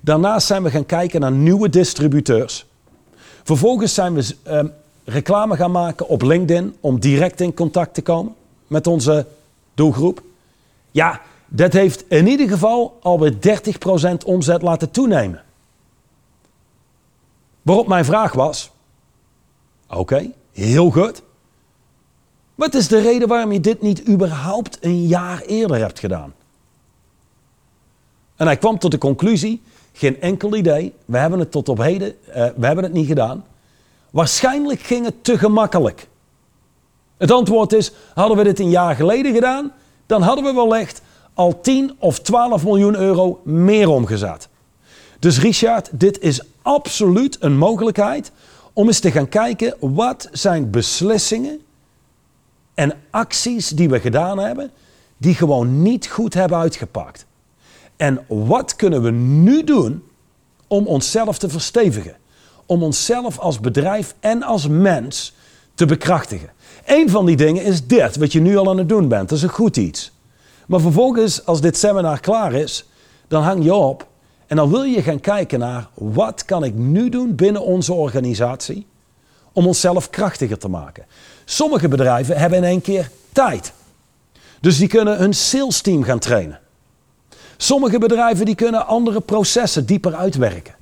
Daarnaast 0.00 0.46
zijn 0.46 0.62
we 0.62 0.70
gaan 0.70 0.86
kijken 0.86 1.20
naar 1.20 1.32
nieuwe 1.32 1.68
distributeurs. 1.68 2.66
Vervolgens 3.42 3.94
zijn 3.94 4.14
we 4.14 4.34
uh, 4.46 4.60
reclame 5.08 5.56
gaan 5.56 5.70
maken 5.70 6.08
op 6.08 6.22
LinkedIn 6.22 6.76
om 6.80 7.00
direct 7.00 7.40
in 7.40 7.54
contact 7.54 7.94
te 7.94 8.02
komen 8.02 8.34
met 8.66 8.86
onze 8.86 9.26
doelgroep. 9.74 10.22
Ja, 10.90 11.20
dat 11.46 11.72
heeft 11.72 12.04
in 12.08 12.26
ieder 12.26 12.48
geval 12.48 12.98
alweer 13.02 13.34
30% 14.22 14.24
omzet 14.24 14.62
laten 14.62 14.90
toenemen. 14.90 15.42
Waarop 17.62 17.88
mijn 17.88 18.04
vraag 18.04 18.32
was: 18.32 18.70
Oké, 19.88 20.30
heel 20.52 20.90
goed. 20.90 21.22
Wat 22.54 22.74
is 22.74 22.88
de 22.88 23.00
reden 23.00 23.28
waarom 23.28 23.52
je 23.52 23.60
dit 23.60 23.82
niet 23.82 24.08
überhaupt 24.08 24.78
een 24.80 25.06
jaar 25.06 25.40
eerder 25.40 25.76
hebt 25.76 25.98
gedaan? 25.98 26.34
En 28.36 28.46
hij 28.46 28.56
kwam 28.56 28.78
tot 28.78 28.90
de 28.90 28.98
conclusie: 28.98 29.62
geen 29.92 30.20
enkel 30.20 30.56
idee. 30.56 30.92
We 31.04 31.18
hebben 31.18 31.38
het 31.38 31.50
tot 31.50 31.68
op 31.68 31.78
heden, 31.78 32.14
uh, 32.28 32.34
we 32.34 32.66
hebben 32.66 32.84
het 32.84 32.92
niet 32.92 33.06
gedaan. 33.06 33.44
Waarschijnlijk 34.10 34.80
ging 34.80 35.04
het 35.04 35.24
te 35.24 35.38
gemakkelijk. 35.38 36.08
Het 37.16 37.30
antwoord 37.30 37.72
is: 37.72 37.92
hadden 38.14 38.36
we 38.36 38.44
dit 38.44 38.58
een 38.58 38.70
jaar 38.70 38.94
geleden 38.94 39.34
gedaan, 39.34 39.72
dan 40.06 40.22
hadden 40.22 40.44
we 40.44 40.52
wellicht 40.52 41.02
al 41.34 41.60
10 41.60 41.96
of 41.98 42.20
12 42.20 42.64
miljoen 42.64 42.96
euro 42.96 43.40
meer 43.44 43.88
omgezet. 43.88 44.48
Dus 45.18 45.40
Richard, 45.40 45.88
dit 45.92 46.20
is 46.20 46.42
absoluut 46.62 47.36
een 47.40 47.56
mogelijkheid 47.56 48.32
om 48.72 48.86
eens 48.86 49.00
te 49.00 49.10
gaan 49.10 49.28
kijken 49.28 49.74
wat 49.80 50.28
zijn 50.32 50.70
beslissingen 50.70 51.60
en 52.74 52.94
acties 53.10 53.68
die 53.68 53.88
we 53.88 54.00
gedaan 54.00 54.38
hebben, 54.38 54.70
die 55.16 55.34
gewoon 55.34 55.82
niet 55.82 56.06
goed 56.06 56.34
hebben 56.34 56.58
uitgepakt. 56.58 57.26
En 57.96 58.24
wat 58.28 58.76
kunnen 58.76 59.02
we 59.02 59.10
nu 59.10 59.64
doen 59.64 60.04
om 60.66 60.86
onszelf 60.86 61.38
te 61.38 61.48
verstevigen? 61.48 62.16
Om 62.68 62.82
onszelf 62.82 63.38
als 63.38 63.60
bedrijf 63.60 64.14
en 64.20 64.42
als 64.42 64.68
mens 64.68 65.34
te 65.74 65.86
bekrachtigen. 65.86 66.50
Een 66.86 67.10
van 67.10 67.26
die 67.26 67.36
dingen 67.36 67.64
is 67.64 67.86
dit, 67.86 68.16
wat 68.16 68.32
je 68.32 68.40
nu 68.40 68.56
al 68.56 68.68
aan 68.68 68.78
het 68.78 68.88
doen 68.88 69.08
bent. 69.08 69.28
Dat 69.28 69.38
is 69.38 69.44
een 69.44 69.50
goed 69.50 69.76
iets. 69.76 70.12
Maar 70.66 70.80
vervolgens, 70.80 71.46
als 71.46 71.60
dit 71.60 71.76
seminar 71.76 72.20
klaar 72.20 72.52
is, 72.52 72.88
dan 73.28 73.42
hang 73.42 73.64
je 73.64 73.74
op 73.74 74.06
en 74.46 74.56
dan 74.56 74.70
wil 74.70 74.82
je 74.82 75.02
gaan 75.02 75.20
kijken 75.20 75.58
naar 75.58 75.88
wat 75.94 76.44
kan 76.44 76.64
ik 76.64 76.74
nu 76.74 77.08
doen 77.08 77.34
binnen 77.34 77.62
onze 77.62 77.92
organisatie 77.92 78.86
om 79.52 79.66
onszelf 79.66 80.10
krachtiger 80.10 80.58
te 80.58 80.68
maken. 80.68 81.06
Sommige 81.44 81.88
bedrijven 81.88 82.36
hebben 82.36 82.58
in 82.58 82.64
één 82.64 82.80
keer 82.80 83.10
tijd. 83.32 83.72
Dus 84.60 84.78
die 84.78 84.88
kunnen 84.88 85.18
hun 85.18 85.34
sales 85.34 85.80
team 85.80 86.02
gaan 86.02 86.18
trainen. 86.18 86.60
Sommige 87.56 87.98
bedrijven 87.98 88.44
die 88.44 88.54
kunnen 88.54 88.86
andere 88.86 89.20
processen 89.20 89.86
dieper 89.86 90.14
uitwerken 90.14 90.77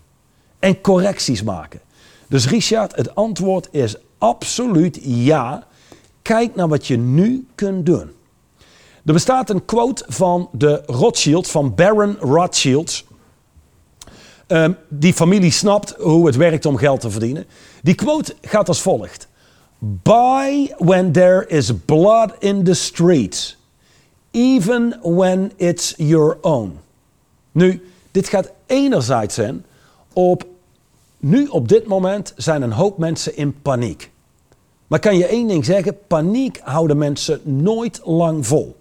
en 0.66 0.80
correcties 0.80 1.42
maken. 1.42 1.80
Dus 2.28 2.48
Richard, 2.48 2.96
het 2.96 3.14
antwoord 3.14 3.68
is 3.70 3.96
absoluut 4.18 4.98
ja. 5.02 5.66
Kijk 6.22 6.54
naar 6.54 6.68
wat 6.68 6.86
je 6.86 6.96
nu 6.96 7.46
kunt 7.54 7.86
doen. 7.86 8.10
Er 9.04 9.12
bestaat 9.12 9.50
een 9.50 9.64
quote 9.64 10.04
van 10.08 10.48
de 10.52 10.82
Rothschild, 10.86 11.48
van 11.48 11.74
Baron 11.74 12.16
Rothschild. 12.20 13.04
Um, 14.46 14.76
die 14.88 15.12
familie 15.12 15.50
snapt 15.50 15.94
hoe 15.98 16.26
het 16.26 16.36
werkt 16.36 16.66
om 16.66 16.76
geld 16.76 17.00
te 17.00 17.10
verdienen. 17.10 17.46
Die 17.82 17.94
quote 17.94 18.34
gaat 18.40 18.68
als 18.68 18.80
volgt: 18.80 19.28
Buy 19.78 20.74
when 20.78 21.12
there 21.12 21.46
is 21.46 21.72
blood 21.84 22.34
in 22.38 22.64
the 22.64 22.74
streets, 22.74 23.56
even 24.30 24.98
when 25.02 25.52
it's 25.56 25.94
your 25.96 26.38
own. 26.40 26.78
Nu, 27.52 27.90
dit 28.10 28.28
gaat 28.28 28.50
enerzijds 28.66 29.34
zijn 29.34 29.64
op. 30.12 30.54
Nu 31.18 31.46
op 31.46 31.68
dit 31.68 31.86
moment 31.86 32.32
zijn 32.36 32.62
een 32.62 32.72
hoop 32.72 32.98
mensen 32.98 33.36
in 33.36 33.62
paniek. 33.62 34.10
Maar 34.86 34.98
kan 34.98 35.16
je 35.16 35.26
één 35.26 35.48
ding 35.48 35.64
zeggen: 35.64 35.98
paniek 36.06 36.60
houden 36.64 36.98
mensen 36.98 37.40
nooit 37.44 38.00
lang 38.04 38.46
vol 38.46 38.76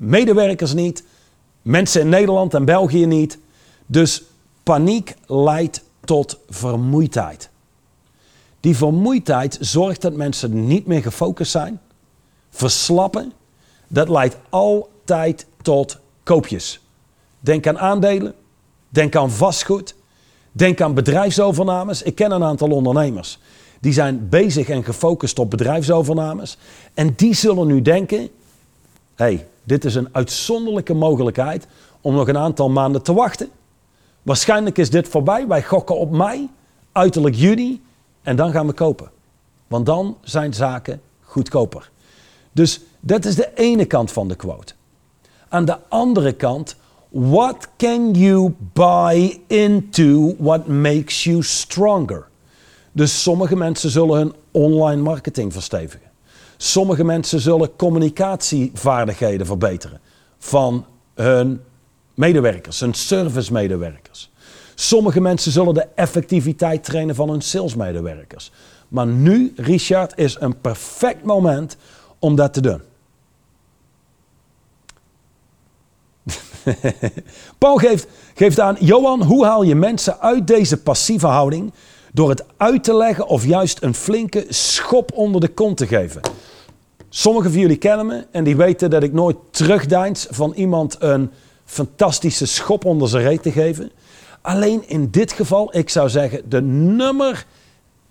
medewerkers 0.00 0.74
niet, 0.74 1.04
mensen 1.62 2.00
in 2.00 2.08
Nederland 2.08 2.54
en 2.54 2.64
België 2.64 3.06
niet. 3.06 3.38
Dus 3.86 4.22
paniek 4.62 5.14
leidt 5.26 5.84
tot 6.04 6.38
vermoeidheid. 6.48 7.50
Die 8.60 8.76
vermoeidheid 8.76 9.58
zorgt 9.60 10.02
dat 10.02 10.14
mensen 10.14 10.66
niet 10.66 10.86
meer 10.86 11.02
gefocust 11.02 11.50
zijn, 11.50 11.80
verslappen. 12.50 13.32
Dat 13.88 14.08
leidt 14.08 14.36
altijd 14.48 15.46
tot 15.62 15.98
koopjes. 16.22 16.80
Denk 17.40 17.66
aan 17.66 17.78
aandelen, 17.78 18.34
denk 18.88 19.16
aan 19.16 19.30
vastgoed, 19.30 19.94
denk 20.52 20.80
aan 20.80 20.94
bedrijfsovernames. 20.94 22.02
Ik 22.02 22.14
ken 22.14 22.30
een 22.30 22.44
aantal 22.44 22.70
ondernemers 22.70 23.38
die 23.80 23.92
zijn 23.92 24.28
bezig 24.28 24.68
en 24.68 24.84
gefocust 24.84 25.38
op 25.38 25.50
bedrijfsovernames. 25.50 26.56
En 26.94 27.12
die 27.16 27.34
zullen 27.34 27.66
nu 27.66 27.82
denken: 27.82 28.28
hey, 29.14 29.48
dit 29.62 29.84
is 29.84 29.94
een 29.94 30.08
uitzonderlijke 30.12 30.94
mogelijkheid 30.94 31.66
om 32.00 32.14
nog 32.14 32.28
een 32.28 32.38
aantal 32.38 32.70
maanden 32.70 33.02
te 33.02 33.12
wachten. 33.12 33.48
Waarschijnlijk 34.22 34.78
is 34.78 34.90
dit 34.90 35.08
voorbij. 35.08 35.46
Wij 35.46 35.62
gokken 35.62 35.96
op 35.96 36.10
mei, 36.10 36.48
uiterlijk 36.92 37.34
juni, 37.34 37.82
en 38.22 38.36
dan 38.36 38.52
gaan 38.52 38.66
we 38.66 38.72
kopen. 38.72 39.10
Want 39.66 39.86
dan 39.86 40.16
zijn 40.22 40.54
zaken 40.54 41.00
goedkoper. 41.20 41.90
Dus 42.52 42.80
dat 43.00 43.24
is 43.24 43.34
de 43.34 43.54
ene 43.54 43.84
kant 43.84 44.12
van 44.12 44.28
de 44.28 44.34
quote. 44.34 44.74
Aan 45.48 45.64
de 45.64 45.78
andere 45.88 46.32
kant, 46.32 46.76
what 47.10 47.68
can 47.76 48.14
you 48.14 48.54
buy 48.72 49.40
into 49.46 50.34
what 50.38 50.68
makes 50.68 51.24
you 51.24 51.42
stronger? 51.42 52.28
Dus 52.92 53.22
sommige 53.22 53.56
mensen 53.56 53.90
zullen 53.90 54.16
hun 54.16 54.32
online 54.50 55.02
marketing 55.02 55.52
verstevigen. 55.52 56.10
Sommige 56.56 57.04
mensen 57.04 57.40
zullen 57.40 57.76
communicatievaardigheden 57.76 59.46
verbeteren 59.46 60.00
van 60.38 60.86
hun 61.14 61.60
medewerkers, 62.14 62.80
hun 62.80 62.94
servicemedewerkers. 62.94 64.30
Sommige 64.74 65.20
mensen 65.20 65.52
zullen 65.52 65.74
de 65.74 65.86
effectiviteit 65.94 66.84
trainen 66.84 67.14
van 67.14 67.28
hun 67.28 67.40
salesmedewerkers. 67.40 68.50
Maar 68.88 69.06
nu, 69.06 69.52
Richard, 69.56 70.12
is 70.18 70.36
een 70.40 70.60
perfect 70.60 71.24
moment 71.24 71.76
om 72.18 72.34
dat 72.34 72.52
te 72.52 72.60
doen. 72.60 72.80
Paul 77.58 77.76
geeft, 77.76 78.06
geeft 78.34 78.60
aan, 78.60 78.76
Johan, 78.80 79.22
hoe 79.22 79.44
haal 79.44 79.62
je 79.62 79.74
mensen 79.74 80.20
uit 80.20 80.46
deze 80.46 80.76
passieve 80.76 81.26
houding 81.26 81.72
door 82.12 82.28
het 82.28 82.44
uit 82.56 82.84
te 82.84 82.94
leggen 82.94 83.26
of 83.26 83.44
juist 83.44 83.82
een 83.82 83.94
flinke 83.94 84.44
schop 84.48 85.12
onder 85.12 85.40
de 85.40 85.48
kont 85.48 85.76
te 85.76 85.86
geven? 85.86 86.20
Sommigen 87.08 87.50
van 87.50 87.60
jullie 87.60 87.76
kennen 87.76 88.06
me 88.06 88.26
en 88.30 88.44
die 88.44 88.56
weten 88.56 88.90
dat 88.90 89.02
ik 89.02 89.12
nooit 89.12 89.36
terugdeins 89.50 90.26
van 90.30 90.52
iemand 90.54 90.96
een 90.98 91.30
fantastische 91.64 92.46
schop 92.46 92.84
onder 92.84 93.08
zijn 93.08 93.22
reet 93.22 93.42
te 93.42 93.52
geven. 93.52 93.90
Alleen 94.40 94.88
in 94.88 95.10
dit 95.10 95.32
geval, 95.32 95.76
ik 95.76 95.88
zou 95.88 96.08
zeggen, 96.08 96.42
de 96.48 96.62
nummer 96.62 97.46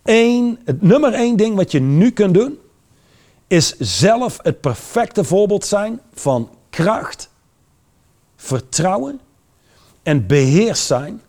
één, 0.04 0.60
het 0.66 0.82
nummer 0.82 1.14
één 1.14 1.38
ding 1.38 1.56
wat 1.56 1.72
je 1.72 1.80
nu 1.80 2.12
kunt 2.12 2.34
doen, 2.34 2.58
is 3.48 3.76
zelf 3.78 4.40
het 4.42 4.62
perfecte 4.62 5.24
voorbeeld 5.24 5.66
zijn 5.66 6.02
van 6.14 6.50
kracht, 6.70 7.29
vertrouwen 8.40 9.20
en 10.04 10.28
beheers 10.28 10.88
zijn 10.88 11.22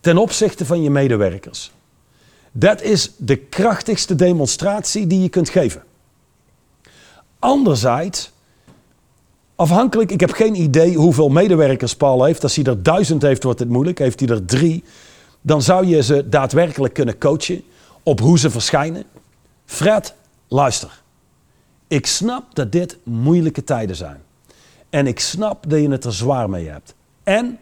ten 0.00 0.18
opzichte 0.18 0.66
van 0.66 0.82
je 0.82 0.90
medewerkers. 0.90 1.72
Dat 2.52 2.82
is 2.82 3.12
de 3.16 3.36
krachtigste 3.36 4.14
demonstratie 4.14 5.06
die 5.06 5.22
je 5.22 5.28
kunt 5.28 5.48
geven. 5.48 5.82
Anderzijds, 7.38 8.32
afhankelijk, 9.54 10.10
ik 10.10 10.20
heb 10.20 10.32
geen 10.32 10.54
idee 10.54 10.94
hoeveel 10.94 11.28
medewerkers 11.28 11.96
Paul 11.96 12.24
heeft. 12.24 12.42
Als 12.42 12.56
hij 12.56 12.64
er 12.64 12.82
duizend 12.82 13.22
heeft, 13.22 13.42
wordt 13.42 13.58
het 13.58 13.68
moeilijk. 13.68 13.98
Heeft 13.98 14.20
hij 14.20 14.28
er 14.28 14.44
drie, 14.44 14.84
dan 15.40 15.62
zou 15.62 15.86
je 15.86 16.02
ze 16.02 16.28
daadwerkelijk 16.28 16.94
kunnen 16.94 17.18
coachen 17.18 17.62
op 18.02 18.20
hoe 18.20 18.38
ze 18.38 18.50
verschijnen. 18.50 19.04
Fred, 19.64 20.14
luister. 20.48 21.02
Ik 21.86 22.06
snap 22.06 22.54
dat 22.54 22.72
dit 22.72 22.98
moeilijke 23.02 23.64
tijden 23.64 23.96
zijn. 23.96 24.22
En 24.90 25.06
ik 25.06 25.20
snap 25.20 25.64
dat 25.70 25.80
je 25.80 25.90
het 25.90 26.04
er 26.04 26.14
zwaar 26.14 26.50
mee 26.50 26.68
hebt. 26.68 26.94
En 27.22 27.58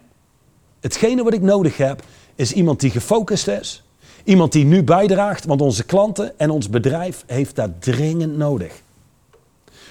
hetgene 0.80 1.22
wat 1.22 1.34
ik 1.34 1.42
nodig 1.42 1.76
heb, 1.76 2.02
is 2.34 2.52
iemand 2.52 2.80
die 2.80 2.90
gefocust 2.90 3.48
is. 3.48 3.82
Iemand 4.24 4.52
die 4.52 4.64
nu 4.64 4.82
bijdraagt, 4.82 5.44
want 5.44 5.60
onze 5.60 5.84
klanten 5.84 6.38
en 6.38 6.50
ons 6.50 6.70
bedrijf 6.70 7.24
heeft 7.26 7.56
dat 7.56 7.70
dringend 7.78 8.36
nodig. 8.36 8.82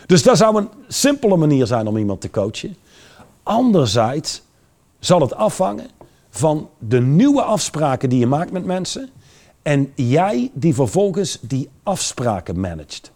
Dus 0.05 0.23
dat 0.23 0.37
zou 0.37 0.57
een 0.57 0.69
simpele 0.87 1.37
manier 1.37 1.65
zijn 1.65 1.87
om 1.87 1.97
iemand 1.97 2.21
te 2.21 2.29
coachen. 2.29 2.75
Anderzijds 3.43 4.41
zal 4.99 5.21
het 5.21 5.33
afhangen 5.33 5.89
van 6.29 6.69
de 6.77 7.01
nieuwe 7.01 7.41
afspraken 7.41 8.09
die 8.09 8.19
je 8.19 8.27
maakt 8.27 8.51
met 8.51 8.65
mensen 8.65 9.09
en 9.61 9.91
jij 9.95 10.51
die 10.53 10.73
vervolgens 10.73 11.37
die 11.41 11.69
afspraken 11.83 12.59
managt. 12.59 13.11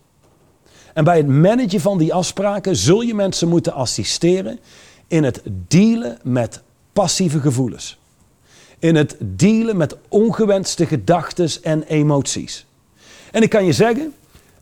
En 0.94 1.04
bij 1.04 1.18
het 1.18 1.28
managen 1.28 1.80
van 1.80 1.98
die 1.98 2.14
afspraken 2.14 2.76
zul 2.76 3.02
je 3.02 3.14
mensen 3.14 3.48
moeten 3.48 3.74
assisteren 3.74 4.60
in 5.08 5.24
het 5.24 5.42
dealen 5.68 6.18
met 6.24 6.62
passieve 6.94 7.39
gevoelens. 7.39 8.00
In 8.80 8.96
het 8.96 9.16
dealen 9.20 9.78
met 9.78 9.98
ongewenste 10.08 10.86
gedachten 10.86 11.50
en 11.62 11.84
emoties. 11.84 12.66
En 13.32 13.42
ik 13.42 13.50
kan 13.50 13.66
je 13.66 13.74
zeggen, 13.74 14.14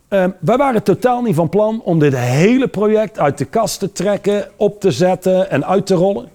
uh, 0.10 0.26
wij 0.40 0.58
waren 0.58 0.84
totaal 0.84 1.22
niet 1.22 1.36
van 1.36 1.50
plan 1.50 1.82
om 1.82 2.00
dit 2.00 2.16
hele 2.16 2.68
project 2.68 3.20
uit 3.20 3.38
de 3.38 3.46
kast 3.46 3.80
te 3.80 3.92
trekken, 3.92 4.48
op 4.56 4.80
te 4.80 4.92
zetten 4.92 5.50
en 5.50 5.66
uit 5.66 5.86
te 5.86 5.94
rollen. 5.94 6.30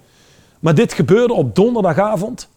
Maar 0.59 0.75
dit 0.75 0.93
gebeurde 0.93 1.33
op 1.33 1.55
donderdagavond. 1.55 2.49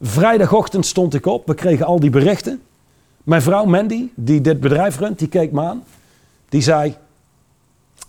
Vrijdagochtend 0.00 0.86
stond 0.86 1.14
ik 1.14 1.26
op, 1.26 1.46
we 1.46 1.54
kregen 1.54 1.86
al 1.86 2.00
die 2.00 2.10
berichten. 2.10 2.62
Mijn 3.22 3.42
vrouw 3.42 3.64
Mandy, 3.64 4.08
die 4.14 4.40
dit 4.40 4.60
bedrijf 4.60 4.98
runt, 4.98 5.18
die 5.18 5.28
keek 5.28 5.52
me 5.52 5.60
aan. 5.60 5.84
Die 6.50 6.62
zei, 6.62 6.96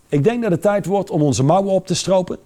ik 0.08 0.24
denk 0.24 0.42
dat 0.42 0.50
het 0.50 0.62
tijd 0.62 0.86
wordt 0.86 1.10
om 1.10 1.22
onze 1.22 1.42
mouwen 1.42 1.72
op 1.72 1.86
te 1.86 1.94
stropen. 1.94 2.38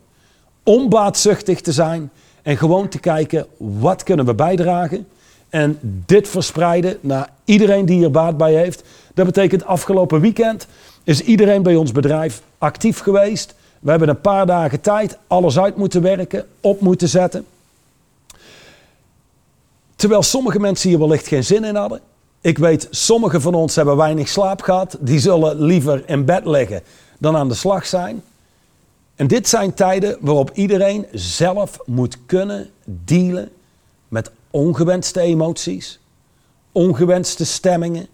Onbaatzuchtig 0.62 1.60
te 1.60 1.72
zijn 1.72 2.10
en 2.42 2.56
gewoon 2.56 2.88
te 2.88 2.98
kijken, 2.98 3.46
wat 3.56 4.02
kunnen 4.02 4.26
we 4.26 4.34
bijdragen? 4.34 5.06
En 5.48 5.78
dit 6.06 6.28
verspreiden 6.28 6.98
naar 7.00 7.30
iedereen 7.44 7.86
die 7.86 7.96
hier 7.96 8.10
baat 8.10 8.36
bij 8.36 8.54
heeft. 8.54 8.82
Dat 9.14 9.26
betekent 9.26 9.64
afgelopen 9.64 10.20
weekend 10.20 10.66
is 11.04 11.20
iedereen 11.20 11.62
bij 11.62 11.76
ons 11.76 11.92
bedrijf 11.92 12.42
actief 12.58 12.98
geweest. 12.98 13.54
We 13.80 13.90
hebben 13.90 14.08
een 14.08 14.20
paar 14.20 14.46
dagen 14.46 14.80
tijd 14.80 15.18
alles 15.26 15.58
uit 15.58 15.76
moeten 15.76 16.02
werken, 16.02 16.46
op 16.60 16.80
moeten 16.80 17.08
zetten. 17.08 17.46
Terwijl 19.96 20.22
sommige 20.22 20.58
mensen 20.58 20.88
hier 20.88 20.98
wellicht 20.98 21.26
geen 21.26 21.44
zin 21.44 21.64
in 21.64 21.74
hadden. 21.74 22.00
Ik 22.46 22.58
weet, 22.58 22.88
sommigen 22.90 23.40
van 23.40 23.54
ons 23.54 23.76
hebben 23.76 23.96
weinig 23.96 24.28
slaap 24.28 24.62
gehad. 24.62 24.96
Die 25.00 25.18
zullen 25.18 25.60
liever 25.62 26.08
in 26.08 26.24
bed 26.24 26.44
liggen 26.44 26.82
dan 27.18 27.36
aan 27.36 27.48
de 27.48 27.54
slag 27.54 27.86
zijn. 27.86 28.22
En 29.14 29.26
dit 29.26 29.48
zijn 29.48 29.74
tijden 29.74 30.18
waarop 30.20 30.50
iedereen 30.54 31.06
zelf 31.12 31.78
moet 31.84 32.18
kunnen 32.26 32.70
dealen 32.84 33.50
met 34.08 34.30
ongewenste 34.50 35.20
emoties, 35.20 36.00
ongewenste 36.72 37.44
stemmingen, 37.44 38.06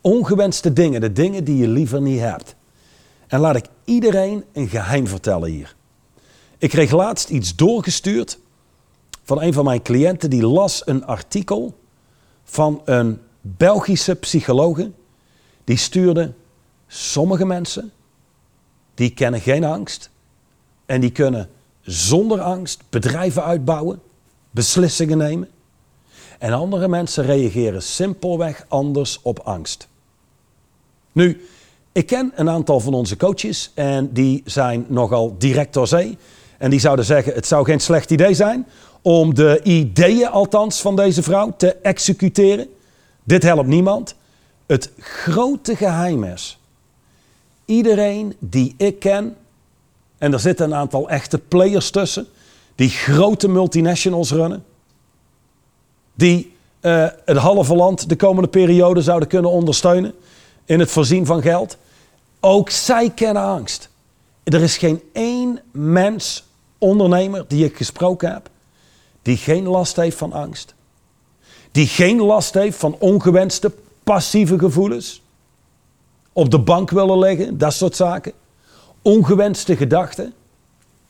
ongewenste 0.00 0.72
dingen, 0.72 1.00
de 1.00 1.12
dingen 1.12 1.44
die 1.44 1.56
je 1.56 1.68
liever 1.68 2.00
niet 2.00 2.20
hebt. 2.20 2.54
En 3.26 3.40
laat 3.40 3.56
ik 3.56 3.66
iedereen 3.84 4.44
een 4.52 4.68
geheim 4.68 5.06
vertellen 5.06 5.50
hier. 5.50 5.74
Ik 6.58 6.70
kreeg 6.70 6.90
laatst 6.90 7.28
iets 7.28 7.56
doorgestuurd 7.56 8.38
van 9.22 9.42
een 9.42 9.52
van 9.52 9.64
mijn 9.64 9.82
cliënten 9.82 10.30
die 10.30 10.46
las 10.46 10.82
een 10.86 11.06
artikel 11.06 11.78
van 12.44 12.82
een 12.84 13.20
Belgische 13.40 14.14
psychologe. 14.14 14.90
Die 15.64 15.76
stuurde 15.76 16.32
sommige 16.86 17.46
mensen 17.46 17.92
die 18.94 19.10
kennen 19.10 19.40
geen 19.40 19.64
angst 19.64 20.10
en 20.86 21.00
die 21.00 21.10
kunnen 21.10 21.48
zonder 21.80 22.40
angst 22.40 22.82
bedrijven 22.88 23.44
uitbouwen, 23.44 24.00
beslissingen 24.50 25.18
nemen. 25.18 25.48
En 26.38 26.52
andere 26.52 26.88
mensen 26.88 27.24
reageren 27.24 27.82
simpelweg 27.82 28.64
anders 28.68 29.18
op 29.22 29.38
angst. 29.38 29.88
Nu, 31.12 31.46
ik 31.92 32.06
ken 32.06 32.32
een 32.34 32.48
aantal 32.48 32.80
van 32.80 32.94
onze 32.94 33.16
coaches 33.16 33.70
en 33.74 34.12
die 34.12 34.42
zijn 34.44 34.84
nogal 34.88 35.34
direct 35.38 35.74
door 35.74 35.86
zee. 35.86 36.18
En 36.58 36.70
die 36.70 36.80
zouden 36.80 37.04
zeggen: 37.04 37.32
het 37.34 37.46
zou 37.46 37.64
geen 37.64 37.80
slecht 37.80 38.10
idee 38.10 38.34
zijn 38.34 38.66
om 39.02 39.34
de 39.34 39.60
ideeën 39.62 40.28
althans 40.28 40.80
van 40.80 40.96
deze 40.96 41.22
vrouw 41.22 41.54
te 41.56 41.74
executeren. 41.74 42.68
Dit 43.24 43.42
helpt 43.42 43.68
niemand. 43.68 44.14
Het 44.66 44.90
grote 44.98 45.76
geheim 45.76 46.24
is: 46.24 46.58
iedereen 47.64 48.36
die 48.38 48.74
ik 48.76 48.98
ken, 48.98 49.36
en 50.18 50.32
er 50.32 50.40
zitten 50.40 50.66
een 50.66 50.74
aantal 50.74 51.08
echte 51.08 51.38
players 51.38 51.90
tussen, 51.90 52.26
die 52.74 52.88
grote 52.88 53.48
multinationals 53.48 54.30
runnen, 54.30 54.64
die 56.14 56.52
het 56.80 57.36
halve 57.36 57.74
land 57.74 58.08
de 58.08 58.16
komende 58.16 58.48
periode 58.48 59.02
zouden 59.02 59.28
kunnen 59.28 59.50
ondersteunen 59.50 60.14
in 60.64 60.80
het 60.80 60.90
voorzien 60.90 61.26
van 61.26 61.42
geld. 61.42 61.76
Ook 62.40 62.70
zij 62.70 63.10
kennen 63.10 63.42
angst. 63.42 63.88
Er 64.44 64.62
is 64.62 64.76
geen 64.76 65.02
één 65.12 65.60
mens, 65.72 66.44
ondernemer, 66.78 67.44
die 67.48 67.64
ik 67.64 67.76
gesproken 67.76 68.32
heb, 68.32 68.48
die 69.22 69.36
geen 69.36 69.66
last 69.66 69.96
heeft 69.96 70.16
van 70.16 70.32
angst. 70.32 70.74
Die 71.72 71.86
geen 71.86 72.20
last 72.20 72.54
heeft 72.54 72.78
van 72.78 72.96
ongewenste 72.98 73.72
passieve 74.04 74.58
gevoelens. 74.58 75.22
Op 76.32 76.50
de 76.50 76.58
bank 76.58 76.90
willen 76.90 77.18
leggen, 77.18 77.58
dat 77.58 77.72
soort 77.72 77.96
zaken. 77.96 78.32
Ongewenste 79.02 79.76
gedachten. 79.76 80.32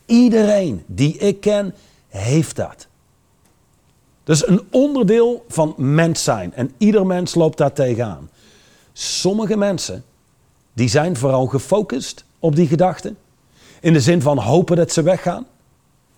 Iedereen 0.07 0.83
die 0.87 1.17
ik 1.17 1.41
ken, 1.41 1.75
heeft 2.09 2.57
dat. 2.57 2.87
Dat 4.25 4.37
is 4.37 4.47
een 4.47 4.63
onderdeel 4.71 5.45
van 5.49 5.75
mens 5.77 6.25
zijn. 6.25 6.55
En 6.55 6.73
ieder 6.79 7.07
mens 7.07 7.35
loopt 7.35 7.59
daar 7.59 7.73
tegenaan. 7.73 8.31
Sommige 8.93 9.57
mensen, 9.57 10.05
die 10.73 10.89
zijn 10.89 11.17
vooral 11.17 11.47
gefocust 11.47 12.25
op 12.39 12.57
die 12.57 12.67
gedachten. 12.67 13.17
In 13.81 13.93
de 13.93 14.01
zin 14.01 14.23
van 14.23 14.39
hopen 14.39 14.77
dat 14.77 14.93
ze 14.93 15.03
weggaan. 15.03 15.47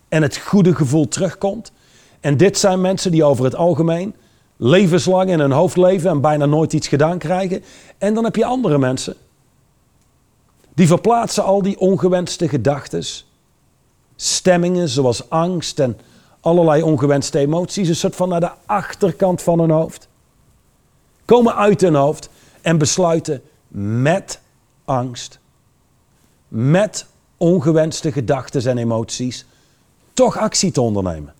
En 0.09 0.22
het 0.22 0.36
goede 0.36 0.74
gevoel 0.74 1.09
terugkomt. 1.09 1.72
En 2.20 2.36
dit 2.36 2.59
zijn 2.59 2.80
mensen 2.80 3.11
die 3.11 3.24
over 3.24 3.45
het 3.45 3.55
algemeen 3.55 4.14
levenslang 4.65 5.31
in 5.31 5.41
hun 5.41 5.51
hoofd 5.51 5.77
leven 5.77 6.11
en 6.11 6.21
bijna 6.21 6.47
nooit 6.47 6.73
iets 6.73 6.89
gedaan 6.89 7.19
krijgen. 7.19 7.65
En 7.99 8.15
dan 8.15 8.25
heb 8.25 8.37
je 8.37 8.45
andere 8.45 8.79
mensen. 8.79 9.17
Die 10.75 10.87
verplaatsen 10.87 11.45
al 11.45 11.63
die 11.63 11.79
ongewenste 11.79 12.49
gedachten, 12.49 13.05
stemmingen 14.17 14.89
zoals 14.89 15.31
angst 15.31 15.79
en 15.79 15.99
allerlei 16.41 16.83
ongewenste 16.83 17.39
emoties, 17.39 17.89
een 17.89 17.97
soort 17.97 18.17
van 18.17 18.29
naar 18.29 18.41
de 18.41 18.51
achterkant 18.67 19.43
van 19.43 19.59
hun 19.59 19.71
hoofd. 19.71 20.09
Komen 21.25 21.57
uit 21.57 21.81
hun 21.81 21.95
hoofd 21.95 22.29
en 22.61 22.79
besluiten 22.79 23.43
met 24.09 24.41
angst, 24.85 25.39
met 26.49 27.07
ongewenste 27.37 28.13
gedachten 28.13 28.71
en 28.71 28.79
emoties, 28.79 29.47
toch 30.13 30.39
actie 30.39 30.71
te 30.71 30.81
ondernemen. 30.81 31.35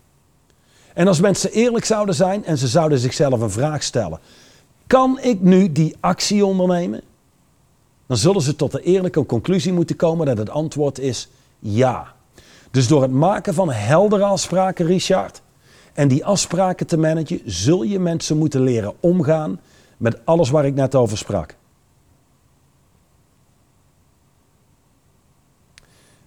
En 0.95 1.07
als 1.07 1.21
mensen 1.21 1.51
eerlijk 1.51 1.85
zouden 1.85 2.15
zijn 2.15 2.45
en 2.45 2.59
ze 2.59 2.69
zouden 2.69 2.99
zichzelf 2.99 3.41
een 3.41 3.51
vraag 3.51 3.83
stellen: 3.83 4.19
kan 4.87 5.19
ik 5.21 5.41
nu 5.41 5.73
die 5.73 5.97
actie 6.01 6.47
ondernemen? 6.47 7.01
Dan 8.07 8.17
zullen 8.17 8.43
ze 8.43 8.57
tot 8.57 8.73
de 8.73 8.83
eerlijke 8.83 9.27
conclusie 9.27 9.73
moeten 9.73 9.97
komen 9.97 10.27
dat 10.27 10.39
het 10.39 10.51
antwoord 10.51 10.99
is 10.99 11.29
ja. 11.59 12.15
Dus 12.71 12.89
door 12.89 13.03
het 13.03 13.11
maken 13.11 13.55
van 13.55 13.71
heldere 13.71 14.25
afspraken, 14.25 14.87
Richard, 14.87 15.43
en 15.93 16.09
die 16.09 16.25
afspraken 16.25 16.87
te 16.87 16.97
managen, 16.97 17.41
zul 17.45 17.83
je 17.83 17.99
mensen 17.99 18.39
moeten 18.39 18.61
leren 18.61 18.95
omgaan 19.01 19.61
met 19.97 20.19
alles 20.25 20.51
waar 20.51 20.67
ik 20.67 20.75
net 20.75 20.95
over 20.95 21.19
sprak. 21.19 21.55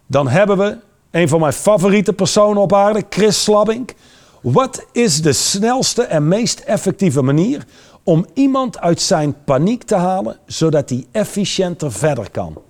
Dan 0.08 0.28
hebben 0.28 0.58
we 0.58 0.78
een 1.12 1.28
van 1.28 1.40
mijn 1.40 1.54
favoriete 1.54 2.14
personen 2.14 2.62
op 2.62 2.74
aarde, 2.74 3.06
Chris 3.10 3.44
Slabbing. 3.44 3.94
Wat 4.46 4.86
is 4.92 5.22
de 5.22 5.34
snelste 5.34 6.04
en 6.04 6.28
meest 6.28 6.60
effectieve 6.60 7.22
manier 7.22 7.66
om 8.04 8.26
iemand 8.34 8.80
uit 8.80 9.02
zijn 9.02 9.44
paniek 9.44 9.84
te 9.84 9.96
halen, 9.96 10.38
zodat 10.46 10.90
hij 10.90 11.08
efficiënter 11.12 11.92
verder 11.92 12.32
kan? 12.32 12.62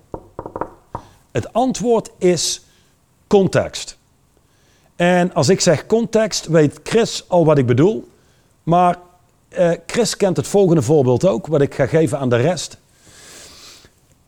Het 1.32 1.52
antwoord 1.52 2.10
is 2.18 2.64
context. 3.26 3.96
En 4.96 5.34
als 5.34 5.48
ik 5.48 5.60
zeg 5.60 5.86
context, 5.86 6.46
weet 6.46 6.80
Chris 6.82 7.24
al 7.28 7.44
wat 7.44 7.58
ik 7.58 7.66
bedoel. 7.66 8.08
Maar 8.62 8.98
uh, 9.58 9.70
Chris 9.86 10.16
kent 10.16 10.36
het 10.36 10.46
volgende 10.46 10.82
voorbeeld 10.82 11.26
ook, 11.26 11.46
wat 11.46 11.60
ik 11.60 11.74
ga 11.74 11.86
geven 11.86 12.18
aan 12.18 12.30
de 12.30 12.36
rest. 12.36 12.76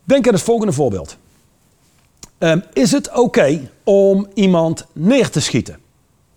Denk 0.05 0.27
aan 0.27 0.35
het 0.35 0.43
volgende 0.43 0.73
voorbeeld. 0.73 1.17
Um, 2.39 2.63
is 2.73 2.93
het 2.93 3.17
oké 3.17 3.71
om 3.85 4.27
iemand 4.35 4.87
neer 4.93 5.31
te 5.31 5.41
schieten? 5.41 5.87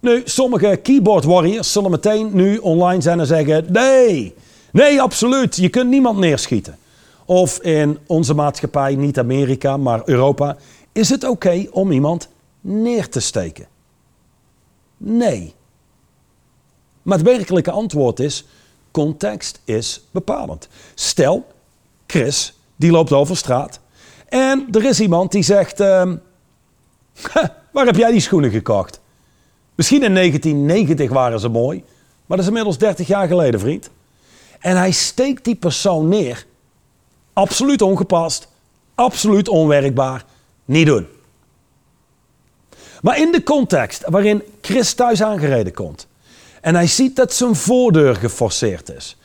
Nu, 0.01 0.21
sommige 0.25 0.79
keyboard 0.83 1.23
warriors 1.23 1.71
zullen 1.71 1.91
meteen 1.91 2.29
nu 2.33 2.57
online 2.57 3.01
zijn 3.01 3.19
en 3.19 3.25
zeggen: 3.25 3.65
nee, 3.71 4.35
nee, 4.71 5.01
absoluut, 5.01 5.55
je 5.55 5.69
kunt 5.69 5.89
niemand 5.89 6.17
neerschieten. 6.17 6.77
Of 7.25 7.59
in 7.59 7.99
onze 8.05 8.33
maatschappij, 8.33 8.95
niet 8.95 9.19
Amerika, 9.19 9.77
maar 9.77 10.01
Europa, 10.05 10.57
is 10.91 11.09
het 11.09 11.23
oké 11.23 11.67
om 11.71 11.91
iemand 11.91 12.27
neer 12.61 13.09
te 13.09 13.19
steken? 13.19 13.67
Nee. 14.97 15.53
Maar 17.01 17.17
het 17.17 17.27
werkelijke 17.27 17.71
antwoord 17.71 18.19
is: 18.19 18.45
context 18.91 19.61
is 19.63 20.01
bepalend. 20.11 20.67
Stel, 20.93 21.47
Chris, 22.07 22.53
die 22.75 22.91
loopt 22.91 23.11
over 23.11 23.37
straat. 23.37 23.79
En 24.27 24.67
er 24.71 24.85
is 24.85 24.99
iemand 24.99 25.31
die 25.31 25.43
zegt: 25.43 25.79
uh, 25.89 26.11
Waar 27.71 27.85
heb 27.85 27.95
jij 27.95 28.11
die 28.11 28.19
schoenen 28.19 28.51
gekocht? 28.51 29.00
Misschien 29.81 30.03
in 30.03 30.15
1990 30.15 31.09
waren 31.09 31.39
ze 31.39 31.49
mooi, 31.49 31.83
maar 32.25 32.37
dat 32.37 32.39
is 32.39 32.47
inmiddels 32.47 32.77
30 32.77 33.07
jaar 33.07 33.27
geleden, 33.27 33.59
vriend. 33.59 33.89
En 34.59 34.77
hij 34.77 34.91
steekt 34.91 35.43
die 35.45 35.55
persoon 35.55 36.07
neer. 36.07 36.45
Absoluut 37.33 37.81
ongepast, 37.81 38.47
absoluut 38.95 39.47
onwerkbaar. 39.47 40.25
Niet 40.65 40.85
doen. 40.85 41.07
Maar 43.01 43.19
in 43.19 43.31
de 43.31 43.43
context 43.43 44.03
waarin 44.05 44.43
Chris 44.61 44.93
thuis 44.93 45.23
aangereden 45.23 45.73
komt 45.73 46.07
en 46.61 46.75
hij 46.75 46.87
ziet 46.87 47.15
dat 47.15 47.33
zijn 47.33 47.55
voordeur 47.55 48.15
geforceerd 48.15 48.89
is 48.89 49.17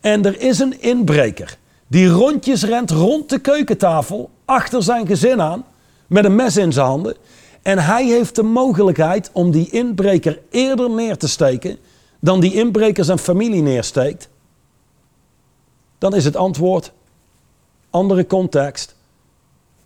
en 0.00 0.24
er 0.24 0.40
is 0.40 0.58
een 0.58 0.80
inbreker 0.80 1.58
die 1.86 2.08
rondjes 2.08 2.64
rent 2.64 2.90
rond 2.90 3.28
de 3.28 3.38
keukentafel 3.38 4.30
achter 4.44 4.82
zijn 4.82 5.06
gezin 5.06 5.40
aan 5.40 5.64
met 6.06 6.24
een 6.24 6.34
mes 6.34 6.56
in 6.56 6.72
zijn 6.72 6.86
handen 6.86 7.16
en 7.64 7.78
hij 7.78 8.04
heeft 8.04 8.34
de 8.34 8.42
mogelijkheid 8.42 9.30
om 9.32 9.50
die 9.50 9.70
inbreker 9.70 10.40
eerder 10.50 10.90
neer 10.90 11.16
te 11.16 11.28
steken 11.28 11.78
dan 12.20 12.40
die 12.40 12.54
inbreker 12.54 13.04
zijn 13.04 13.18
familie 13.18 13.62
neersteekt, 13.62 14.28
dan 15.98 16.14
is 16.14 16.24
het 16.24 16.36
antwoord 16.36 16.92
andere 17.90 18.26
context. 18.26 18.94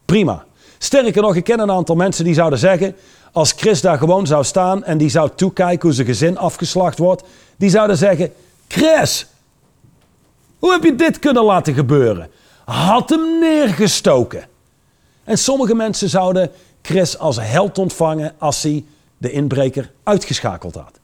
Prima. 0.04 0.44
Sterker 0.78 1.22
nog, 1.22 1.36
ik 1.36 1.44
ken 1.44 1.60
een 1.60 1.70
aantal 1.70 1.96
mensen 1.96 2.24
die 2.24 2.34
zouden 2.34 2.58
zeggen: 2.58 2.96
als 3.32 3.52
Chris 3.52 3.80
daar 3.80 3.98
gewoon 3.98 4.26
zou 4.26 4.44
staan 4.44 4.84
en 4.84 4.98
die 4.98 5.08
zou 5.10 5.30
toekijken 5.34 5.82
hoe 5.82 5.92
zijn 5.92 6.06
gezin 6.06 6.38
afgeslacht 6.38 6.98
wordt, 6.98 7.22
die 7.56 7.70
zouden 7.70 7.96
zeggen: 7.96 8.32
Chris, 8.68 9.26
hoe 10.58 10.72
heb 10.72 10.84
je 10.84 10.94
dit 10.94 11.18
kunnen 11.18 11.44
laten 11.44 11.74
gebeuren? 11.74 12.30
Had 12.64 13.10
hem 13.10 13.38
neergestoken. 13.38 14.46
En 15.24 15.38
sommige 15.38 15.74
mensen 15.74 16.08
zouden 16.08 16.50
Chris 16.88 17.18
als 17.18 17.36
held 17.40 17.78
ontvangen 17.78 18.34
als 18.38 18.62
hij 18.62 18.84
de 19.18 19.30
inbreker 19.30 19.92
uitgeschakeld 20.02 20.74
had. 20.74 21.00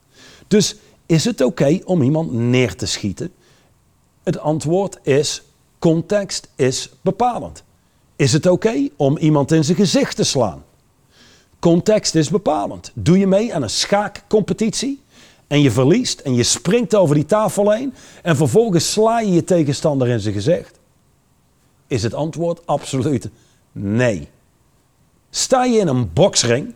Dus 0.49 0.77
is 1.07 1.25
het 1.25 1.41
oké 1.41 1.81
om 1.85 2.03
iemand 2.03 2.33
neer 2.33 2.77
te 2.77 2.87
schieten? 2.87 3.33
Het 4.23 4.39
antwoord 4.39 4.99
is: 5.03 5.43
context 5.79 6.49
is 6.57 6.91
bepalend. 7.01 7.63
Is 8.17 8.33
het 8.33 8.47
oké 8.47 8.89
om 8.97 9.17
iemand 9.17 9.53
in 9.53 9.65
zijn 9.65 9.77
gezicht 9.77 10.17
te 10.17 10.25
slaan? 10.25 10.65
Context 11.59 12.15
is 12.15 12.31
bepalend. 12.31 12.91
Doe 12.95 13.19
je 13.19 13.27
mee 13.27 13.55
aan 13.55 13.63
een 13.63 13.71
schaakcompetitie 13.71 15.03
en 15.47 15.61
je 15.61 15.71
verliest 15.71 16.21
en 16.21 16.35
je 16.35 16.43
springt 16.43 16.95
over 16.95 17.15
die 17.15 17.27
tafel 17.27 17.71
heen 17.71 17.95
en 18.23 18.37
vervolgens 18.37 18.93
sla 18.93 19.21
je 19.21 19.33
je 19.33 19.45
tegenstander 19.45 20.09
in 20.09 20.21
zijn 20.21 20.35
gezicht? 20.35 20.79
Is 21.87 22.03
het 22.03 22.15
antwoord 22.15 22.67
absoluut 22.67 23.29
nee. 23.73 24.29
Sta 25.37 25.65
je 25.65 25.79
in 25.79 25.89
een 25.89 26.13
boksring 26.13 26.75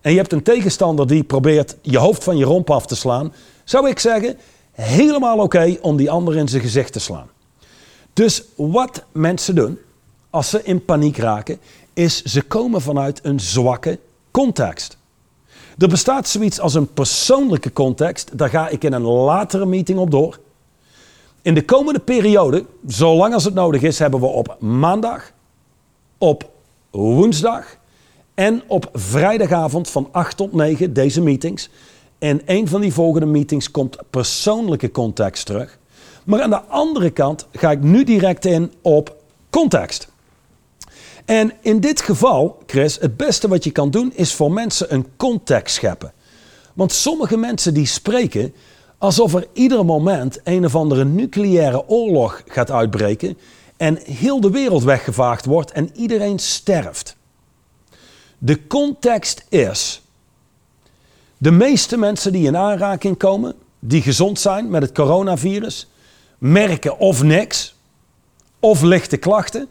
en 0.00 0.10
je 0.10 0.16
hebt 0.16 0.32
een 0.32 0.42
tegenstander 0.42 1.06
die 1.06 1.24
probeert 1.24 1.76
je 1.82 1.98
hoofd 1.98 2.24
van 2.24 2.36
je 2.36 2.44
romp 2.44 2.70
af 2.70 2.86
te 2.86 2.96
slaan, 2.96 3.32
zou 3.64 3.88
ik 3.88 3.98
zeggen, 3.98 4.38
helemaal 4.72 5.38
oké 5.38 5.76
om 5.80 5.96
die 5.96 6.10
ander 6.10 6.36
in 6.36 6.48
zijn 6.48 6.62
gezicht 6.62 6.92
te 6.92 7.00
slaan. 7.00 7.30
Dus 8.12 8.44
wat 8.56 9.04
mensen 9.12 9.54
doen 9.54 9.78
als 10.30 10.50
ze 10.50 10.62
in 10.62 10.84
paniek 10.84 11.16
raken, 11.16 11.58
is 11.92 12.22
ze 12.22 12.42
komen 12.42 12.80
vanuit 12.80 13.20
een 13.22 13.40
zwakke 13.40 13.98
context. 14.30 14.96
Er 15.78 15.88
bestaat 15.88 16.28
zoiets 16.28 16.60
als 16.60 16.74
een 16.74 16.92
persoonlijke 16.92 17.72
context, 17.72 18.38
daar 18.38 18.50
ga 18.50 18.68
ik 18.68 18.84
in 18.84 18.92
een 18.92 19.02
latere 19.02 19.66
meeting 19.66 19.98
op 19.98 20.10
door. 20.10 20.38
In 21.42 21.54
de 21.54 21.64
komende 21.64 22.00
periode, 22.00 22.64
zolang 22.86 23.34
als 23.34 23.44
het 23.44 23.54
nodig 23.54 23.82
is, 23.82 23.98
hebben 23.98 24.20
we 24.20 24.26
op 24.26 24.56
maandag, 24.60 25.32
op 26.18 26.50
woensdag 26.90 27.80
en 28.34 28.62
op 28.66 28.88
vrijdagavond 28.92 29.90
van 29.90 30.08
8 30.12 30.36
tot 30.36 30.52
9 30.52 30.92
deze 30.92 31.20
meetings. 31.20 31.70
En 32.18 32.40
een 32.44 32.68
van 32.68 32.80
die 32.80 32.92
volgende 32.92 33.26
meetings 33.26 33.70
komt 33.70 33.96
persoonlijke 34.10 34.90
context 34.90 35.46
terug. 35.46 35.78
Maar 36.24 36.42
aan 36.42 36.50
de 36.50 36.62
andere 36.62 37.10
kant 37.10 37.46
ga 37.52 37.70
ik 37.70 37.82
nu 37.82 38.04
direct 38.04 38.44
in 38.44 38.72
op 38.82 39.16
context. 39.50 40.08
En 41.24 41.52
in 41.60 41.80
dit 41.80 42.00
geval, 42.00 42.58
Chris, 42.66 42.98
het 43.00 43.16
beste 43.16 43.48
wat 43.48 43.64
je 43.64 43.70
kan 43.70 43.90
doen 43.90 44.12
is 44.14 44.34
voor 44.34 44.52
mensen 44.52 44.94
een 44.94 45.06
context 45.16 45.74
scheppen. 45.74 46.12
Want 46.74 46.92
sommige 46.92 47.36
mensen 47.36 47.74
die 47.74 47.86
spreken 47.86 48.54
alsof 48.98 49.34
er 49.34 49.46
ieder 49.52 49.84
moment 49.84 50.40
een 50.44 50.64
of 50.64 50.76
andere 50.76 51.04
nucleaire 51.04 51.88
oorlog 51.88 52.42
gaat 52.46 52.70
uitbreken 52.70 53.38
en 53.76 53.98
heel 54.04 54.40
de 54.40 54.50
wereld 54.50 54.82
weggevaagd 54.82 55.44
wordt 55.44 55.72
en 55.72 55.90
iedereen 55.94 56.38
sterft. 56.38 57.16
De 58.44 58.66
context 58.66 59.44
is, 59.48 60.02
de 61.38 61.50
meeste 61.50 61.96
mensen 61.96 62.32
die 62.32 62.46
in 62.46 62.56
aanraking 62.56 63.16
komen, 63.16 63.54
die 63.78 64.02
gezond 64.02 64.40
zijn 64.40 64.70
met 64.70 64.82
het 64.82 64.92
coronavirus, 64.92 65.90
merken 66.38 66.98
of 66.98 67.22
niks, 67.22 67.74
of 68.60 68.80
lichte 68.80 69.16
klachten. 69.16 69.68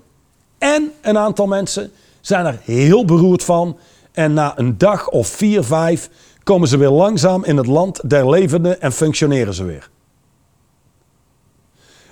En 0.57 0.91
een 1.01 1.17
aantal 1.17 1.47
mensen 1.47 1.91
zijn 2.22 2.45
er 2.45 2.59
heel 2.63 3.05
beroerd 3.05 3.43
van. 3.43 3.78
En 4.11 4.34
na 4.34 4.59
een 4.59 4.78
dag 4.78 5.09
of 5.09 5.28
vier, 5.28 5.63
vijf 5.63 6.09
komen 6.43 6.67
ze 6.67 6.78
weer 6.78 6.89
langzaam 6.89 7.43
in 7.43 7.57
het 7.57 7.67
land 7.67 8.09
der 8.09 8.30
levenden 8.30 8.82
en 8.82 8.91
functioneren 8.91 9.53
ze 9.53 9.63
weer. 9.63 9.89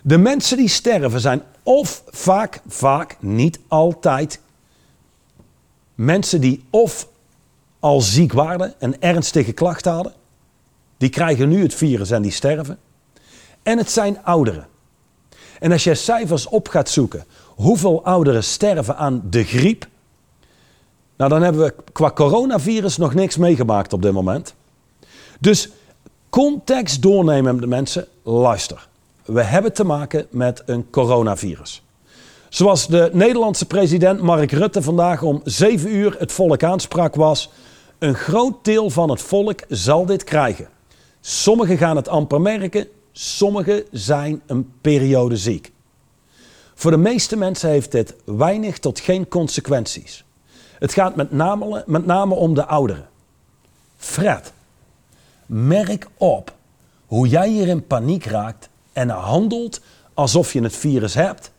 De 0.01 0.17
mensen 0.17 0.57
die 0.57 0.69
sterven 0.69 1.19
zijn 1.19 1.41
of 1.63 2.03
vaak, 2.07 2.61
vaak, 2.67 3.17
niet 3.19 3.59
altijd 3.67 4.39
mensen 5.99 6.41
die 6.41 6.63
of 6.69 7.07
al 7.79 8.01
ziek 8.01 8.33
waren 8.33 8.73
en 8.79 9.01
ernstige 9.01 9.51
klachten 9.51 9.91
hadden. 9.91 10.13
Die 10.97 11.09
krijgen 11.09 11.49
nu 11.49 11.61
het 11.61 11.73
virus 11.73 12.11
en 12.11 12.21
die 12.21 12.31
sterven. 12.31 12.77
En 13.63 13.77
het 13.77 13.91
zijn 13.91 14.23
ouderen. 14.23 14.67
En 15.59 15.71
als 15.71 15.83
je 15.83 15.95
cijfers 15.95 16.47
op 16.47 16.67
gaat 16.67 16.89
zoeken, 16.89 17.25
hoeveel 17.45 18.05
ouderen 18.05 18.43
sterven 18.43 18.97
aan 18.97 19.21
de 19.29 19.43
griep? 19.43 19.87
Nou, 21.17 21.29
dan 21.29 21.41
hebben 21.41 21.61
we 21.61 21.75
qua 21.91 22.11
coronavirus 22.11 22.97
nog 22.97 23.13
niks 23.13 23.37
meegemaakt 23.37 23.93
op 23.93 24.01
dit 24.01 24.13
moment. 24.13 24.53
Dus 25.39 25.69
context 26.29 27.01
doornemen 27.01 27.53
met 27.53 27.61
de 27.61 27.67
mensen, 27.67 28.07
luister. 28.23 28.87
We 29.25 29.43
hebben 29.43 29.73
te 29.73 29.83
maken 29.83 30.27
met 30.29 30.63
een 30.65 30.89
coronavirus. 30.89 31.83
Zoals 32.49 32.87
de 32.87 33.09
Nederlandse 33.13 33.65
president 33.65 34.21
Mark 34.21 34.51
Rutte 34.51 34.81
vandaag 34.81 35.21
om 35.21 35.41
7 35.43 35.95
uur 35.95 36.15
het 36.19 36.31
volk 36.31 36.63
aansprak 36.63 37.15
was... 37.15 37.49
Een 37.99 38.15
groot 38.15 38.65
deel 38.65 38.89
van 38.89 39.09
het 39.09 39.21
volk 39.21 39.59
zal 39.67 40.05
dit 40.05 40.23
krijgen. 40.23 40.67
Sommigen 41.21 41.77
gaan 41.77 41.95
het 41.95 42.07
amper 42.07 42.41
merken, 42.41 42.87
sommigen 43.11 43.83
zijn 43.91 44.41
een 44.45 44.71
periode 44.81 45.37
ziek. 45.37 45.71
Voor 46.75 46.91
de 46.91 46.97
meeste 46.97 47.37
mensen 47.37 47.69
heeft 47.69 47.91
dit 47.91 48.15
weinig 48.25 48.79
tot 48.79 48.99
geen 48.99 49.27
consequenties. 49.27 50.23
Het 50.77 50.93
gaat 50.93 51.15
met 51.15 51.31
name, 51.31 51.83
met 51.85 52.05
name 52.05 52.35
om 52.35 52.53
de 52.53 52.65
ouderen. 52.65 53.09
Fred, 53.97 54.53
merk 55.45 56.07
op 56.17 56.53
hoe 57.05 57.27
jij 57.27 57.49
hier 57.49 57.67
in 57.67 57.87
paniek 57.87 58.25
raakt 58.25 58.69
en 58.93 59.09
handelt 59.09 59.81
alsof 60.13 60.53
je 60.53 60.61
het 60.61 60.75
virus 60.75 61.13
hebt, 61.13 61.51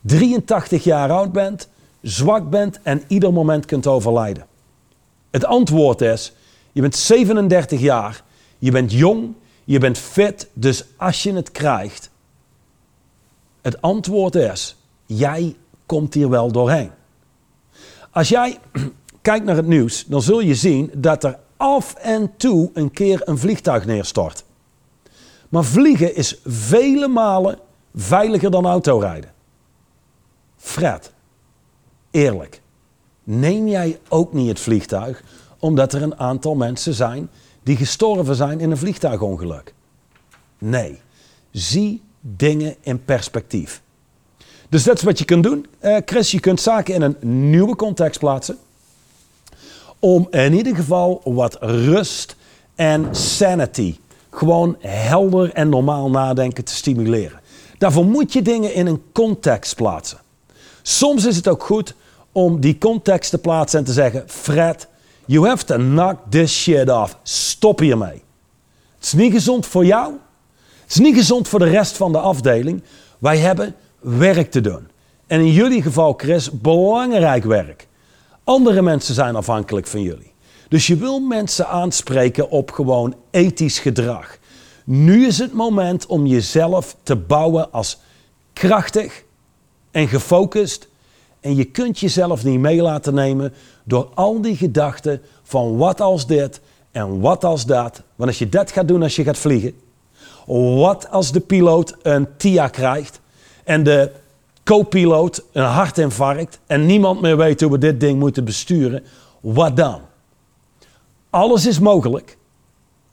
83 0.00 0.84
jaar 0.84 1.10
oud 1.10 1.32
bent, 1.32 1.68
zwak 2.02 2.50
bent 2.50 2.80
en 2.82 3.02
ieder 3.06 3.32
moment 3.32 3.66
kunt 3.66 3.86
overlijden. 3.86 4.46
Het 5.30 5.44
antwoord 5.44 6.00
is, 6.00 6.32
je 6.72 6.80
bent 6.80 6.96
37 6.96 7.80
jaar, 7.80 8.24
je 8.58 8.70
bent 8.70 8.92
jong, 8.92 9.34
je 9.64 9.78
bent 9.78 9.98
fit, 9.98 10.48
dus 10.52 10.84
als 10.96 11.22
je 11.22 11.32
het 11.32 11.50
krijgt, 11.50 12.10
het 13.62 13.82
antwoord 13.82 14.34
is, 14.34 14.76
jij 15.06 15.56
komt 15.86 16.14
hier 16.14 16.28
wel 16.28 16.52
doorheen. 16.52 16.90
Als 18.10 18.28
jij 18.28 18.58
kijkt 19.22 19.44
naar 19.44 19.56
het 19.56 19.66
nieuws, 19.66 20.04
dan 20.06 20.22
zul 20.22 20.40
je 20.40 20.54
zien 20.54 20.90
dat 20.94 21.24
er 21.24 21.38
af 21.56 21.94
en 21.94 22.32
toe 22.36 22.70
een 22.74 22.90
keer 22.90 23.22
een 23.24 23.38
vliegtuig 23.38 23.86
neerstort. 23.86 24.44
Maar 25.48 25.64
vliegen 25.64 26.14
is 26.16 26.40
vele 26.44 27.08
malen 27.08 27.58
veiliger 27.94 28.50
dan 28.50 28.66
autorijden. 28.66 29.30
Fred, 30.60 31.12
eerlijk, 32.10 32.60
neem 33.24 33.68
jij 33.68 33.98
ook 34.08 34.32
niet 34.32 34.48
het 34.48 34.60
vliegtuig 34.60 35.22
omdat 35.58 35.92
er 35.92 36.02
een 36.02 36.18
aantal 36.18 36.54
mensen 36.54 36.94
zijn 36.94 37.30
die 37.62 37.76
gestorven 37.76 38.34
zijn 38.34 38.60
in 38.60 38.70
een 38.70 38.76
vliegtuigongeluk? 38.76 39.74
Nee, 40.58 41.00
zie 41.50 42.02
dingen 42.20 42.76
in 42.80 43.04
perspectief. 43.04 43.82
Dus 44.68 44.84
dat 44.84 44.96
is 44.96 45.02
wat 45.02 45.18
je 45.18 45.24
kunt 45.24 45.42
doen, 45.42 45.66
uh, 45.82 45.96
Chris. 46.04 46.30
Je 46.30 46.40
kunt 46.40 46.60
zaken 46.60 46.94
in 46.94 47.02
een 47.02 47.50
nieuwe 47.50 47.76
context 47.76 48.18
plaatsen. 48.18 48.58
Om 49.98 50.26
in 50.30 50.52
ieder 50.52 50.76
geval 50.76 51.20
wat 51.24 51.56
rust 51.60 52.36
en 52.74 53.14
sanity, 53.16 53.96
gewoon 54.30 54.76
helder 54.80 55.52
en 55.52 55.68
normaal 55.68 56.10
nadenken 56.10 56.64
te 56.64 56.74
stimuleren. 56.74 57.40
Daarvoor 57.78 58.04
moet 58.04 58.32
je 58.32 58.42
dingen 58.42 58.74
in 58.74 58.86
een 58.86 59.02
context 59.12 59.74
plaatsen. 59.74 60.18
Soms 60.82 61.24
is 61.24 61.36
het 61.36 61.48
ook 61.48 61.62
goed 61.62 61.94
om 62.32 62.60
die 62.60 62.78
context 62.78 63.30
te 63.30 63.38
plaatsen 63.38 63.78
en 63.78 63.84
te 63.84 63.92
zeggen: 63.92 64.24
Fred, 64.26 64.88
you 65.26 65.48
have 65.48 65.64
to 65.64 65.74
knock 65.74 66.18
this 66.28 66.62
shit 66.62 66.90
off. 66.90 67.16
Stop 67.22 67.78
hiermee. 67.78 68.22
Het 68.94 69.04
is 69.04 69.12
niet 69.12 69.32
gezond 69.32 69.66
voor 69.66 69.84
jou. 69.84 70.12
Het 70.82 70.90
is 70.90 70.96
niet 70.96 71.14
gezond 71.14 71.48
voor 71.48 71.58
de 71.58 71.68
rest 71.68 71.96
van 71.96 72.12
de 72.12 72.18
afdeling. 72.18 72.82
Wij 73.18 73.38
hebben 73.38 73.74
werk 74.00 74.50
te 74.50 74.60
doen. 74.60 74.88
En 75.26 75.40
in 75.40 75.52
jullie 75.52 75.82
geval, 75.82 76.14
Chris, 76.16 76.50
belangrijk 76.50 77.44
werk. 77.44 77.88
Andere 78.44 78.82
mensen 78.82 79.14
zijn 79.14 79.36
afhankelijk 79.36 79.86
van 79.86 80.02
jullie. 80.02 80.32
Dus 80.68 80.86
je 80.86 80.96
wil 80.96 81.20
mensen 81.20 81.68
aanspreken 81.68 82.50
op 82.50 82.70
gewoon 82.70 83.14
ethisch 83.30 83.78
gedrag. 83.78 84.38
Nu 84.84 85.26
is 85.26 85.38
het 85.38 85.52
moment 85.52 86.06
om 86.06 86.26
jezelf 86.26 86.96
te 87.02 87.16
bouwen 87.16 87.72
als 87.72 87.98
krachtig 88.52 89.24
en 89.90 90.08
gefocust. 90.08 90.88
En 91.40 91.56
je 91.56 91.64
kunt 91.64 91.98
jezelf 91.98 92.44
niet 92.44 92.58
mee 92.58 92.82
laten 92.82 93.14
nemen 93.14 93.52
door 93.84 94.08
al 94.14 94.40
die 94.40 94.56
gedachten 94.56 95.20
van 95.42 95.76
wat 95.76 96.00
als 96.00 96.26
dit 96.26 96.60
en 96.90 97.20
wat 97.20 97.44
als 97.44 97.66
dat. 97.66 98.02
Want 98.16 98.30
als 98.30 98.38
je 98.38 98.48
dat 98.48 98.72
gaat 98.72 98.88
doen 98.88 99.02
als 99.02 99.16
je 99.16 99.24
gaat 99.24 99.38
vliegen, 99.38 99.74
wat 100.76 101.10
als 101.10 101.32
de 101.32 101.40
piloot 101.40 101.96
een 102.02 102.28
TIA 102.36 102.68
krijgt 102.68 103.20
en 103.64 103.82
de 103.82 104.10
co-piloot 104.64 105.44
een 105.52 105.64
hartinfarct 105.64 106.58
en 106.66 106.86
niemand 106.86 107.20
meer 107.20 107.36
weet 107.36 107.60
hoe 107.60 107.70
we 107.70 107.78
dit 107.78 108.00
ding 108.00 108.18
moeten 108.18 108.44
besturen, 108.44 109.04
wat 109.40 109.76
dan? 109.76 110.00
Alles 111.30 111.66
is 111.66 111.78
mogelijk 111.78 112.36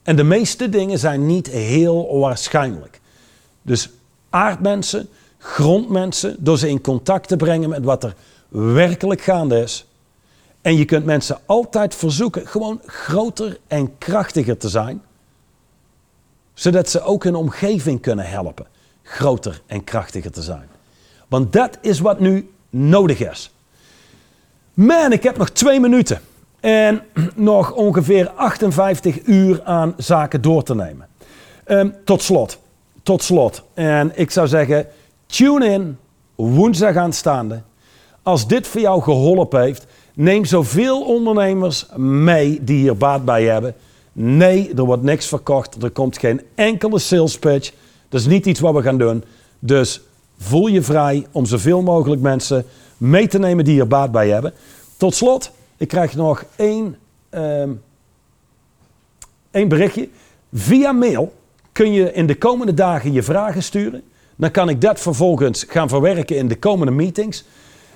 en 0.08 0.16
de 0.16 0.24
meeste 0.24 0.68
dingen 0.68 0.98
zijn 0.98 1.26
niet 1.26 1.46
heel 1.46 2.18
waarschijnlijk. 2.18 3.00
Dus 3.62 3.90
aardmensen, 4.30 5.08
grondmensen, 5.38 6.36
door 6.38 6.58
ze 6.58 6.68
in 6.68 6.80
contact 6.80 7.28
te 7.28 7.36
brengen 7.36 7.68
met 7.68 7.84
wat 7.84 8.04
er 8.04 8.14
werkelijk 8.48 9.20
gaande 9.20 9.60
is. 9.60 9.86
En 10.60 10.76
je 10.76 10.84
kunt 10.84 11.04
mensen 11.04 11.38
altijd 11.46 11.94
verzoeken 11.94 12.46
gewoon 12.46 12.80
groter 12.86 13.58
en 13.66 13.98
krachtiger 13.98 14.56
te 14.56 14.68
zijn, 14.68 15.02
zodat 16.54 16.90
ze 16.90 17.02
ook 17.02 17.24
hun 17.24 17.34
omgeving 17.34 18.00
kunnen 18.00 18.26
helpen 18.26 18.66
groter 19.08 19.60
en 19.66 19.84
krachtiger 19.84 20.30
te 20.30 20.42
zijn. 20.42 20.68
Want 21.28 21.52
dat 21.52 21.78
is 21.80 22.00
wat 22.00 22.20
nu 22.20 22.50
nodig 22.70 23.20
is. 23.30 23.52
Man, 24.74 25.12
ik 25.12 25.22
heb 25.22 25.36
nog 25.36 25.50
twee 25.50 25.80
minuten 25.80 26.20
en 26.60 27.02
nog 27.34 27.72
ongeveer 27.72 28.30
58 28.30 29.26
uur 29.26 29.62
aan 29.64 29.94
zaken 29.96 30.42
door 30.42 30.62
te 30.62 30.74
nemen. 30.74 31.06
Um, 31.66 31.94
tot 32.04 32.22
slot, 32.22 32.58
tot 33.02 33.22
slot. 33.22 33.62
En 33.74 34.12
ik 34.14 34.30
zou 34.30 34.48
zeggen, 34.48 34.86
tune 35.28 35.66
in 35.66 35.98
woensdag 36.34 36.96
aanstaande. 36.96 37.62
Als 38.22 38.46
dit 38.46 38.66
voor 38.66 38.80
jou 38.80 39.02
geholpen 39.02 39.60
heeft, 39.60 39.86
neem 40.14 40.44
zoveel 40.44 41.02
ondernemers 41.02 41.86
mee 41.96 42.64
die 42.64 42.78
hier 42.78 42.96
baat 42.96 43.24
bij 43.24 43.44
hebben. 43.44 43.74
Nee, 44.12 44.74
er 44.74 44.84
wordt 44.84 45.02
niks 45.02 45.26
verkocht. 45.26 45.82
Er 45.82 45.90
komt 45.90 46.18
geen 46.18 46.42
enkele 46.54 46.98
sales 46.98 47.38
pitch. 47.38 47.72
Dat 48.08 48.20
is 48.20 48.26
niet 48.26 48.46
iets 48.46 48.60
wat 48.60 48.74
we 48.74 48.82
gaan 48.82 48.98
doen. 48.98 49.24
Dus 49.58 50.00
voel 50.38 50.66
je 50.66 50.82
vrij 50.82 51.26
om 51.32 51.46
zoveel 51.46 51.82
mogelijk 51.82 52.20
mensen 52.20 52.64
mee 52.96 53.26
te 53.26 53.38
nemen 53.38 53.64
die 53.64 53.80
er 53.80 53.88
baat 53.88 54.12
bij 54.12 54.28
hebben. 54.28 54.52
Tot 54.96 55.14
slot, 55.14 55.50
ik 55.76 55.88
krijg 55.88 56.14
nog 56.14 56.44
één, 56.56 56.96
um, 57.30 57.82
één 59.50 59.68
berichtje. 59.68 60.08
Via 60.52 60.92
mail 60.92 61.34
kun 61.72 61.92
je 61.92 62.12
in 62.12 62.26
de 62.26 62.36
komende 62.36 62.74
dagen 62.74 63.12
je 63.12 63.22
vragen 63.22 63.62
sturen. 63.62 64.02
Dan 64.38 64.50
kan 64.50 64.68
ik 64.68 64.80
dat 64.80 65.00
vervolgens 65.00 65.64
gaan 65.68 65.88
verwerken 65.88 66.36
in 66.36 66.48
de 66.48 66.58
komende 66.58 66.92
meetings. 66.92 67.44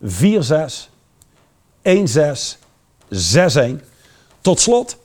46 0.00 0.90
1661. 1.82 3.80
Tot 4.40 4.60
slot, 4.60 4.96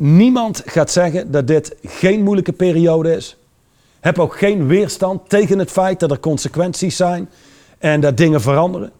niemand 0.00 0.62
gaat 0.66 0.90
zeggen 0.90 1.30
dat 1.30 1.46
dit 1.46 1.76
geen 1.82 2.22
moeilijke 2.22 2.52
periode 2.52 3.16
is. 3.16 3.36
Heb 4.00 4.18
ook 4.18 4.38
geen 4.38 4.66
weerstand 4.66 5.28
tegen 5.28 5.58
het 5.58 5.70
feit 5.70 6.00
dat 6.00 6.10
er 6.10 6.20
consequenties 6.20 6.96
zijn 6.96 7.30
en 7.78 8.00
dat 8.00 8.16
dingen 8.16 8.40
veranderen. 8.40 8.92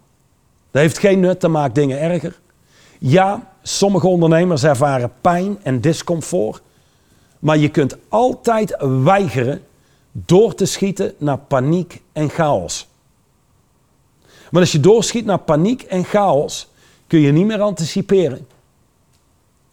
Dat 0.70 0.82
heeft 0.82 0.98
geen 0.98 1.20
nut, 1.20 1.40
dat 1.40 1.50
maakt 1.50 1.74
dingen 1.74 2.00
erger. 2.00 2.38
Ja, 2.98 3.52
sommige 3.62 4.06
ondernemers 4.06 4.64
ervaren 4.64 5.12
pijn 5.20 5.58
en 5.62 5.80
discomfort. 5.80 6.62
Maar 7.38 7.58
je 7.58 7.68
kunt 7.68 7.96
altijd 8.08 8.76
weigeren 9.02 9.62
door 10.12 10.54
te 10.54 10.64
schieten 10.64 11.14
naar 11.18 11.38
paniek 11.38 12.00
en 12.12 12.28
chaos. 12.30 12.88
Maar 14.50 14.60
als 14.60 14.72
je 14.72 14.80
doorschiet 14.80 15.24
naar 15.24 15.38
paniek 15.38 15.82
en 15.82 16.04
chaos, 16.04 16.68
kun 17.06 17.20
je 17.20 17.32
niet 17.32 17.46
meer 17.46 17.60
anticiperen. 17.60 18.46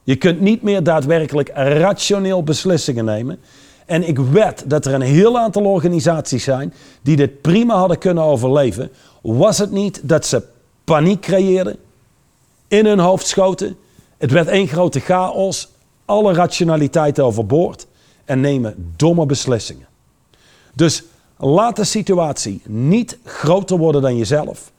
Je 0.08 0.16
kunt 0.16 0.42
niet 0.42 0.62
meer 0.62 0.84
daadwerkelijk 0.84 1.50
rationeel 1.54 2.44
beslissingen 2.44 3.06
nemen. 3.06 3.40
En 3.86 4.08
ik 4.08 4.20
wed 4.20 4.64
dat 4.66 4.86
er 4.86 4.94
een 4.94 5.02
heel 5.02 5.38
aantal 5.38 5.66
organisaties 5.66 6.44
zijn 6.44 6.74
die 7.02 7.16
dit 7.16 7.42
prima 7.42 7.76
hadden 7.76 7.98
kunnen 7.98 8.24
overleven. 8.24 8.92
Was 9.22 9.58
het 9.58 9.72
niet 9.72 10.00
dat 10.04 10.26
ze 10.26 10.44
paniek 10.84 11.22
creëerden, 11.22 11.78
in 12.68 12.86
hun 12.86 13.00
hoofd 13.00 13.28
schoten. 13.28 13.78
Het 14.18 14.32
werd 14.32 14.48
één 14.48 14.68
grote 14.68 15.00
chaos, 15.00 15.70
alle 16.06 16.34
rationaliteit 16.34 17.20
overboord 17.20 17.88
en 18.26 18.40
nemen 18.40 18.94
domme 18.96 19.26
beslissingen. 19.26 19.88
Dus 20.74 21.04
laat 21.38 21.76
de 21.76 21.84
situatie 21.84 22.62
niet 22.66 23.18
groter 23.24 23.78
worden 23.78 24.02
dan 24.02 24.18
jezelf 24.18 24.72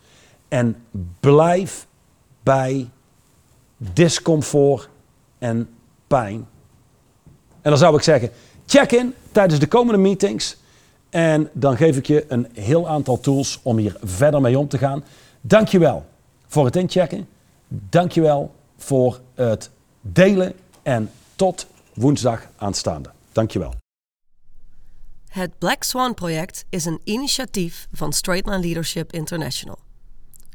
en 0.49 0.76
blijf 1.20 1.87
bij 2.43 2.89
discomfort 3.76 4.89
en 5.39 5.68
pijn. 6.07 6.47
En 7.61 7.70
dan 7.70 7.78
zou 7.78 7.97
ik 7.97 8.03
zeggen, 8.03 8.30
Check 8.68 8.93
in 8.93 9.14
tijdens 9.32 9.61
de 9.61 9.66
komende 9.66 10.01
meetings. 10.01 10.57
En 11.11 11.51
dan 11.53 11.76
geef 11.76 11.97
ik 11.97 12.07
je 12.07 12.24
een 12.28 12.49
heel 12.53 12.89
aantal 12.89 13.20
tools 13.20 13.61
om 13.62 13.76
hier 13.76 13.97
verder 14.03 14.41
mee 14.41 14.59
om 14.59 14.68
te 14.68 14.78
gaan. 14.78 15.05
Dankjewel 15.41 16.07
voor 16.47 16.64
het 16.64 16.76
inchecken. 16.76 17.28
Dankjewel 17.68 18.55
voor 18.76 19.20
het 19.34 19.70
delen. 20.01 20.53
En 20.82 21.11
tot 21.36 21.66
woensdag 21.95 22.49
aanstaande. 22.57 23.11
Dankjewel. 23.32 23.74
Het 25.28 25.59
Black 25.59 25.82
Swan 25.82 26.14
project 26.14 26.64
is 26.68 26.84
een 26.84 27.01
initiatief 27.05 27.86
van 27.93 28.12
Straightline 28.12 28.61
Leadership 28.61 29.12
International. 29.12 29.78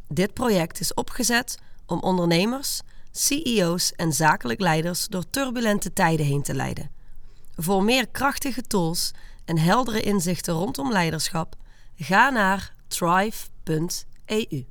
Dit 0.08 0.34
project 0.34 0.80
is 0.80 0.94
opgezet 0.94 1.58
om 1.86 2.00
ondernemers, 2.00 2.82
CEO's 3.16 3.92
en 3.92 4.14
zakelijk 4.14 4.60
leiders 4.60 5.08
door 5.08 5.30
turbulente 5.30 5.94
tijden 5.94 6.26
heen 6.26 6.42
te 6.42 6.54
leiden. 6.54 6.92
Voor 7.56 7.84
meer 7.84 8.08
krachtige 8.08 8.62
tools 8.62 9.12
en 9.46 9.58
heldere 9.58 10.02
inzichten 10.02 10.54
rondom 10.54 10.92
leiderschap, 10.92 11.56
ga 11.96 12.30
naar 12.30 12.74
thrive.eu. 12.88 14.66